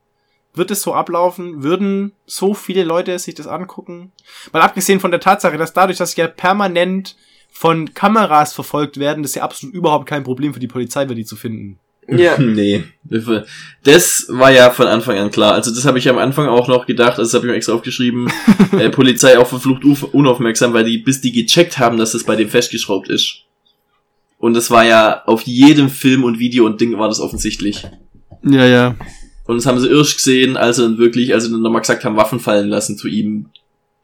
wird 0.54 0.70
es 0.70 0.82
so 0.82 0.94
ablaufen? 0.94 1.62
Würden 1.62 2.12
so 2.26 2.54
viele 2.54 2.84
Leute 2.84 3.18
sich 3.18 3.34
das 3.34 3.46
angucken? 3.46 4.12
Mal 4.52 4.62
abgesehen 4.62 5.00
von 5.00 5.10
der 5.10 5.20
Tatsache, 5.20 5.58
dass 5.58 5.72
dadurch, 5.72 5.98
dass 5.98 6.16
ja 6.16 6.26
permanent 6.26 7.16
von 7.52 7.94
Kameras 7.94 8.52
verfolgt 8.54 8.98
werden, 8.98 9.22
das 9.22 9.34
ja 9.34 9.42
absolut 9.42 9.74
überhaupt 9.74 10.06
kein 10.06 10.24
Problem 10.24 10.54
für 10.54 10.60
die 10.60 10.68
Polizei 10.68 11.02
wäre, 11.02 11.14
die 11.14 11.24
zu 11.24 11.36
finden. 11.36 11.78
Ja. 12.10 12.36
Nee. 12.38 12.84
Das 13.84 14.26
war 14.28 14.50
ja 14.52 14.70
von 14.70 14.86
Anfang 14.86 15.18
an 15.18 15.30
klar. 15.30 15.54
Also 15.54 15.70
das 15.74 15.84
habe 15.84 15.98
ich 15.98 16.08
am 16.08 16.18
Anfang 16.18 16.46
auch 16.48 16.68
noch 16.68 16.86
gedacht, 16.86 17.18
also 17.18 17.22
das 17.22 17.34
habe 17.34 17.46
ich 17.46 17.50
mir 17.50 17.56
extra 17.56 17.72
aufgeschrieben. 17.72 18.30
äh, 18.78 18.90
Polizei 18.90 19.38
auch 19.38 19.46
verflucht 19.46 19.84
uf- 19.84 20.12
unaufmerksam, 20.12 20.72
weil 20.72 20.84
die, 20.84 20.98
bis 20.98 21.20
die 21.20 21.32
gecheckt 21.32 21.78
haben, 21.78 21.96
dass 21.98 22.12
das 22.12 22.24
bei 22.24 22.36
dem 22.36 22.48
festgeschraubt 22.48 23.08
ist. 23.08 23.42
Und 24.38 24.54
das 24.54 24.70
war 24.70 24.84
ja 24.84 25.22
auf 25.26 25.42
jedem 25.42 25.90
Film 25.90 26.24
und 26.24 26.38
Video 26.38 26.64
und 26.66 26.80
Ding 26.80 26.96
war 26.98 27.08
das 27.08 27.20
offensichtlich. 27.20 27.86
Ja, 28.42 28.64
ja. 28.66 28.96
Und 29.46 29.56
das 29.56 29.66
haben 29.66 29.80
sie 29.80 29.90
erst 29.90 30.16
gesehen, 30.16 30.56
als 30.56 30.76
sie 30.76 30.82
dann 30.82 30.98
wirklich, 30.98 31.34
als 31.34 31.44
sie 31.44 31.50
dann 31.50 31.60
nochmal 31.62 31.82
gesagt 31.82 32.04
haben, 32.04 32.16
Waffen 32.16 32.40
fallen 32.40 32.68
lassen 32.68 32.96
zu 32.96 33.08
ihm, 33.08 33.46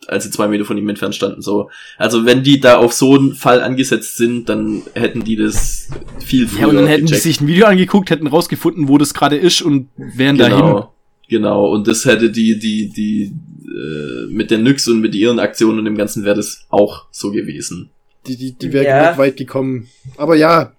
als 0.08 0.24
sie 0.24 0.30
zwei 0.30 0.48
Meter 0.48 0.64
von 0.64 0.76
ihm 0.78 0.88
entfernt 0.88 1.14
standen, 1.14 1.42
so. 1.42 1.70
Also 1.98 2.24
wenn 2.26 2.42
die 2.42 2.60
da 2.60 2.76
auf 2.76 2.92
so 2.92 3.14
einen 3.16 3.34
Fall 3.34 3.60
angesetzt 3.62 4.16
sind, 4.16 4.48
dann 4.48 4.82
hätten 4.94 5.24
die 5.24 5.36
das 5.36 5.88
viel 6.24 6.46
früher 6.46 6.60
Ja, 6.60 6.66
und 6.68 6.74
dann 6.76 6.86
hätten 6.86 7.06
die 7.06 7.12
gecheckt. 7.12 7.22
sich 7.22 7.40
ein 7.40 7.46
Video 7.46 7.66
angeguckt, 7.66 8.10
hätten 8.10 8.26
rausgefunden, 8.26 8.88
wo 8.88 8.98
das 8.98 9.14
gerade 9.14 9.36
ist 9.36 9.62
und 9.62 9.88
wären 9.96 10.38
dahin. 10.38 10.56
Genau, 10.58 10.92
genau. 11.28 11.70
Und 11.72 11.86
das 11.88 12.04
hätte 12.04 12.30
die, 12.30 12.58
die, 12.58 12.88
die, 12.90 13.32
äh, 13.66 14.32
mit 14.32 14.50
der 14.50 14.58
Nyx 14.58 14.88
und 14.88 15.00
mit 15.00 15.14
ihren 15.14 15.38
Aktionen 15.38 15.78
und 15.80 15.84
dem 15.84 15.96
Ganzen 15.96 16.24
wäre 16.24 16.36
das 16.36 16.64
auch 16.68 17.06
so 17.10 17.30
gewesen. 17.30 17.90
Die, 18.26 18.36
die, 18.36 18.52
die 18.52 18.72
wären 18.72 18.86
Ja. 18.86 19.08
nicht 19.10 19.18
weit 19.18 19.36
gekommen. 19.36 19.88
Aber 20.16 20.34
ja, 20.36 20.72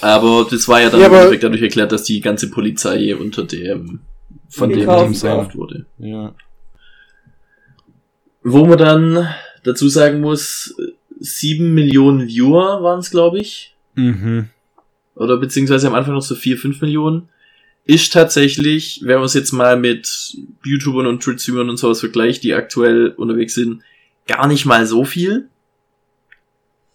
Aber 0.00 0.46
das 0.50 0.66
war 0.68 0.80
ja 0.80 0.90
dann 0.90 1.00
Ja, 1.00 1.06
im 1.06 1.12
aber- 1.12 1.18
Endeffekt 1.22 1.44
dadurch 1.44 1.62
erklärt, 1.62 1.92
dass 1.92 2.02
die 2.04 2.20
ganze 2.20 2.50
Polizei 2.50 3.14
unter 3.14 3.44
dem, 3.44 4.00
von 4.48 4.68
dem 4.70 4.80
gekauft 4.80 5.54
wurde. 5.56 5.86
ja. 5.98 6.34
Wo 8.42 8.66
man 8.66 8.78
dann 8.78 9.28
dazu 9.64 9.88
sagen 9.88 10.20
muss, 10.20 10.74
sieben 11.18 11.74
Millionen 11.74 12.26
Viewer 12.26 12.82
waren 12.82 13.00
es, 13.00 13.10
glaube 13.10 13.38
ich. 13.38 13.74
Mhm. 13.94 14.48
Oder 15.14 15.36
beziehungsweise 15.36 15.86
am 15.86 15.94
Anfang 15.94 16.14
noch 16.14 16.22
so 16.22 16.34
vier, 16.34 16.56
fünf 16.56 16.80
Millionen. 16.80 17.28
Ist 17.84 18.12
tatsächlich, 18.12 19.00
wenn 19.04 19.16
man 19.16 19.24
es 19.24 19.34
jetzt 19.34 19.52
mal 19.52 19.76
mit 19.76 20.36
YouTubern 20.64 21.06
und 21.06 21.22
Twitch-Streamern 21.22 21.68
und 21.68 21.76
sowas 21.76 22.00
vergleicht, 22.00 22.44
die 22.44 22.54
aktuell 22.54 23.08
unterwegs 23.08 23.54
sind, 23.54 23.82
gar 24.26 24.46
nicht 24.46 24.66
mal 24.66 24.86
so 24.86 25.04
viel. 25.04 25.48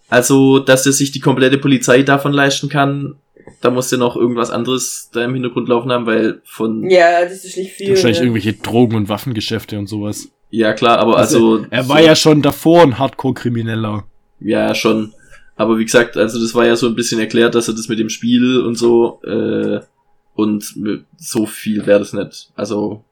Also, 0.10 0.60
dass 0.60 0.86
er 0.86 0.94
sich 0.94 1.12
die 1.12 1.20
komplette 1.20 1.58
Polizei 1.58 2.04
davon 2.04 2.32
leisten 2.32 2.70
kann, 2.70 3.16
da 3.62 3.70
muss 3.70 3.92
ja 3.92 3.98
noch 3.98 4.16
irgendwas 4.16 4.50
anderes 4.50 5.10
da 5.12 5.24
im 5.24 5.34
Hintergrund 5.34 5.68
laufen 5.68 5.92
haben, 5.92 6.06
weil 6.06 6.42
von, 6.46 6.90
ja, 6.90 7.22
Ja, 7.22 7.24
das 7.24 7.44
ist 7.44 7.58
nicht 7.58 7.74
viel. 7.74 7.90
Wahrscheinlich 7.90 8.20
ne? 8.20 8.26
irgendwelche 8.26 8.54
Drogen- 8.54 8.96
und 8.96 9.10
Waffengeschäfte 9.10 9.78
und 9.78 9.88
sowas. 9.88 10.30
Klar, 10.74 11.00
aber 11.00 11.18
also, 11.18 11.66
Er 11.70 11.90
war 11.90 12.02
ja 12.02 12.16
schon 12.16 12.42
davor 12.42 12.84
ein 12.84 12.98
Hardcore-Krimineller. 12.98 14.06
Ja, 14.40 14.74
schon. 14.76 15.14
Aber 15.56 15.78
wie 15.78 15.86
gesagt, 15.86 16.16
also 16.18 16.40
das 16.40 16.54
war 16.54 16.66
ja 16.66 16.76
so 16.76 16.88
ein 16.88 16.96
bisschen 16.96 17.20
erklärt, 17.20 17.56
dass 17.56 17.68
er 17.68 17.74
das 17.74 17.90
mit 17.90 18.00
dem 18.00 18.10
Spiel 18.10 18.60
und 18.62 18.76
so, 18.76 19.22
äh, 19.24 19.82
und 20.36 20.76
so 21.18 21.46
viel 21.48 21.86
wäre 21.86 22.00
das 22.00 22.14
nicht. 22.14 22.52
Also, 22.56 23.04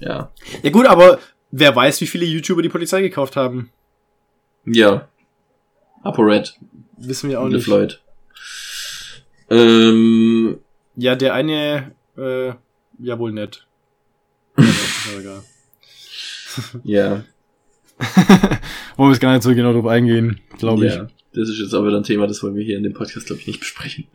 ja. 0.00 0.30
Ja 0.62 0.70
gut, 0.70 0.86
aber 0.86 1.18
wer 1.50 1.76
weiß, 1.76 2.00
wie 2.00 2.06
viele 2.06 2.24
YouTuber 2.24 2.62
die 2.62 2.68
Polizei 2.70 3.02
gekauft 3.02 3.36
haben. 3.36 3.70
Ja. 4.64 5.08
ApoRed. 6.02 6.56
Wissen 6.96 7.30
wir 7.30 7.40
auch 7.40 7.48
nicht. 7.48 7.64
Floyd. 7.64 8.00
Ähm, 9.50 10.58
Ja, 10.96 11.14
der 11.14 11.34
eine, 11.34 11.92
äh, 12.16 12.52
ja 12.98 13.18
wohl 13.18 13.32
nicht. 13.32 13.66
Aber 14.56 14.66
ist 14.66 15.12
ja 15.12 15.20
egal. 15.20 15.42
Ja. 16.84 17.24
Wollen 18.96 19.08
wir 19.08 19.12
jetzt 19.12 19.20
gar 19.20 19.32
nicht 19.32 19.42
so 19.42 19.54
genau 19.54 19.72
drauf 19.72 19.86
eingehen, 19.86 20.40
glaube 20.58 20.86
ich. 20.86 20.94
Ja, 20.94 21.08
das 21.34 21.48
ist 21.48 21.58
jetzt 21.58 21.74
aber 21.74 21.88
ein 21.94 22.02
Thema, 22.04 22.26
das 22.26 22.42
wollen 22.42 22.54
wir 22.54 22.64
hier 22.64 22.76
in 22.76 22.82
dem 22.84 22.94
Podcast, 22.94 23.26
glaube 23.26 23.40
ich, 23.40 23.46
nicht 23.48 23.60
besprechen. 23.60 24.06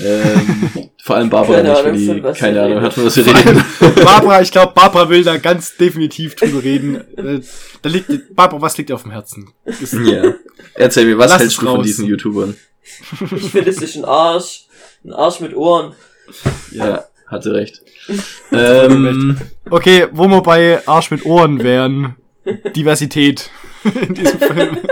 ähm, 0.00 0.90
vor 1.02 1.16
allem 1.16 1.28
Barbara 1.30 1.56
Keine 1.62 1.68
nicht, 1.68 1.78
Ahnung, 2.10 2.22
von 2.22 2.32
die 2.32 2.38
keine 2.38 2.62
Ahnung 2.62 2.80
hat, 2.80 2.94
von 2.94 3.04
was 3.04 3.16
wir 3.16 3.26
reden. 3.26 3.62
Barbara, 4.04 4.40
ich 4.42 4.50
glaube, 4.50 4.72
Barbara 4.74 5.08
will 5.10 5.22
da 5.24 5.36
ganz 5.36 5.76
definitiv 5.76 6.34
drüber 6.36 6.62
reden. 6.62 6.96
Äh, 7.16 7.40
Da 7.82 7.90
liegt, 7.90 8.34
Barbara, 8.34 8.60
was 8.62 8.76
liegt 8.78 8.90
dir 8.90 8.94
auf 8.94 9.02
dem 9.02 9.12
Herzen? 9.12 9.50
Ist, 9.64 9.92
ja. 9.94 10.34
Erzähl 10.74 11.04
mir, 11.04 11.18
was 11.18 11.30
Lass 11.30 11.40
hältst 11.40 11.56
es 11.56 11.60
du 11.60 11.66
von 11.66 11.76
raus. 11.76 11.86
diesen 11.86 12.06
YouTubern? 12.06 12.56
Ich 13.36 13.50
finde, 13.50 13.70
es 13.70 13.82
ist 13.82 13.96
ein 13.96 14.04
Arsch. 14.04 14.66
Ein 15.04 15.12
Arsch 15.12 15.40
mit 15.40 15.54
Ohren. 15.54 15.94
Ja, 16.72 17.04
hatte 17.28 17.52
recht. 17.54 17.82
ähm, 18.52 19.38
Okay, 19.70 20.06
wo 20.12 20.26
wir 20.28 20.42
bei 20.42 20.80
Arsch 20.86 21.10
mit 21.10 21.24
Ohren 21.26 21.62
wären. 21.62 22.16
Diversität 22.76 23.50
in 23.84 24.14
diesem 24.14 24.38
Film. 24.40 24.78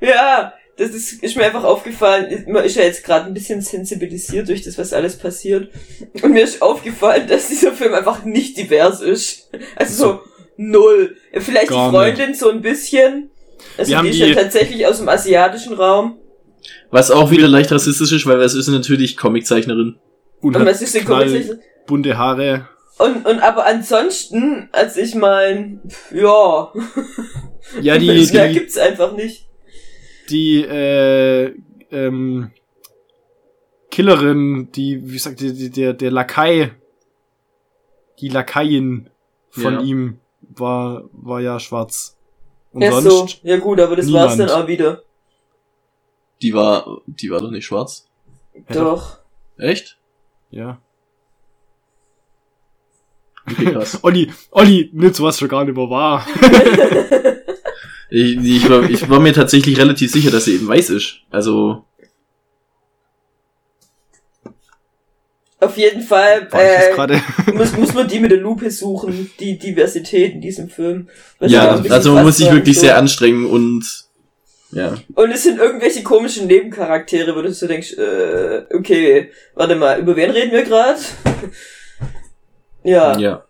Ja, 0.00 0.52
das 0.76 0.90
ist, 0.90 1.22
ist 1.22 1.36
mir 1.36 1.44
einfach 1.44 1.64
aufgefallen. 1.64 2.44
Man 2.48 2.64
ist 2.64 2.76
ja 2.76 2.82
jetzt 2.82 3.02
gerade 3.04 3.26
ein 3.26 3.34
bisschen 3.34 3.62
sensibilisiert 3.62 4.48
durch 4.48 4.62
das, 4.62 4.76
was 4.78 4.92
alles 4.92 5.16
passiert. 5.18 5.70
Und 6.22 6.32
mir 6.32 6.44
ist 6.44 6.60
aufgefallen, 6.60 7.26
dass 7.26 7.48
dieser 7.48 7.72
Film 7.72 7.94
einfach 7.94 8.24
nicht 8.24 8.56
divers 8.58 9.00
ist. 9.00 9.48
Also 9.74 10.04
so 10.04 10.20
null. 10.56 11.16
Vielleicht 11.32 11.68
Gar 11.68 11.90
die 11.90 11.96
Freundin 11.96 12.34
so 12.34 12.50
ein 12.50 12.60
bisschen. 12.60 13.30
Also 13.78 13.90
Wir 13.90 13.98
haben 13.98 14.04
die 14.04 14.10
ist 14.10 14.20
die- 14.20 14.28
ja 14.28 14.34
tatsächlich 14.34 14.86
aus 14.86 14.98
dem 14.98 15.08
asiatischen 15.08 15.72
Raum. 15.74 16.18
Was 16.90 17.10
auch 17.10 17.30
wieder 17.30 17.48
leicht 17.48 17.72
rassistisch 17.72 18.12
ist, 18.12 18.26
weil 18.26 18.40
es 18.40 18.54
ist 18.54 18.68
natürlich 18.68 19.16
Comiczeichnerin. 19.16 19.96
Und 20.40 20.56
Und 20.56 20.66
was 20.66 20.82
ist 20.82 20.94
denn 20.94 21.04
knall- 21.04 21.60
bunte 21.86 22.16
Haare. 22.18 22.68
Und, 22.98 23.26
und 23.26 23.40
aber 23.40 23.66
ansonsten, 23.66 24.68
als 24.72 24.96
ich 24.96 25.14
mein, 25.14 25.80
ja, 26.12 26.72
Ja, 27.80 27.98
die, 27.98 28.06
mehr 28.06 28.48
die, 28.48 28.54
gibt's 28.54 28.78
einfach 28.78 29.12
nicht. 29.12 29.46
die 30.30 30.62
äh, 30.62 31.52
ähm, 31.90 32.50
Killerin, 33.90 34.70
die, 34.72 35.00
wie 35.10 35.18
sagt 35.18 35.40
die, 35.40 35.52
die, 35.52 35.70
der, 35.70 35.92
der 35.92 36.10
Lakai, 36.10 36.72
die 38.20 38.28
Lakaien 38.28 39.10
von 39.50 39.74
Ja. 39.74 39.80
ihm 39.80 40.18
war, 40.40 41.04
war 41.12 41.40
ja 41.40 41.58
schwarz. 41.60 42.16
Und 42.72 42.82
Ja, 42.82 42.92
so. 43.00 43.10
sonst, 43.10 43.40
Ja 43.42 43.56
gut, 43.58 43.80
aber 43.80 43.96
das 43.96 44.12
war's 44.12 44.32
niemand. 44.36 44.50
dann 44.50 44.62
auch 44.62 44.68
wieder. 44.68 45.02
Die 46.42 46.54
war, 46.54 47.00
die 47.06 47.30
war 47.30 47.40
doch 47.40 47.50
nicht 47.50 47.66
schwarz. 47.66 48.08
Doch. 48.68 49.18
Echt? 49.58 49.98
ja. 50.50 50.80
Okay, 53.48 53.72
krass. 53.72 53.98
Olli, 54.02 54.30
Olli, 54.50 54.90
nimmt 54.92 55.14
sowas 55.14 55.38
schon 55.38 55.48
gar 55.48 55.64
nicht 55.64 55.76
mehr 55.76 55.88
wahr. 55.88 56.26
ich, 58.10 58.36
ich, 58.38 58.68
war, 58.68 58.90
ich 58.90 59.08
war 59.08 59.20
mir 59.20 59.32
tatsächlich 59.32 59.78
relativ 59.78 60.10
sicher, 60.10 60.30
dass 60.30 60.46
sie 60.46 60.56
eben 60.56 60.66
weiß 60.66 60.90
ist. 60.90 61.20
Also, 61.30 61.84
Auf 65.58 65.78
jeden 65.78 66.02
Fall 66.02 66.48
äh, 66.52 67.52
muss, 67.54 67.76
muss 67.76 67.94
man 67.94 68.06
die 68.06 68.20
mit 68.20 68.30
der 68.30 68.38
Lupe 68.38 68.70
suchen, 68.70 69.30
die 69.40 69.58
Diversität 69.58 70.34
in 70.34 70.40
diesem 70.42 70.68
Film. 70.68 71.08
Was 71.38 71.50
ja, 71.50 71.70
also 71.70 72.12
man 72.12 72.24
muss 72.24 72.36
sich 72.36 72.50
wirklich 72.50 72.76
so. 72.76 72.82
sehr 72.82 72.98
anstrengen 72.98 73.46
und, 73.46 74.05
ja. 74.76 74.94
Und 75.14 75.30
es 75.30 75.42
sind 75.42 75.58
irgendwelche 75.58 76.02
komischen 76.02 76.46
Nebencharaktere, 76.46 77.34
wo 77.34 77.42
du 77.42 77.52
so 77.52 77.66
denkst, 77.66 77.92
äh, 77.94 78.64
okay, 78.74 79.30
warte 79.54 79.74
mal, 79.76 79.98
über 80.00 80.14
wen 80.16 80.30
reden 80.30 80.52
wir 80.52 80.62
gerade? 80.64 81.00
ja. 82.84 83.16
Ja. 83.18 83.44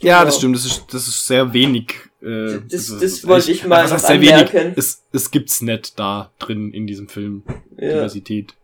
Ja, 0.00 0.18
Genau. 0.18 0.24
das 0.26 0.36
stimmt, 0.38 0.56
das 0.56 0.64
ist, 0.66 0.84
das 0.92 1.06
ist 1.08 1.26
sehr 1.26 1.52
wenig. 1.52 1.94
Äh, 2.20 2.58
Das- 2.68 2.90
also, 2.90 3.00
das 3.00 3.26
wollte 3.26 3.52
ich 3.52 3.64
mal 3.66 3.88
noch 3.88 3.98
sehr 3.98 4.20
wenig? 4.20 4.32
anmerken. 4.34 4.72
Es, 4.76 5.02
es 5.12 5.30
gibt's 5.30 5.62
nicht 5.62 5.98
da 5.98 6.30
drin 6.38 6.72
in 6.72 6.86
diesem 6.86 7.08
Film. 7.08 7.42
ja. 7.78 7.88
Diversität. 7.94 8.54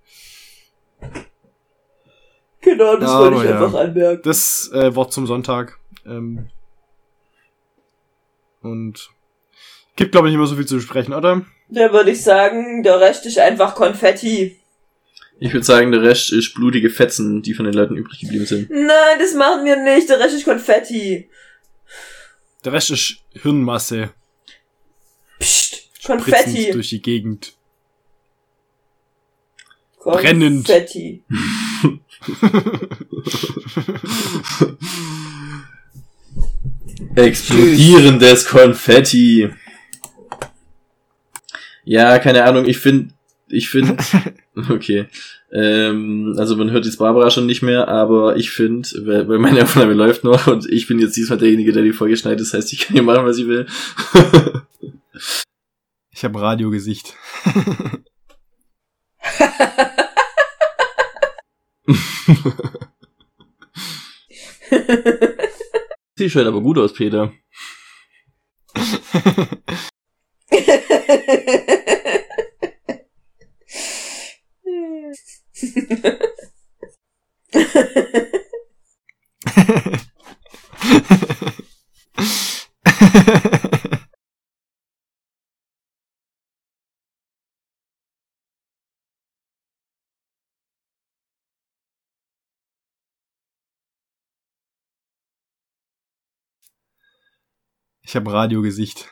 Genau, 2.63 2.97
das 2.97 3.09
Aber 3.11 3.25
wollte 3.33 3.45
ich 3.45 3.51
ja. 3.51 3.65
einfach 3.65 3.79
anmerken. 3.81 4.21
Das 4.25 4.71
äh, 4.75 4.95
Wort 4.95 5.13
zum 5.15 5.27
Sonntag. 5.27 5.79
Ähm, 6.05 6.51
und 8.61 9.11
gibt, 10.01 10.13
glaube 10.13 10.29
ich, 10.29 10.33
nicht 10.33 10.39
mehr 10.39 10.47
so 10.47 10.57
viel 10.57 10.65
zu 10.65 10.77
besprechen, 10.77 11.13
oder? 11.13 11.45
Da 11.69 11.93
würde 11.93 12.11
ich 12.11 12.23
sagen, 12.23 12.83
der 12.83 12.99
Rest 13.01 13.27
ist 13.27 13.39
einfach 13.39 13.75
Konfetti. 13.75 14.57
Ich 15.39 15.53
würde 15.53 15.67
sagen, 15.67 15.93
der 15.93 16.01
Rest 16.03 16.33
ist 16.33 16.55
blutige 16.55 16.89
Fetzen, 16.89 17.43
die 17.43 17.53
von 17.53 17.67
den 17.67 17.75
Leuten 17.75 17.97
übrig 17.97 18.19
geblieben 18.21 18.47
sind. 18.47 18.71
Nein, 18.71 19.19
das 19.19 19.35
machen 19.35 19.67
wir 19.67 19.77
nicht. 19.77 20.09
Der 20.09 20.19
Rest 20.19 20.37
ist 20.37 20.47
Konfetti. 20.47 21.29
Der 22.65 22.73
Rest 22.73 22.91
ist 22.91 23.17
Hirnmasse. 23.43 24.09
Psst, 25.39 25.91
Spritzend 25.99 26.25
Konfetti. 26.25 26.71
durch 26.73 26.89
die 26.89 27.03
Gegend. 27.03 27.53
brennend. 30.03 30.67
Konfetti. 30.67 31.25
Explodierendes 37.17 38.47
Konfetti. 38.47 39.51
Ja, 41.85 42.19
keine 42.19 42.45
Ahnung, 42.45 42.67
ich 42.67 42.79
finde, 42.79 43.15
ich 43.49 43.71
finde, 43.71 43.97
okay. 44.71 45.07
Ähm, 45.53 46.35
also 46.39 46.57
man 46.57 46.71
hört 46.71 46.85
jetzt 46.85 46.99
Barbara 46.99 47.31
schon 47.31 47.47
nicht 47.47 47.63
mehr, 47.63 47.89
aber 47.89 48.37
ich 48.37 48.51
finde, 48.51 48.89
weil, 49.05 49.29
weil 49.29 49.39
meine 49.39 49.63
Aufnahme 49.63 49.95
läuft 49.95 50.23
noch 50.25 50.47
und 50.47 50.71
ich 50.71 50.87
bin 50.87 50.99
jetzt 51.01 51.17
diesmal 51.17 51.39
derjenige, 51.39 51.73
der 51.73 51.83
die 51.83 51.93
Folge 51.93 52.17
schneidet, 52.17 52.41
das 52.41 52.55
heißt, 52.55 52.73
ich 52.73 52.81
kann 52.81 52.95
hier 52.95 53.03
machen, 53.03 53.25
was 53.25 53.39
ich 53.39 53.47
will. 53.47 53.67
Ich 56.13 56.25
habe 56.25 56.39
Radiogesicht. 56.39 57.15
Sieht 66.15 66.31
schon 66.31 66.47
aber 66.47 66.61
gut 66.61 66.77
aus, 66.77 66.93
Peter. 66.93 67.33
Ich 98.11 98.17
habe 98.17 98.33
Radiogesicht. 98.33 99.09